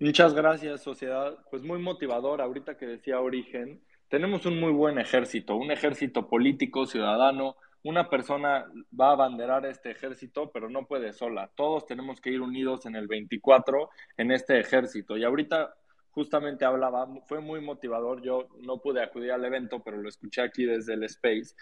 [0.00, 1.38] Muchas gracias, sociedad.
[1.50, 6.86] Pues muy motivador, ahorita que decía Origen, tenemos un muy buen ejército, un ejército político,
[6.86, 7.56] ciudadano.
[7.84, 8.66] Una persona
[8.98, 11.50] va a abanderar este ejército, pero no puede sola.
[11.54, 15.16] Todos tenemos que ir unidos en el 24 en este ejército.
[15.16, 15.74] Y ahorita
[16.10, 18.22] justamente hablaba, fue muy motivador.
[18.22, 21.54] Yo no pude acudir al evento, pero lo escuché aquí desde el Space.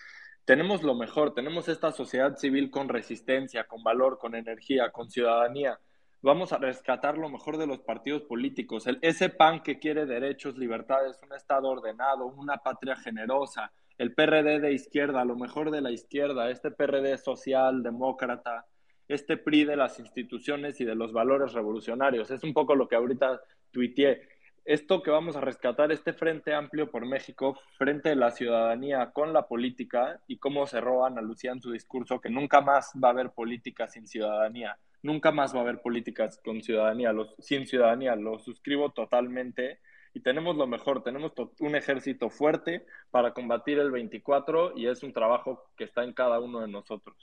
[0.50, 5.78] Tenemos lo mejor, tenemos esta sociedad civil con resistencia, con valor, con energía, con ciudadanía
[6.22, 10.58] vamos a rescatar lo mejor de los partidos políticos, el, ese PAN que quiere derechos,
[10.58, 15.90] libertades, un Estado ordenado, una patria generosa, el PRD de izquierda, lo mejor de la
[15.90, 18.66] izquierda, este PRD social, demócrata,
[19.08, 22.30] este PRI de las instituciones y de los valores revolucionarios.
[22.30, 23.40] Es un poco lo que ahorita
[23.70, 24.22] tuiteé.
[24.70, 29.32] Esto que vamos a rescatar, este Frente Amplio por México, frente de la ciudadanía con
[29.32, 33.10] la política y cómo cerró Ana Lucía en su discurso, que nunca más va a
[33.10, 38.14] haber política sin ciudadanía nunca más va a haber políticas con ciudadanía, los, sin ciudadanía,
[38.16, 39.80] lo suscribo totalmente
[40.12, 45.12] y tenemos lo mejor, tenemos un ejército fuerte para combatir el 24 y es un
[45.12, 47.16] trabajo que está en cada uno de nosotros.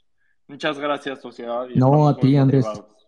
[0.47, 1.67] Muchas gracias, sociedad.
[1.75, 2.65] no, a ti, Andrés.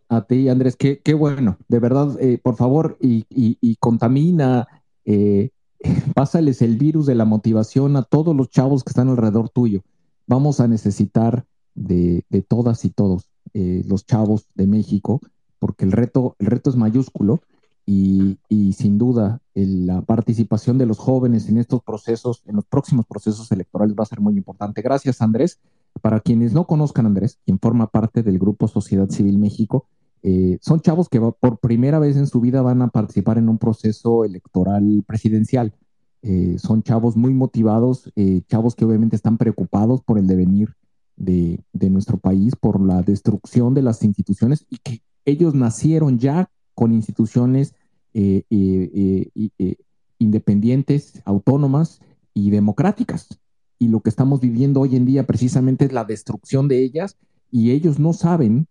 [0.10, 1.58] A ti, Andrés, qué, bueno.
[1.68, 4.68] De verdad, eh, por favor, y, y, contamina,
[5.06, 5.52] eh,
[6.16, 9.84] pásales el virus de la motivación a todos los chavos que están alrededor tuyo.
[10.26, 11.46] Vamos a necesitar
[11.76, 13.30] de, de todas y todos.
[13.54, 15.22] Eh, los chavos de México,
[15.58, 17.42] porque el reto, el reto es mayúsculo
[17.84, 18.38] y,
[18.74, 23.96] sin duda la participación de los jóvenes en estos procesos, en los próximos procesos electorales
[23.98, 24.84] va a ser muy importante.
[24.84, 25.60] Gracias, Andrés.
[26.02, 29.88] Para quienes no conozcan a Andrés, quien forma parte del Grupo Sociedad Civil México,
[30.24, 33.58] eh, son chavos que por primera vez en su vida van a participar en un
[33.58, 35.74] proceso electoral presidencial.
[36.22, 38.12] Eh, son chavos muy motivados,
[38.48, 40.76] chavos que obviamente están preocupados por el devenir
[41.20, 46.94] de, nuestro país por la destrucción de las instituciones y que ellos nacieron ya con
[46.94, 47.76] instituciones
[48.14, 49.76] eh, eh, eh,
[50.18, 52.00] independientes, autónomas
[52.34, 53.40] y democráticas.
[53.78, 57.18] Y lo que estamos viviendo hoy en día precisamente es la destrucción de ellas
[57.52, 58.68] y ellos no saben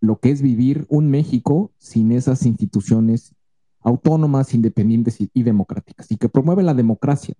[0.00, 3.34] lo que es vivir un México sin esas instituciones
[3.80, 7.34] autónomas, independientes y, democráticas, y que promueven la democracia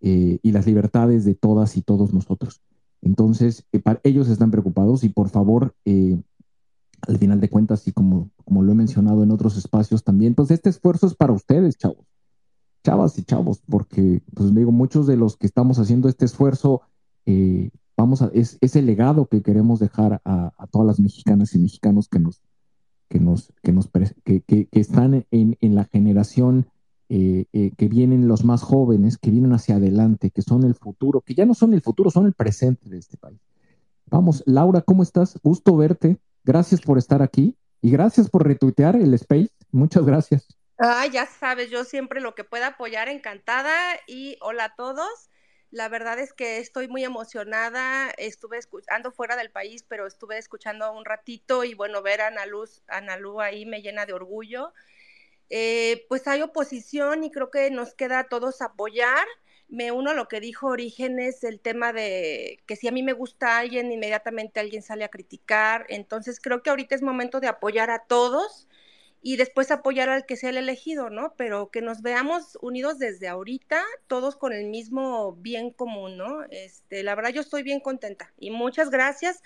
[0.00, 2.60] y las libertades de todas y todos nosotros.
[3.02, 6.20] Entonces, eh, ellos están preocupados y por favor, eh,
[7.02, 10.50] al final de cuentas, y como, como lo he mencionado en otros espacios también, pues
[10.52, 12.06] este esfuerzo es para ustedes, chavos,
[12.84, 16.82] chavas y chavos, porque, pues digo, muchos de los que estamos haciendo este esfuerzo,
[17.26, 17.70] eh,
[18.02, 22.18] vamos a, es, el legado que queremos dejar a, todas las mexicanas y mexicanos que
[22.18, 22.42] nos,
[23.08, 23.88] que nos, que nos,
[24.24, 26.66] que, que, están en, en la generación
[27.08, 31.20] eh, eh, que vienen los más jóvenes, que vienen hacia adelante, que son el futuro,
[31.20, 33.38] que ya no son el futuro, son el presente de este país.
[34.06, 35.38] Vamos, Laura, ¿cómo estás?
[35.40, 36.18] Gusto verte.
[36.42, 39.50] Gracias por estar aquí y gracias por retuitear el space.
[39.70, 40.58] Muchas gracias.
[40.78, 43.72] Ah, ya sabes, yo siempre lo que pueda apoyar, encantada.
[44.08, 45.28] Y hola a todos.
[45.72, 48.10] La verdad es que estoy muy emocionada.
[48.18, 52.44] Estuve escuchando fuera del país, pero estuve escuchando un ratito y bueno, ver a Ana
[52.46, 52.82] Luz,
[53.40, 54.74] ahí me llena de orgullo.
[55.50, 59.26] eh, pues hay oposición y creo que nos queda a todos apoyar.
[59.68, 63.14] Me uno a lo que dijo Orígenes, el tema de que si a mí me
[63.14, 65.86] gusta alguien, inmediatamente alguien sale a criticar.
[65.90, 68.68] Entonces creo que ahorita es momento de apoyar a todos
[69.22, 71.34] y después apoyar al que sea el elegido, ¿no?
[71.36, 76.42] Pero que nos veamos unidos desde ahorita, todos con el mismo bien común, ¿no?
[76.50, 79.40] Este, la verdad yo estoy bien contenta y muchas gracias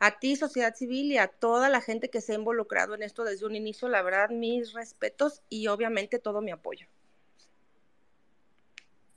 [0.00, 3.24] a ti, sociedad civil, y a toda la gente que se ha involucrado en esto
[3.24, 3.88] desde un inicio.
[3.88, 6.86] La verdad, mis respetos y obviamente todo mi apoyo.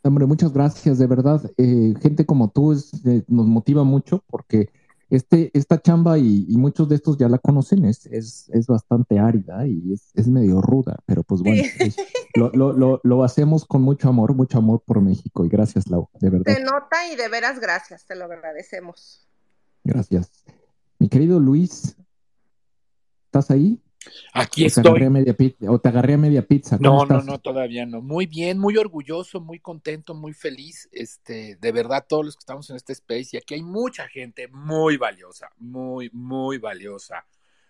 [0.03, 1.51] Hombre, muchas gracias, de verdad.
[1.57, 4.69] Eh, gente como tú eh, nos motiva mucho porque
[5.11, 9.93] este, esta chamba y, muchos de estos ya la conocen, es, es, bastante árida y
[9.93, 11.61] es, medio ruda, pero pues bueno,
[13.03, 16.53] lo, hacemos con mucho amor, mucho amor por México y gracias, Lau, de verdad.
[16.53, 19.27] Se nota y de veras gracias, te lo agradecemos.
[19.83, 20.45] Gracias.
[20.97, 21.97] Mi querido Luis,
[23.25, 23.81] ¿estás ahí?
[24.33, 24.83] Aquí estoy.
[25.67, 26.77] o te agarré a media pizza.
[26.79, 28.01] No, no, no, todavía no.
[28.01, 30.89] Muy bien, muy orgulloso, muy contento, muy feliz.
[30.91, 34.47] Este, de verdad, todos los que estamos en este space, y aquí hay mucha gente
[34.47, 37.25] muy valiosa, muy, muy valiosa.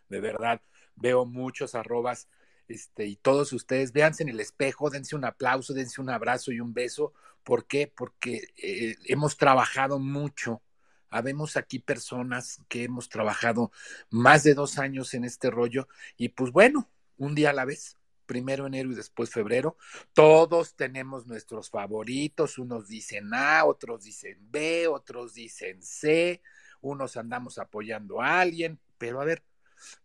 [0.07, 0.61] De verdad,
[0.95, 2.27] veo muchos arrobas.
[2.67, 6.61] Este, y todos ustedes, véanse en el espejo, dense un aplauso, dense un abrazo y
[6.61, 7.13] un beso.
[7.43, 7.91] ¿Por qué?
[7.93, 10.61] Porque eh, hemos trabajado mucho
[11.11, 13.71] Habemos aquí personas que hemos trabajado
[14.09, 17.97] más de dos años en este rollo y pues bueno, un día a la vez,
[18.25, 19.77] primero enero y después febrero,
[20.13, 26.41] todos tenemos nuestros favoritos, unos dicen A, otros dicen B, otros dicen C,
[26.79, 29.43] unos andamos apoyando a alguien, pero a ver,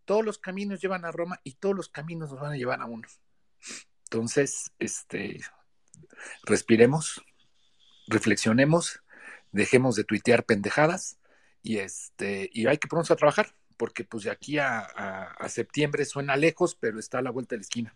[0.05, 2.87] todos los caminos llevan a Roma y todos los caminos nos van a llevar a
[2.87, 3.21] unos.
[4.05, 5.41] Entonces, este,
[6.45, 7.25] respiremos,
[8.09, 9.03] reflexionemos
[9.57, 11.19] dejemos de tuitear pendejadas
[11.63, 14.87] y este y hay que ponernos a trabajar porque pues de aquí a,
[15.49, 17.95] septiembre suena lejos pero está a la vuelta de la esquina.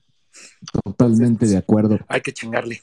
[0.84, 1.98] Totalmente de acuerdo.
[2.08, 2.82] Hay que chingarle.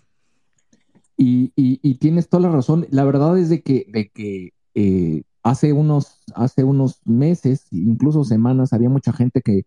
[1.15, 2.85] Y, y, tienes toda la razón.
[2.91, 8.73] La verdad es de que de que eh, hace unos hace unos meses incluso semanas
[8.73, 9.65] había mucha gente que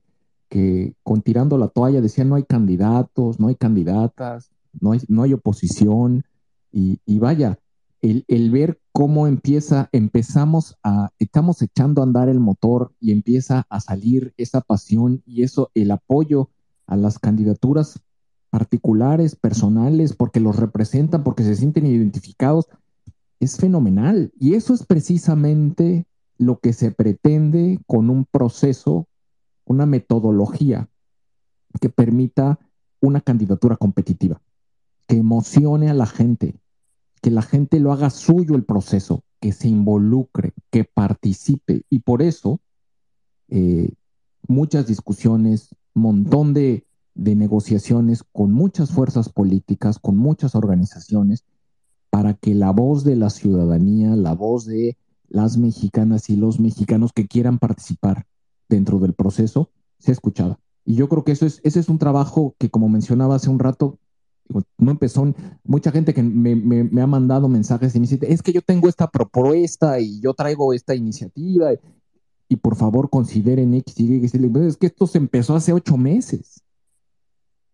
[0.48, 4.50] que con tirando la toalla decía no hay candidatos no hay candidatas
[4.80, 6.24] no hay no hay oposición
[6.72, 7.58] y, y vaya
[8.02, 13.66] el, el, ver cómo empieza, empezamos a, estamos echando a andar el motor y empieza
[13.68, 16.51] a salir esa pasión y eso, el apoyo
[16.86, 18.01] a las candidaturas
[18.51, 22.66] particulares, personales, porque los representan, porque se sienten identificados,
[23.39, 24.32] es fenomenal.
[24.39, 26.06] Y eso es precisamente
[26.36, 29.06] lo que se pretende con un proceso,
[29.64, 30.89] una metodología
[31.81, 32.59] que permita
[33.01, 34.43] una candidatura competitiva,
[35.06, 36.60] que emocione a la gente,
[37.20, 41.82] que la gente lo haga suyo el proceso, que se involucre, que participe.
[41.90, 42.60] Y por eso,
[43.48, 43.92] eh,
[44.47, 51.44] muchas discusiones, montón de, negociaciones con muchas fuerzas políticas, con muchas organizaciones,
[52.09, 54.97] para que la voz de la ciudadanía, la voz de
[55.28, 58.26] las mexicanas y los mexicanos que quieran participar
[58.70, 60.59] dentro del proceso sea escuchada.
[60.84, 63.59] Y yo creo que eso es, ese es un trabajo que, como mencionaba hace un
[63.59, 63.98] rato,
[64.78, 65.32] no empezó,
[65.64, 69.09] mucha gente que me, ha mandado mensajes y me dice, es que yo tengo esta
[69.10, 71.70] propuesta y yo traigo esta iniciativa
[72.48, 74.24] y por favor consideren X y Y.
[74.66, 76.62] Es que esto se empezó hace ocho meses.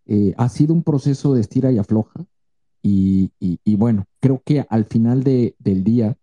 [0.05, 2.27] Eh, ha sido un proceso de estira y afloja
[2.83, 6.17] y, bueno, creo que al final del día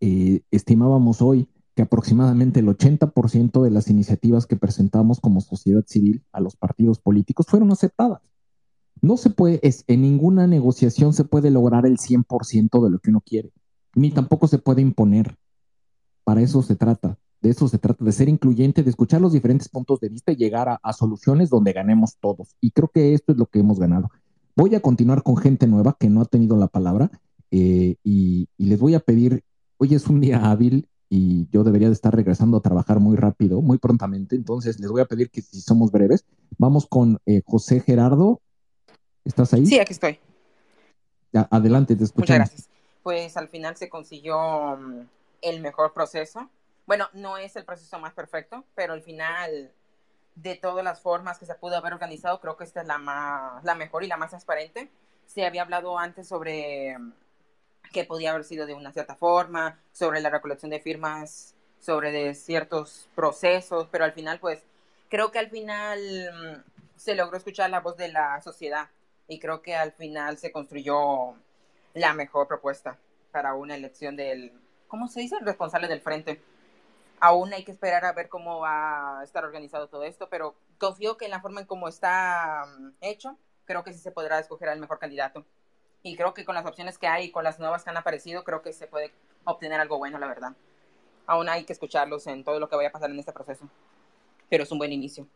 [0.00, 1.46] eh, estimábamos hoy
[1.76, 6.98] que aproximadamente el 80% de las iniciativas que presentamos como sociedad civil a los partidos
[6.98, 8.20] políticos fueron aceptadas.
[9.02, 13.20] No se puede, en ninguna negociación se puede lograr el 100% de lo que uno
[13.20, 13.50] quiere,
[13.96, 15.36] ni tampoco se puede imponer.
[16.22, 19.68] Para eso se trata, de eso se trata, de ser incluyente, de escuchar los diferentes
[19.68, 22.54] puntos de vista y llegar a, soluciones donde ganemos todos.
[22.60, 24.08] Y creo que esto es lo que hemos ganado.
[24.54, 27.10] Voy a continuar con gente nueva que no ha tenido la palabra
[27.50, 29.42] eh, y, les voy a pedir,
[29.78, 33.60] hoy es un día hábil y yo debería de estar regresando a trabajar muy rápido,
[33.60, 36.24] muy prontamente, entonces les voy a pedir que si somos breves,
[36.56, 38.40] vamos con eh, José Gerardo
[39.24, 39.64] ¿Estás ahí?
[39.66, 40.18] Sí, aquí estoy.
[41.50, 42.28] adelante, te escuchamos.
[42.28, 42.68] Muchas gracias.
[43.02, 45.06] Pues al final se consiguió mm,
[45.42, 46.48] el mejor proceso.
[46.86, 49.70] Bueno, no es el proceso más perfecto, pero al final,
[50.34, 53.62] de todas las formas que se pudo haber organizado, creo que esta es la, más,
[53.64, 54.90] la mejor y la más transparente.
[55.26, 57.12] Se había hablado antes sobre mm,
[57.92, 62.34] que podía haber sido de una cierta forma, sobre la recolección de firmas, sobre de
[62.34, 64.64] ciertos procesos, pero al final, pues,
[65.08, 68.88] creo que al final mm, se logró escuchar la voz de la sociedad
[69.28, 71.34] y creo que al final se construyó
[71.94, 72.98] la mejor propuesta
[73.30, 74.52] para una elección del,
[74.88, 75.36] ¿cómo se dice?
[75.36, 76.42] El responsable del frente.
[77.20, 81.16] Aún hay que esperar a ver cómo va a estar organizado todo esto, pero confío
[81.16, 84.68] que en la forma en cómo está mm, hecho, creo que sí se podrá escoger
[84.68, 85.44] al mejor candidato.
[86.02, 88.42] Y creo que con las opciones que hay y con las nuevas que han aparecido,
[88.42, 89.12] creo que se puede
[89.44, 90.52] obtener algo bueno, la verdad.
[91.26, 93.68] Aún hay que escucharlos en todo lo que vaya a pasar en este proceso,
[94.50, 95.26] pero es un buen inicio.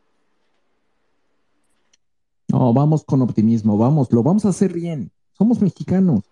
[2.48, 5.10] No, vamos con optimismo, vamos, lo vamos a hacer bien.
[5.32, 6.22] Somos mexicanos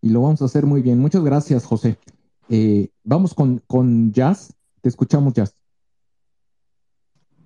[0.00, 0.98] y lo vamos a hacer muy bien.
[0.98, 1.98] Muchas gracias, José.
[2.48, 4.54] Eh, vamos con, con Jazz.
[4.80, 5.54] Te escuchamos, Jazz.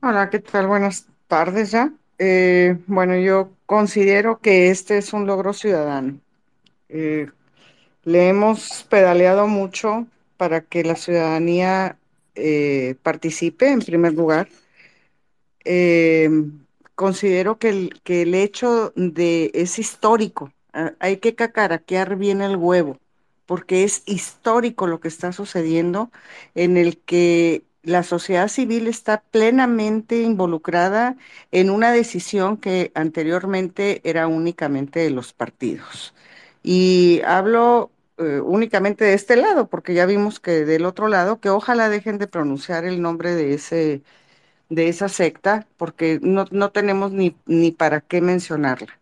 [0.03, 0.67] Hola, ¿qué tal?
[0.67, 1.93] Buenas tardes ya.
[2.19, 6.19] Eh, bueno, yo considero que este es un logro ciudadano.
[6.89, 7.29] Eh,
[8.05, 10.07] le hemos pedaleado mucho
[10.37, 11.99] para que la ciudadanía
[13.03, 14.47] participe en primer lugar
[16.97, 20.53] considero que el, que el hecho de es histórico.
[20.73, 22.99] Ah, hay que cacaraquear bien el huevo,
[23.47, 26.11] porque es histórico lo que está sucediendo
[26.55, 31.17] en el que la sociedad civil está plenamente involucrada
[31.53, 36.15] en una decisión que anteriormente era únicamente de los partidos.
[36.63, 41.51] Y hablo eh, únicamente de este lado, porque ya vimos que del otro lado, que
[41.51, 44.03] ojalá dejen de pronunciar el nombre de ese
[44.69, 48.99] de esa secta, porque no, tenemos ni, ni, para qué mencionarla.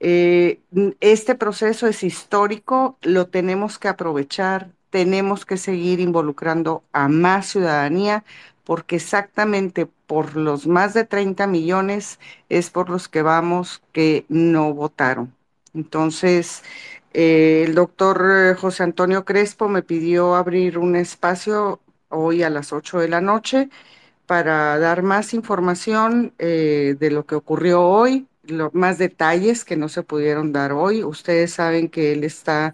[0.00, 0.60] Eh,
[1.00, 8.24] este proceso es histórico, lo tenemos que aprovechar, tenemos que seguir involucrando a más ciudadanía,
[8.64, 12.18] porque exactamente por los más de 30 millones
[12.48, 15.34] es por los que vamos que no votaron.
[15.74, 16.62] Entonces,
[17.14, 22.98] eh, el doctor José Antonio Crespo me pidió abrir un espacio hoy a las 8
[23.00, 23.70] de la noche
[24.30, 28.28] para dar más información eh, de lo que ocurrió hoy,
[28.72, 31.02] más detalles que no se pudieron dar hoy.
[31.02, 32.72] Ustedes saben que él está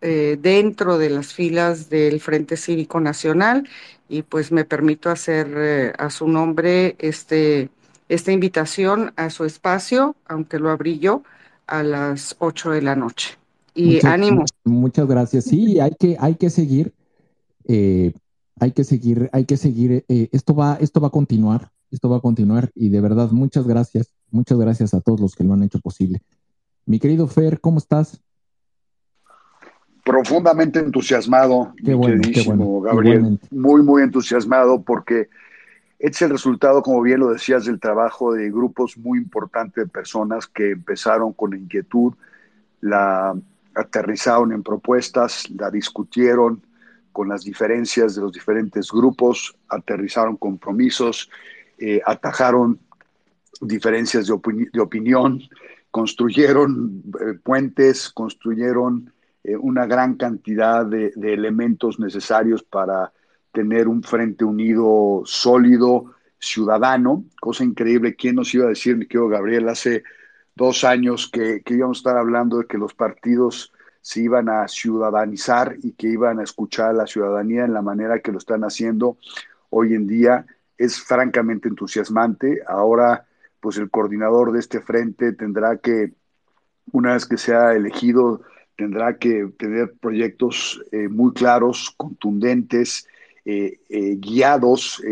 [0.00, 3.68] eh, dentro de las filas del Frente Cívico Nacional
[4.08, 7.68] y pues me permito hacer eh, a su nombre este,
[8.08, 11.24] esta invitación a su espacio, aunque lo abrí yo,
[11.66, 13.36] a las 8 de la noche.
[13.74, 14.44] Y ánimo.
[14.62, 15.46] Muchas gracias.
[15.46, 16.92] Sí, hay que, hay que seguir
[18.58, 22.18] hay que seguir, hay que seguir, eh, esto va, esto va a continuar, esto va
[22.18, 25.62] a continuar y de verdad muchas gracias, muchas gracias a todos los que lo han
[25.62, 26.22] hecho posible.
[26.86, 28.20] Mi querido Fer, ¿cómo estás?
[30.04, 35.28] Profundamente entusiasmado, mi queridísimo Gabriel, muy, muy entusiasmado porque
[35.98, 40.46] es el resultado, como bien lo decías, del trabajo de grupos muy importantes de personas
[40.46, 42.14] que empezaron con inquietud,
[42.80, 43.34] la
[43.74, 46.62] aterrizaron en propuestas, la discutieron,
[47.16, 51.30] con las diferencias de los diferentes grupos, aterrizaron compromisos,
[51.78, 52.78] eh, atajaron
[53.58, 54.34] diferencias de,
[54.82, 55.40] opinión,
[55.90, 59.14] construyeron eh, puentes, construyeron
[59.44, 63.14] eh, una gran cantidad de, elementos necesarios para
[63.50, 68.14] tener un frente unido sólido, ciudadano, cosa increíble.
[68.14, 70.02] ¿Quién nos iba a decir, mi querido Gabriel, hace
[70.54, 73.72] dos años que, que íbamos a estar hablando de que los partidos
[74.06, 78.20] se iban a ciudadanizar y que iban a escuchar a la ciudadanía en la manera
[78.20, 79.18] que lo están haciendo
[79.68, 80.46] hoy en día
[80.78, 82.62] es francamente entusiasmante.
[82.68, 83.26] Ahora,
[83.58, 86.12] pues el coordinador de este frente tendrá que,
[86.92, 88.42] una vez que sea elegido,
[88.76, 93.08] tendrá que tener proyectos eh, muy claros, contundentes,
[93.44, 95.02] eh, eh, guiados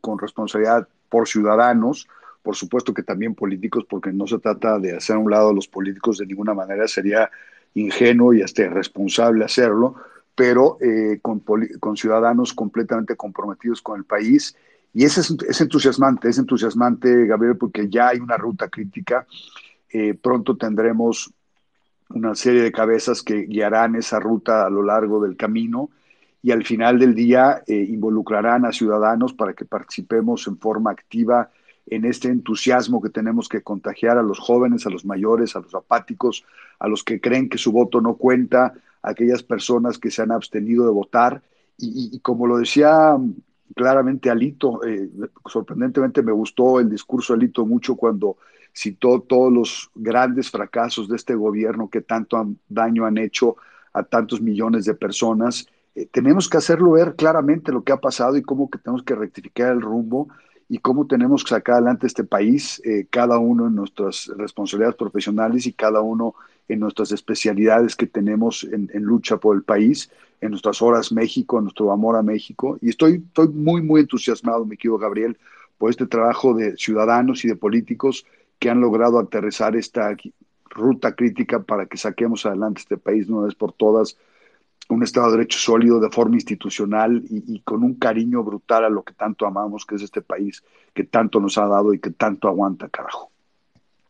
[0.00, 2.08] con responsabilidad por ciudadanos,
[2.42, 5.54] por supuesto que también políticos, porque no se trata de hacer a un lado a
[5.54, 7.30] los políticos de ninguna manera, sería
[7.76, 9.96] ingenuo y hasta irresponsable hacerlo,
[10.34, 14.56] pero eh, con, ciudadanos completamente comprometidos con el país.
[14.92, 19.26] Y ese es, entusiasmante, es entusiasmante, Gabriel, porque ya hay una ruta crítica.
[19.90, 21.30] Eh, pronto tendremos
[22.08, 25.90] una serie de cabezas que guiarán esa ruta a lo largo del camino
[26.42, 31.50] y al final del día eh, involucrarán a ciudadanos para que participemos en forma activa
[31.86, 35.74] en este entusiasmo que tenemos que contagiar a los jóvenes, a los mayores, a los
[35.74, 36.44] apáticos,
[36.78, 40.32] a los que creen que su voto no cuenta, a aquellas personas que se han
[40.32, 41.42] abstenido de votar.
[41.78, 43.16] Y, como lo decía
[43.74, 45.08] claramente Alito, eh,
[45.46, 48.38] sorprendentemente me gustó el discurso de Alito mucho cuando
[48.74, 53.56] citó todos los grandes fracasos de este gobierno que tanto daño han hecho
[53.92, 55.66] a tantos millones de personas.
[55.94, 59.14] Eh, tenemos que hacerlo ver claramente lo que ha pasado y cómo que tenemos que
[59.14, 60.28] rectificar el rumbo
[60.68, 65.66] y cómo tenemos que sacar adelante este país, eh, cada uno en nuestras responsabilidades profesionales
[65.66, 66.34] y cada uno
[66.68, 70.10] en nuestras especialidades que tenemos en, lucha por el país,
[70.40, 72.78] en nuestras horas México, en nuestro amor a México.
[72.80, 75.38] Y estoy, estoy muy, muy entusiasmado, mi querido Gabriel,
[75.78, 78.26] por este trabajo de ciudadanos y de políticos
[78.58, 80.16] que han logrado aterrizar esta
[80.70, 84.16] ruta crítica para que saquemos adelante este país una vez por todas
[84.88, 89.02] un Estado de Derecho sólido de forma institucional y, con un cariño brutal a lo
[89.02, 90.62] que tanto amamos, que es este país,
[90.94, 93.30] que tanto nos ha dado y que tanto aguanta, carajo.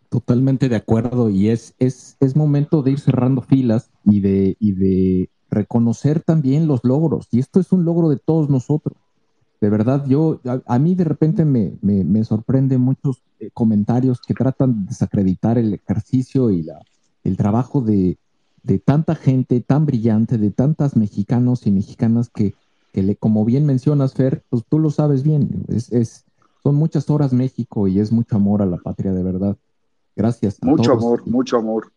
[0.08, 4.72] Totalmente de acuerdo y es, es, es momento de ir cerrando filas y de, y
[4.72, 7.28] de reconocer también los logros.
[7.30, 8.96] Y esto es un logro de todos nosotros.
[9.60, 14.34] De verdad, yo, a, mí de repente me, me, me sorprende muchos eh, comentarios que
[14.34, 16.82] tratan de desacreditar el ejercicio y la,
[17.24, 18.18] el trabajo de,
[18.66, 22.54] de tanta gente tan brillante, de tantas mexicanos y mexicanas que,
[22.92, 26.24] que le, como bien mencionas, Fer, pues tú lo sabes bien, es, es,
[26.64, 29.56] son muchas horas México y es mucho amor a la patria, de verdad.
[30.16, 30.60] Gracias.
[30.62, 31.92] mucho amor, mucho amor.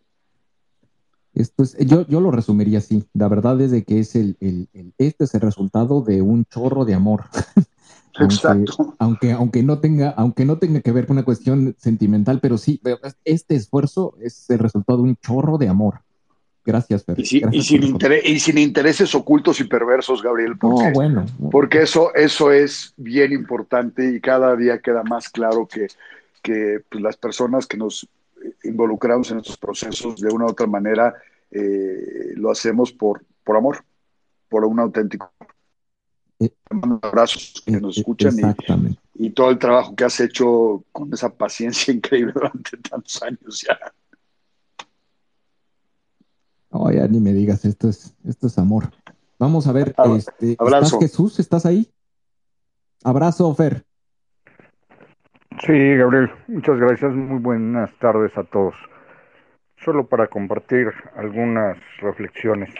[1.33, 3.03] Esto es, yo, yo lo resumiría así.
[3.13, 4.67] La verdad es de que es el, el,
[4.97, 7.23] este es el resultado de un chorro de amor.
[8.19, 8.93] Exacto.
[8.99, 12.81] Aunque, aunque, no tenga, aunque no tenga que ver con una cuestión sentimental, pero sí,
[13.23, 16.01] este esfuerzo es el resultado de un chorro de amor.
[16.65, 17.19] Gracias, Fer.
[17.19, 20.57] Y, sin, y sin intereses ocultos y perversos, Gabriel.
[20.57, 25.87] Porque, bueno, porque eso, eso es bien importante y cada día queda más claro que,
[26.41, 28.07] que pues, las personas que nos
[28.63, 31.15] involucramos en estos procesos de una u otra manera
[31.51, 33.83] eh, lo hacemos por, por amor,
[34.47, 35.31] por un auténtico.
[36.39, 36.51] Eh,
[37.01, 41.93] abrazos que nos escuchan y, y todo el trabajo que has hecho con esa paciencia
[41.95, 43.77] increíble durante tantos años ya.
[46.71, 48.85] No, ya ni me digas, esto es, esto es amor.
[49.39, 51.39] Vamos a ver, este, ¿estás Jesús?
[51.39, 51.89] ¿Estás ahí?
[53.03, 53.83] Abrazo, Fer.
[55.65, 57.13] Sí, Gabriel, muchas gracias.
[57.13, 58.75] Muy buenas tardes a todos.
[59.77, 62.73] Solo para compartir algunas reflexiones.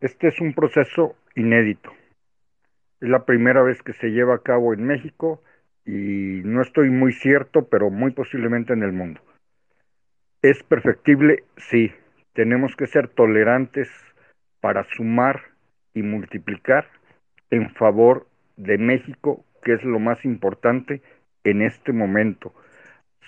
[0.00, 1.90] Este es un proceso inédito.
[3.00, 5.42] Es la primera vez que se lleva a cabo en México
[5.84, 9.20] y no estoy muy cierto, pero muy posiblemente en el mundo.
[10.42, 11.44] ¿Es perfectible?
[11.56, 11.92] Sí,
[12.36, 13.88] tenemos que ser tolerantes
[14.60, 15.40] para sumar
[15.94, 16.86] y multiplicar
[17.50, 18.26] en favor
[18.58, 21.00] de México, que es lo más importante
[21.44, 22.52] en este momento.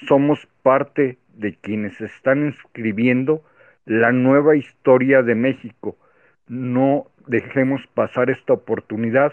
[0.06, 3.42] Somos parte de quienes están escribiendo
[3.86, 5.96] la nueva historia de México.
[6.46, 9.32] No dejemos pasar esta oportunidad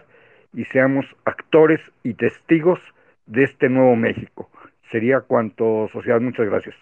[0.53, 2.79] y seamos actores y testigos
[3.25, 4.49] de este nuevo México.
[4.89, 6.21] Sería cuanto, sociedad.
[6.21, 6.75] Muchas gracias.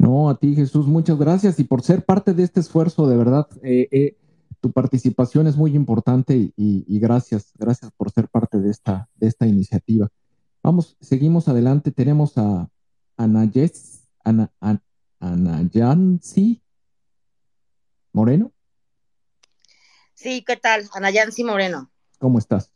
[0.00, 3.46] No, a ti Jesús, muchas gracias y por ser parte de este esfuerzo, de verdad,
[3.62, 4.16] eh, eh,
[4.58, 9.46] tu participación es muy importante y, gracias, gracias por ser parte de esta, de esta
[9.46, 10.08] iniciativa.
[10.62, 12.70] Vamos, seguimos adelante, tenemos a
[13.18, 16.62] Ana Yes, Ana, Ana, Yancy
[18.14, 18.52] Moreno.
[20.14, 20.88] Sí, ¿qué tal?
[20.94, 21.90] Ana Yancy Moreno.
[22.18, 22.72] ¿Cómo estás?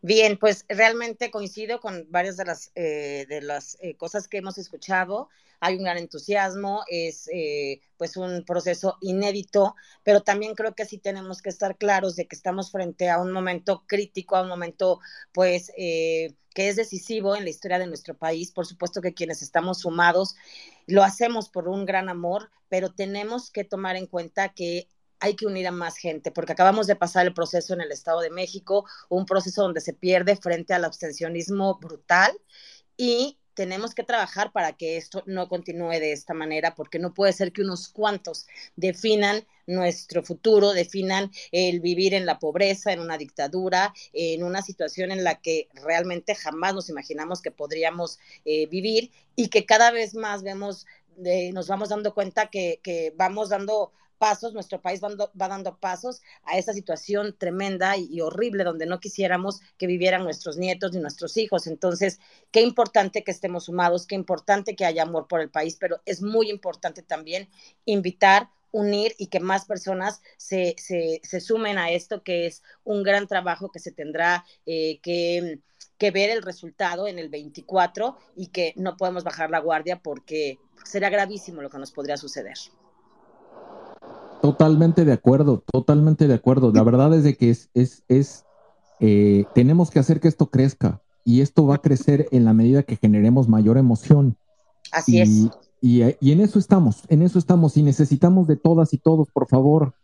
[0.00, 4.58] Bien, pues realmente coincido con varias de las, eh, de las eh, cosas que hemos
[4.58, 5.28] escuchado.
[5.60, 10.98] Hay un gran entusiasmo, es eh, pues un proceso inédito, pero también creo que sí
[10.98, 14.98] tenemos que estar claros de que estamos frente a un momento crítico, a un momento
[15.32, 18.50] pues que es decisivo en la historia de nuestro país.
[18.50, 20.34] Por supuesto que quienes estamos sumados
[20.86, 24.88] lo hacemos por un gran amor, pero tenemos que tomar en cuenta que
[25.22, 28.20] hay que unir a más gente, porque acabamos de pasar el proceso en el Estado
[28.20, 32.32] de México, un proceso donde se pierde frente al abstencionismo brutal
[32.96, 37.32] y tenemos que trabajar para que esto no continúe de esta manera, porque no puede
[37.32, 43.16] ser que unos cuantos definan nuestro futuro, definan el vivir en la pobreza, en una
[43.16, 49.12] dictadura, en una situación en la que realmente jamás nos imaginamos que podríamos eh, vivir
[49.36, 50.86] y que cada vez más vemos,
[51.24, 53.92] eh, nos vamos dando cuenta que, que vamos dando
[54.22, 59.60] pasos, nuestro país va dando, pasos a esa situación tremenda y, horrible donde no quisiéramos
[59.76, 61.66] que vivieran nuestros nietos ni nuestros hijos.
[61.66, 62.20] Entonces,
[62.52, 66.22] qué importante que estemos sumados, qué importante que haya amor por el país, pero es
[66.22, 67.48] muy importante también
[67.84, 73.26] invitar unir y que más personas se, se, sumen a esto, que es un gran
[73.26, 75.58] trabajo que se tendrá eh, que,
[75.98, 80.60] que, ver el resultado en el 24 y que no podemos bajar la guardia porque
[80.84, 82.56] será gravísimo lo que nos podría suceder.
[84.42, 86.72] Totalmente de acuerdo, totalmente de acuerdo.
[86.72, 88.44] La verdad es de que es, es, es
[88.98, 92.82] eh, tenemos que hacer que esto crezca y esto va a crecer en la medida
[92.82, 94.36] que generemos mayor emoción.
[94.90, 95.28] Así es.
[95.80, 99.46] Y, y, en eso estamos, en eso estamos y necesitamos de todas y todos, por
[99.46, 99.94] favor,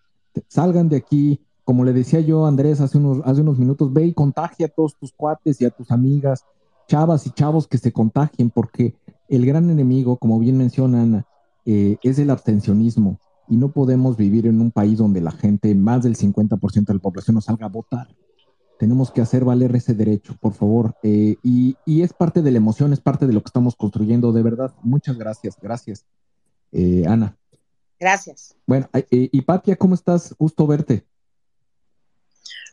[0.47, 1.41] salgan de aquí.
[1.65, 4.71] Como le decía yo a Andrés hace unos, hace unos minutos, ve y contagia a
[4.71, 6.45] todos tus cuates y a tus amigas,
[6.87, 8.95] chavas y chavos que se contagien, porque
[9.29, 11.25] el gran enemigo, como bien mencionan,
[11.67, 16.03] eh, es el abstencionismo y no podemos vivir en un país donde la gente, más
[16.03, 18.09] del 50% de la población, no salga a votar.
[18.79, 20.95] Tenemos que hacer valer ese derecho, por favor.
[21.03, 24.43] Eh, y, es parte de la emoción, es parte de lo que estamos construyendo, de
[24.43, 24.73] verdad.
[24.83, 26.05] Muchas gracias, gracias.
[26.73, 27.37] Eh, Ana.
[27.99, 28.55] Gracias.
[28.67, 30.35] Bueno, eh, y Patia, ¿cómo estás?
[30.39, 31.05] Gusto verte.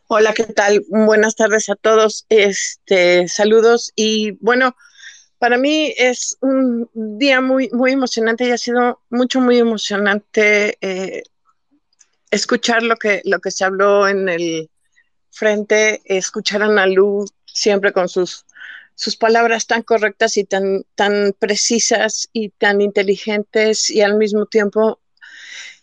[0.07, 0.85] Hola, ¿qué tal?
[0.89, 2.27] Buenas tardes a todos.
[2.29, 4.75] Este, saludos y bueno,
[5.39, 11.23] para mí es un día muy, muy emocionante y ha sido mucho, muy emocionante eh,
[12.31, 14.69] escuchar lo que, lo que se habló en el
[15.31, 18.45] frente, escuchar a Nalu siempre con sus,
[18.95, 24.99] sus palabras tan correctas y tan, tan precisas y tan inteligentes y al mismo tiempo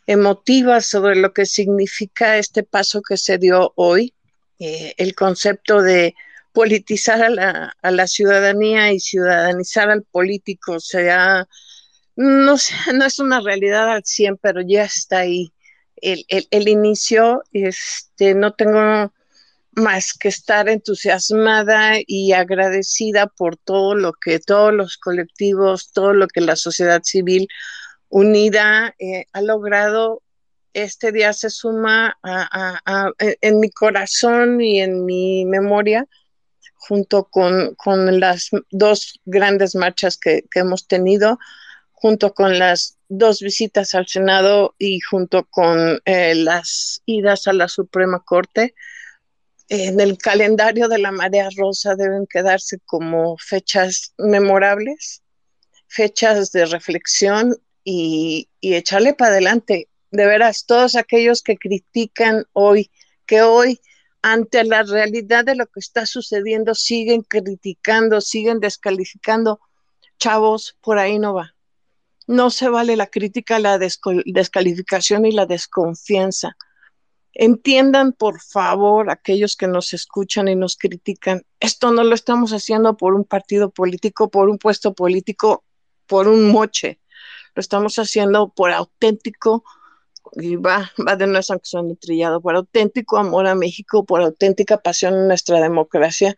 [0.06, 4.14] emotivas sobre lo que significa este paso que se dio hoy,
[4.58, 6.14] eh, el concepto de
[6.52, 11.46] politizar a la, a la, ciudadanía y ciudadanizar al político, sea,
[12.16, 12.56] no,
[12.94, 15.52] no es una realidad al 100, pero ya está ahí.
[15.96, 19.12] El, el, el, inicio, este, no tengo
[19.72, 26.26] más que estar entusiasmada y agradecida por todo lo que todos los colectivos, todo lo
[26.26, 27.48] que la sociedad civil
[28.08, 30.22] unida eh, ha logrado.
[30.74, 36.06] Este día se suma a, a, a, en mi corazón y en mi memoria
[36.88, 41.38] junto con, con las dos grandes marchas que, hemos tenido,
[41.92, 47.68] junto con las dos visitas al Senado y junto con eh, las idas a la
[47.68, 48.74] Suprema Corte.
[49.68, 55.22] En el calendario de la Marea Rosa deben quedarse como fechas memorables,
[55.86, 59.88] fechas de reflexión y, y echarle para adelante.
[60.10, 62.90] De veras, todos aquellos que critican hoy,
[63.24, 63.80] que hoy
[64.22, 69.60] ante la realidad de lo que está sucediendo, siguen criticando, siguen descalificando.
[70.18, 71.56] Chavos, por ahí no va.
[72.28, 76.56] No se vale la crítica, la descalificación y la desconfianza.
[77.34, 82.96] Entiendan, por favor, aquellos que nos escuchan y nos critican, esto no lo estamos haciendo
[82.96, 85.64] por un partido político, por un puesto político,
[86.06, 87.00] por un moche.
[87.54, 89.64] Lo estamos haciendo por auténtico
[90.32, 95.14] y va, va de nuestra acción trillado, por auténtico amor a México, por auténtica pasión
[95.14, 96.34] en nuestra democracia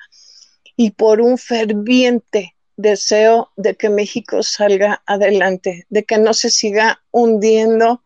[0.77, 7.03] y por un ferviente deseo de que México salga adelante, de que no se siga
[7.11, 8.03] hundiendo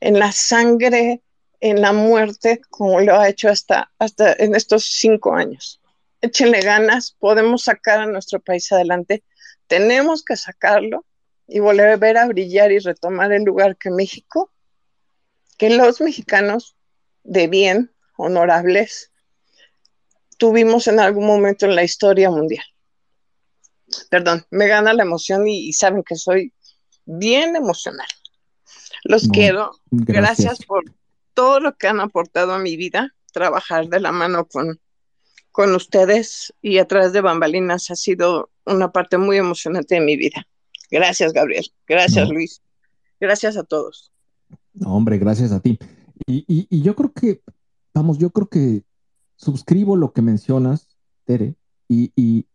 [0.00, 1.22] en la sangre,
[1.60, 5.80] en la muerte, como lo ha hecho hasta, hasta en estos cinco años.
[6.20, 9.22] Échenle ganas, podemos sacar a nuestro país adelante,
[9.66, 11.04] tenemos que sacarlo
[11.46, 14.50] y volver a brillar y retomar el lugar que México
[15.60, 16.74] que los mexicanos
[17.22, 19.12] de bien, honorables,
[20.38, 22.64] tuvimos en algún momento en la historia mundial.
[24.08, 26.54] Perdón, me gana la emoción y, saben que soy
[27.04, 28.06] bien emocional.
[29.04, 29.72] Los quiero.
[29.90, 30.38] Gracias.
[30.38, 30.64] gracias.
[30.64, 30.84] por
[31.34, 34.80] todo lo que han aportado a mi vida, trabajar de la mano con,
[35.52, 40.16] con ustedes y a través de bambalinas ha sido una parte muy emocionante de mi
[40.16, 40.46] vida.
[40.90, 41.70] Gracias, Gabriel.
[41.86, 42.62] Gracias, Luis.
[43.20, 44.10] Gracias a todos.
[44.72, 45.78] No, hombre, gracias a ti.
[46.26, 47.42] Y, y, yo creo que,
[47.94, 48.84] vamos, yo creo que
[49.36, 51.56] suscribo lo que mencionas, Tere,
[51.88, 52.46] y, y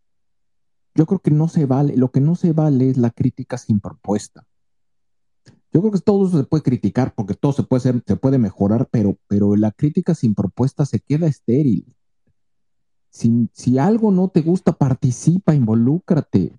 [0.94, 3.80] yo creo que no se vale, lo que no se vale es la crítica sin
[3.80, 4.46] propuesta.
[5.74, 8.88] Yo creo que todo se puede criticar porque todo se puede ser, se puede mejorar,
[8.90, 11.94] pero, pero la crítica sin propuesta se queda estéril.
[13.10, 16.54] Si, si algo no te gusta, participa, involúcrate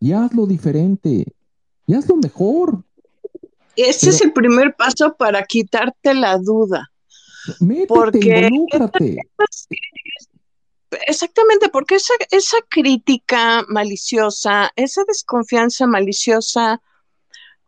[0.00, 1.36] y hazlo diferente
[1.86, 2.82] y hazlo mejor.
[3.76, 6.90] Ese es el primer paso para quitarte la duda.
[7.60, 8.50] Métete, porque
[11.06, 16.80] exactamente, porque esa, esa crítica maliciosa, esa desconfianza maliciosa,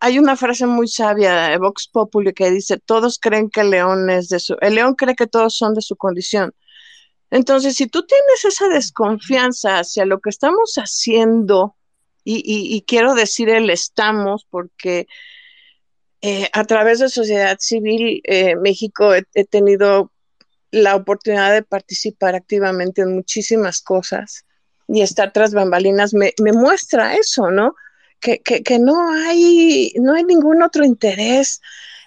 [0.01, 4.09] hay una frase muy sabia de Vox Populi que dice, todos creen que el león
[4.11, 6.55] es de su, el león cree que todos son de su condición.
[7.31, 11.75] Entonces, si tú tienes esa desconfianza hacia lo que estamos haciendo,
[12.25, 15.07] y, y quiero decir el estamos, porque
[16.21, 20.11] eh, a través de sociedad civil, eh, México he, tenido
[20.71, 24.45] la oportunidad de participar activamente en muchísimas cosas
[24.89, 27.75] y estar tras bambalinas me, me muestra eso, ¿no?
[28.21, 31.61] Que, que, que, no hay, no hay ningún otro interés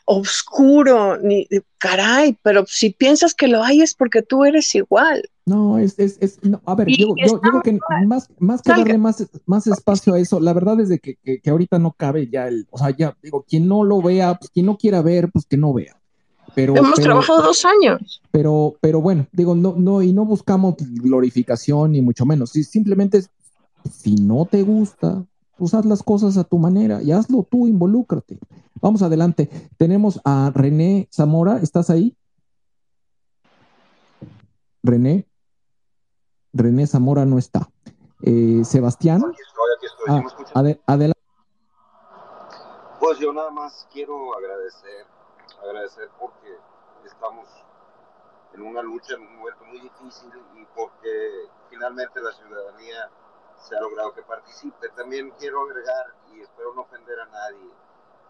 [0.04, 1.48] oscuro, ni
[1.78, 5.24] caray, pero si piensas que lo hay es porque tú eres igual.
[5.46, 8.72] No, es, es, es no, a ver, yo, yo, yo, creo que más, más que
[8.72, 11.94] darle más, más espacio a eso, la verdad es de que, que, que, ahorita no
[11.94, 15.02] cabe ya el, o sea, ya digo, quien no lo vea, pues quien no quiera
[15.02, 16.00] ver, pues que no vea.
[16.54, 18.22] Pero, Hemos trabajado dos años.
[18.32, 22.52] Pero, pero bueno, digo, no, no, y no buscamos glorificación ni mucho menos.
[22.52, 23.24] simplemente
[23.90, 25.26] si no te gusta,
[25.58, 28.38] pues haz las cosas a tu manera y hazlo tú, involúcrate.
[28.82, 29.50] Vamos adelante.
[29.78, 32.16] Tenemos a René Zamora, ¿estás ahí?
[34.84, 35.28] René.
[36.54, 37.70] René Zamora no está.
[38.22, 39.24] Eh, Sebastián.
[39.26, 40.80] Aquí estoy, aquí estoy.
[40.86, 41.20] Ah, adelante.
[43.00, 45.08] Pues yo nada más quiero agradecer,
[45.64, 46.56] agradecer porque
[47.06, 47.48] estamos
[48.54, 53.10] en una lucha, en un momento muy difícil y porque finalmente la ciudadanía
[53.58, 54.90] se ha logrado que participe.
[54.90, 57.72] También quiero agregar, y espero no ofender a nadie,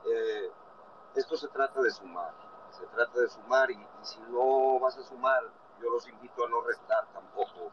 [0.05, 0.51] eh,
[1.15, 2.33] esto se trata de sumar,
[2.71, 5.43] se trata de sumar y, si no vas a sumar,
[5.81, 7.71] yo los invito a no restar tampoco.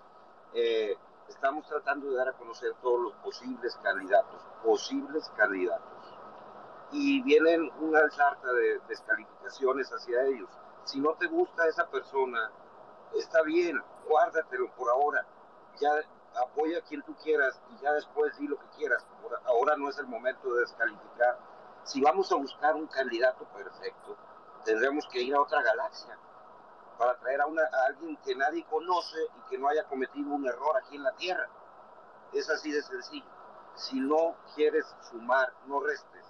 [0.54, 0.96] Eh,
[1.28, 6.16] estamos tratando de dar a conocer todos los posibles candidatos, posibles candidatos.
[6.90, 10.48] Y vienen una sarta de descalificaciones hacia ellos.
[10.84, 12.50] Si no te gusta esa persona,
[13.14, 15.26] está bien, guárdatelo por ahora.
[15.78, 15.90] Ya
[16.42, 19.06] apoya a quien tú quieras y ya después di lo que quieras.
[19.44, 21.38] ahora no es el momento de descalificar.
[21.84, 24.16] Si vamos a buscar un candidato perfecto,
[24.64, 26.18] tendremos que ir a otra galaxia
[26.98, 27.44] para traer a,
[27.86, 31.48] alguien que nadie conoce y que no haya cometido un error aquí en la Tierra.
[32.32, 33.30] Es así de sencillo.
[33.74, 36.24] Si no quieres sumar, no restes,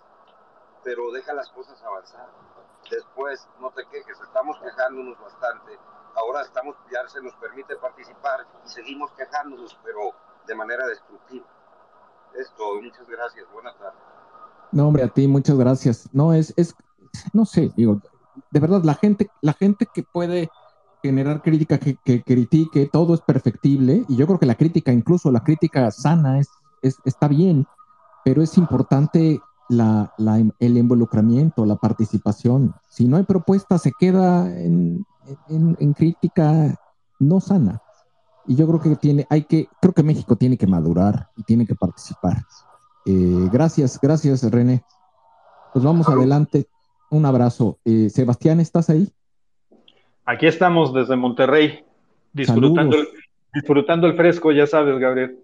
[0.85, 2.29] pero deja las cosas avanzar.
[2.91, 5.79] Después no te quejes, estamos quejándonos bastante
[6.19, 10.13] ahora estamos, ya se nos permite participar y seguimos quejándonos, pero
[10.47, 11.47] de manera destructiva.
[12.35, 14.01] Es todo, muchas gracias, buenas tardes.
[14.73, 16.09] No, hombre, a ti, muchas gracias.
[16.13, 16.75] No, es, es,
[17.33, 18.01] no sé, digo,
[18.51, 20.51] de verdad, la gente, la gente que puede
[21.03, 25.31] generar crítica, que, que critique, todo es perfectible, y yo creo que la crítica, incluso
[25.31, 26.49] la crítica sana, es,
[26.83, 27.67] es está bien,
[28.25, 32.75] pero es importante la, la, el involucramiento, la participación.
[32.89, 35.05] Si no hay propuesta, se queda en,
[35.49, 36.75] en, crítica
[37.19, 37.83] no sana.
[38.47, 41.67] Y yo creo que tiene, hay que, creo que México tiene que madurar y tiene
[41.67, 42.43] que participar.
[43.05, 44.83] Eh, gracias, gracias, René.
[45.73, 46.67] Pues vamos adelante.
[47.11, 47.79] Un abrazo.
[47.85, 49.13] Eh, Sebastián, ¿estás ahí?
[50.29, 51.83] Aquí estamos desde Monterrey,
[52.35, 53.09] disfrutando el,
[53.55, 55.39] disfrutando el fresco, ya sabes, Gabriel.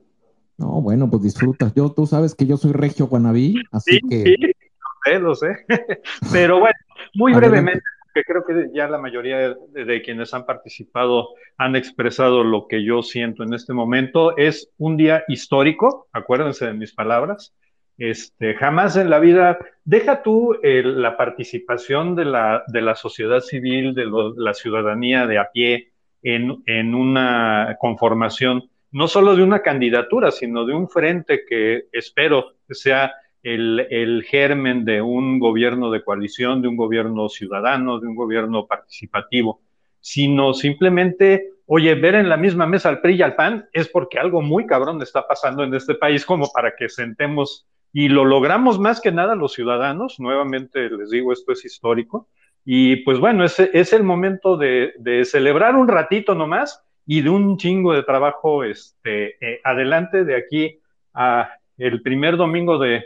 [0.59, 1.73] No, bueno, pues disfrutas.
[1.75, 4.25] Yo, tú sabes que yo soy regio guanabí, así que.
[4.25, 5.65] Sí, lo sé, lo sé.
[6.33, 6.77] Pero bueno,
[7.15, 7.83] muy brevemente,
[8.15, 13.01] que creo que ya la mayoría de, quienes han participado han expresado lo que yo
[13.03, 14.37] siento en este momento.
[14.37, 17.55] Es un día histórico, acuérdense de mis palabras.
[17.97, 23.95] Este, jamás en la vida, deja tú la participación de la, de la sociedad civil,
[23.95, 24.07] de
[24.37, 25.93] la ciudadanía de a pie
[26.23, 32.55] en, en una conformación, no solo de una candidatura, sino de un frente que espero
[32.67, 33.13] que sea
[33.45, 39.61] el, germen de un gobierno de coalición, de un gobierno ciudadano, de un gobierno participativo,
[40.01, 44.19] sino simplemente, oye, ver en la misma mesa al PRI y al PAN es porque
[44.19, 48.79] algo muy cabrón está pasando en este país como para que sentemos y lo logramos
[48.79, 52.29] más que nada los ciudadanos, nuevamente les digo, esto es histórico,
[52.65, 54.93] y pues bueno, es, es el momento de,
[55.25, 60.81] celebrar un ratito nomás y de un chingo de trabajo este, eh, adelante de aquí
[61.15, 63.05] a el primer domingo de,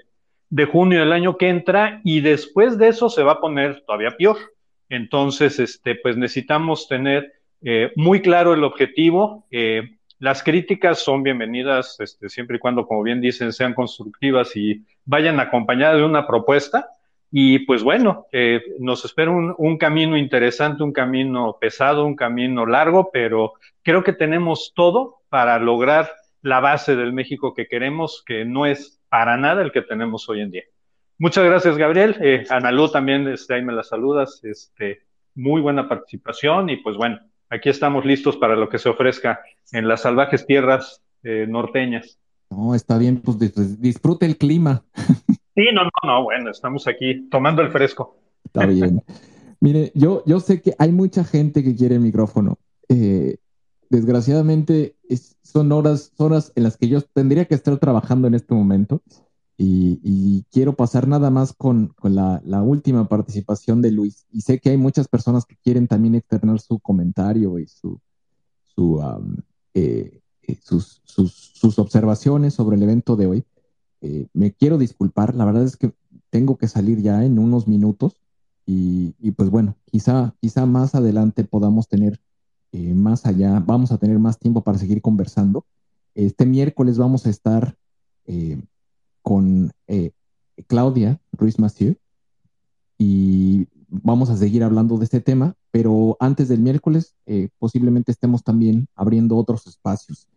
[0.49, 4.17] de junio del año que entra y después de eso se va a poner todavía
[4.17, 4.39] peor.
[4.89, 9.47] Entonces, este, pues necesitamos tener eh, muy claro el objetivo.
[9.51, 14.85] Eh, las críticas son bienvenidas este, siempre y cuando, como bien dicen, sean constructivas y
[15.05, 16.89] vayan acompañadas de una propuesta.
[17.31, 23.11] Y pues bueno, eh, nos espera un, camino interesante, un camino pesado, un camino largo,
[23.13, 26.11] pero creo que tenemos todo para lograr
[26.43, 30.41] la base del México que queremos, que no es para nada el que tenemos hoy
[30.41, 30.65] en día.
[31.19, 32.17] Muchas gracias, Gabriel.
[32.21, 34.41] Eh, Analú también, este, ahí me la saludas.
[34.43, 35.03] Este,
[35.35, 37.21] muy buena participación y pues bueno,
[37.51, 39.41] aquí estamos listos para lo que se ofrezca
[39.73, 42.19] en las salvajes tierras eh, norteñas.
[42.51, 43.39] No, está bien, pues
[43.81, 44.85] disfrute el clima.
[45.59, 48.17] Sí, no, no, no, bueno, estamos aquí tomando el fresco.
[48.45, 49.03] Está bien.
[49.59, 52.59] Mire, yo, yo sé que hay mucha gente que quiere el micrófono.
[52.89, 53.39] Eh,
[53.91, 54.95] desgraciadamente
[55.43, 59.03] son horas, horas en las que yo tendría que estar trabajando en este momento
[59.61, 64.25] y, quiero pasar nada más con, la, última participación de Luis.
[64.31, 68.01] Y sé que hay muchas personas que quieren también externar su comentario y su,
[69.75, 73.45] eh, eh, sus, sus, observaciones sobre el evento de hoy.
[74.01, 75.93] Eh, me quiero disculpar, la verdad es que
[76.31, 78.21] tengo que salir ya en unos minutos
[78.65, 82.21] y, y pues bueno, quizá, quizá más adelante podamos tener
[82.71, 85.65] más allá, vamos a tener más tiempo para seguir conversando.
[86.15, 87.77] Este miércoles vamos a estar
[89.29, 90.13] con eh,
[90.69, 91.97] Claudia Ruiz Massieu
[92.97, 97.15] y vamos a seguir hablando de este tema, pero antes del miércoles
[97.59, 100.29] posiblemente estemos también abriendo otros espacios.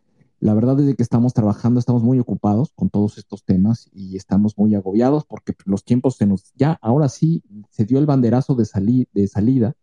[0.42, 4.58] La verdad es que estamos trabajando, estamos muy ocupados con todos estos temas y estamos
[4.58, 8.68] muy agobiados porque los tiempos se nos, ya ahora sí se dio el banderazo de,
[9.14, 9.74] de salida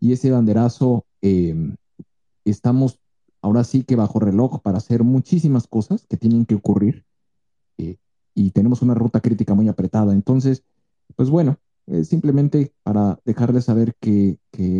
[0.00, 1.74] y ese banderazo eh,
[2.46, 3.00] estamos
[3.42, 7.04] ahora sí que bajo reloj para hacer muchísimas cosas que tienen que ocurrir
[7.76, 7.98] eh,
[8.34, 10.12] y tenemos una ruta crítica muy apretada.
[10.12, 10.62] Entonces,
[11.16, 11.58] pues bueno,
[12.04, 14.38] simplemente para dejarles saber que,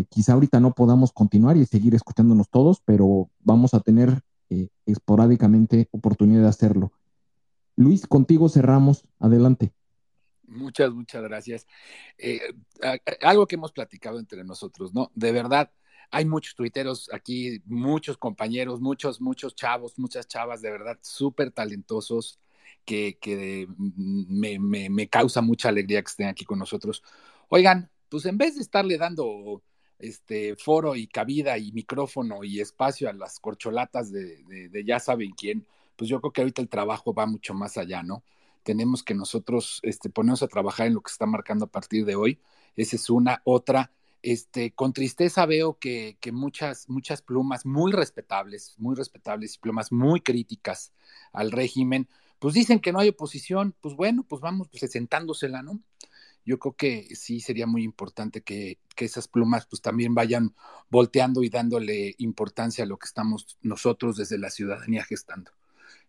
[0.09, 5.89] quizá ahorita no podamos continuar y seguir escuchándonos todos, pero vamos a tener eh, esporádicamente
[5.90, 6.93] oportunidad de hacerlo.
[7.77, 9.05] Luis, contigo cerramos.
[9.18, 9.72] Adelante.
[10.47, 11.66] Muchas, muchas gracias.
[12.18, 12.40] Eh,
[13.22, 15.10] algo que hemos platicado entre nosotros, ¿no?
[15.14, 15.70] De verdad,
[16.10, 22.40] hay muchos tuiteros aquí, muchos compañeros, muchos, muchos chavos, muchas chavas, de verdad, súper talentosos,
[22.85, 27.02] que, me, causa mucha alegría que estén aquí con nosotros.
[27.48, 29.62] Oigan, pues en vez de estarle dando
[29.98, 34.44] este foro y cabida y micrófono y espacio a las corcholatas de,
[34.85, 35.66] ya saben quién,
[35.97, 38.24] pues yo creo que ahorita el trabajo va mucho más allá, ¿no?
[38.62, 42.15] Tenemos que nosotros este, ponernos a trabajar en lo que está marcando a partir de
[42.15, 42.40] hoy.
[42.77, 43.40] Esa es una.
[43.44, 43.90] Otra,
[44.23, 50.20] este, con tristeza veo que, que, muchas, muchas plumas muy respetables, muy respetables, plumas muy
[50.20, 50.93] críticas
[51.32, 52.09] al régimen,
[52.41, 55.81] pues dicen que no hay oposición, pues bueno, pues vamos pues, sentándosela, ¿no?
[56.45, 60.57] Yo creo que sí sería muy importante que, que, esas plumas pues también vayan
[60.89, 65.53] volteando y dándole importancia a lo que estamos nosotros desde la ciudadanía gestando.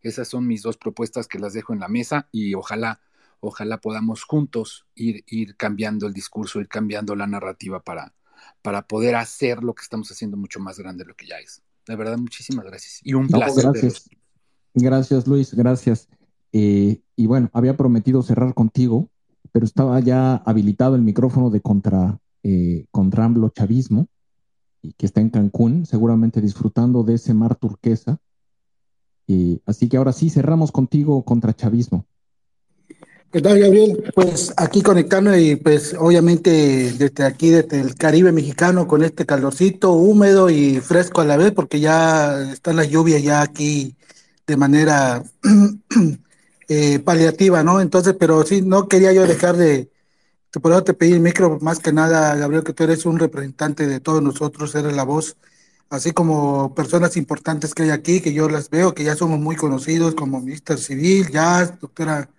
[0.02, 3.02] Esas son mis dos propuestas que las dejo en la mesa y ojalá
[3.42, 8.14] ojalá podamos juntos ir, ir cambiando el discurso, ir cambiando la narrativa para,
[8.62, 11.62] para poder hacer lo que estamos haciendo mucho más grande de lo que ya es.
[11.86, 13.02] De verdad, muchísimas gracias.
[13.04, 13.66] Y un placer.
[13.66, 14.10] Gracias.
[14.74, 16.08] Gracias, Luis, gracias.
[16.54, 19.10] Eh, y bueno, había prometido cerrar contigo,
[19.52, 24.08] pero estaba ya habilitado el micrófono de contra, eh, contra AMLO Chavismo,
[24.82, 28.18] y que está en Cancún, seguramente disfrutando de ese mar turquesa.
[29.28, 32.06] Y, así que ahora sí cerramos contigo contra Chavismo.
[33.32, 34.12] ¿Qué tal, Gabriel?
[34.14, 39.94] Pues aquí conectando y pues obviamente desde aquí, desde el Caribe mexicano, con este calorcito
[39.94, 43.96] húmedo y fresco a la vez, porque ya están las lluvias ya aquí
[44.46, 45.24] de manera
[46.74, 47.82] eh, paliativa, ¿no?
[47.82, 49.90] Entonces, pero sí, no quería yo dejar de,
[50.62, 53.88] por eso te pedí el micro, más que nada, Gabriel, que tú eres un representante
[53.88, 55.36] de todos nosotros, eres la voz,
[55.90, 59.58] así como personas importantes que hay aquí, que yo las veo, que ya somos muy
[59.58, 62.30] conocidos, como Ministro Civil, Jazz, doctora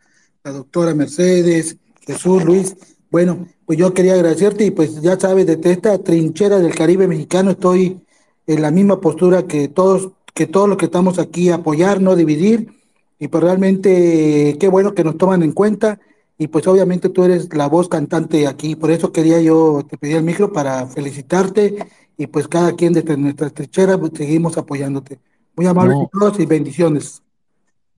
[0.45, 2.75] la doctora Mercedes, Jesús, Luis.
[3.11, 7.51] Bueno, pues yo quería agradecerte y pues ya sabes, desde esta trinchera del Caribe mexicano
[7.51, 8.01] estoy
[8.47, 12.82] en la misma postura que todos, que todos los que estamos aquí, apoyar, no dividir.
[13.23, 16.01] Y pues realmente qué bueno que nos toman en cuenta.
[16.39, 18.75] Y pues obviamente tú eres la voz cantante aquí.
[18.75, 21.87] Por eso quería yo, te pedí el micro para felicitarte.
[22.19, 25.21] Y pues cada quien desde nuestra trinchera pues, seguimos apoyándote.
[25.55, 27.23] Muy amables todos y bendiciones.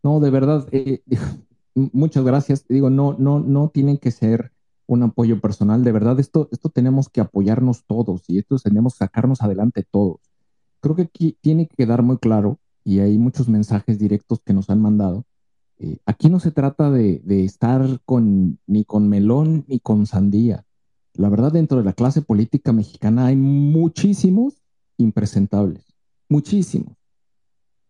[0.03, 1.01] No, de verdad, eh,
[1.75, 2.67] muchas gracias.
[2.69, 4.53] Digo, no, no, no tienen que ser
[4.87, 5.85] un apoyo personal.
[5.85, 10.21] De verdad, esto, esto tenemos que apoyarnos todos y esto tenemos que sacarnos adelante todos.
[10.81, 14.69] Creo que aquí tiene que quedar muy claro, y hay muchos mensajes directos que nos
[14.71, 15.25] han mandado.
[15.79, 20.65] Eh, aquí no se trata de, estar con, ni con melón ni con sandía.
[21.15, 24.63] La verdad, dentro de la clase política mexicana hay muchísimos
[24.99, 25.85] impresentables,
[26.29, 26.97] muchísimos.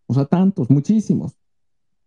[0.07, 1.33] O sea, tantos, muchísimos.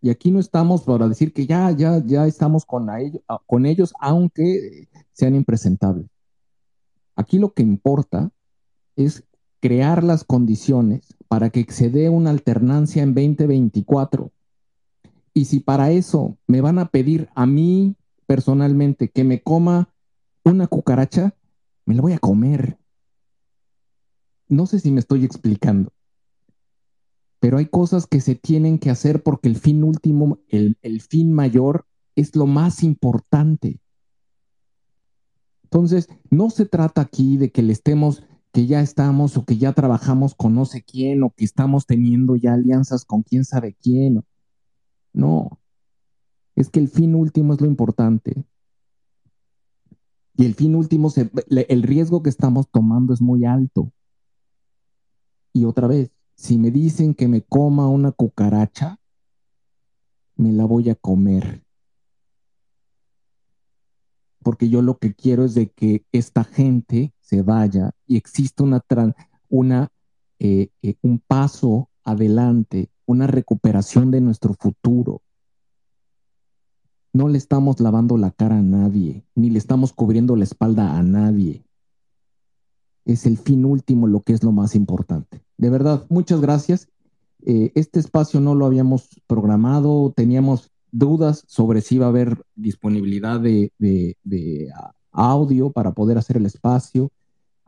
[0.01, 5.35] Y aquí no estamos para decir que ya, ya, ya estamos con ellos, aunque sean
[5.35, 6.07] impresentables.
[7.17, 8.31] Aquí lo que importa
[8.95, 9.25] es
[9.61, 14.33] crear las condiciones para que se dé una alternancia en 2024.
[15.35, 19.95] Y si para eso me van a pedir a mí personalmente que me coma
[20.45, 21.35] una cucaracha,
[21.85, 22.79] me la voy a comer.
[24.49, 25.93] No sé si me estoy explicando
[27.41, 31.87] pero hay cosas que se tienen que hacer porque el fin último, el, fin mayor
[32.17, 33.81] es lo más importante.
[35.65, 38.25] Entonces, no se trata aquí de que le estemos,
[38.59, 42.35] que ya estamos o que ya trabajamos con no sé quién o que estamos teniendo
[42.35, 44.25] ya alianzas con quién sabe quién.
[45.13, 45.61] No,
[46.57, 48.45] es que el fin último es lo importante.
[50.35, 53.93] Y el fin último, el riesgo que estamos tomando es muy alto.
[55.53, 58.99] Y otra vez, si me dicen que me coma una cucaracha,
[60.35, 61.63] me la voy a comer.
[64.43, 68.83] Porque yo lo que quiero es de que esta gente se vaya y exista una,
[69.49, 69.89] una
[70.39, 75.23] eh, eh, un paso adelante, una recuperación de nuestro futuro.
[77.13, 81.03] No le estamos lavando la cara a nadie, ni le estamos cubriendo la espalda a
[81.03, 81.65] nadie
[83.09, 85.43] es el fin último lo que es lo más importante.
[85.57, 86.89] De verdad, muchas gracias.
[87.45, 93.41] Eh, este espacio no lo habíamos programado, teníamos dudas sobre si iba a haber disponibilidad
[93.41, 93.73] de,
[95.11, 97.11] audio para poder hacer el espacio.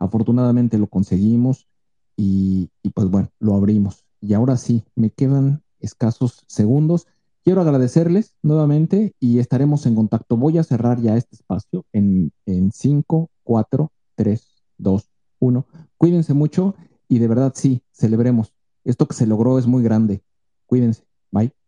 [0.01, 1.69] Afortunadamente lo conseguimos
[2.17, 4.05] y, pues bueno, lo abrimos.
[4.21, 7.07] Y ahora sí, me quedan escasos segundos.
[7.45, 10.37] quiero agradecerles nuevamente y estaremos en contacto.
[10.37, 12.33] Voy a cerrar ya este espacio en
[12.73, 15.67] 5, 4, 3, 2, 1.
[15.97, 16.75] Cuídense mucho
[17.09, 18.53] y de verdad sí, celebremos.
[18.85, 20.23] Esto que se logró es muy grande.
[20.67, 21.05] Cuídense.
[21.31, 21.60] Bye.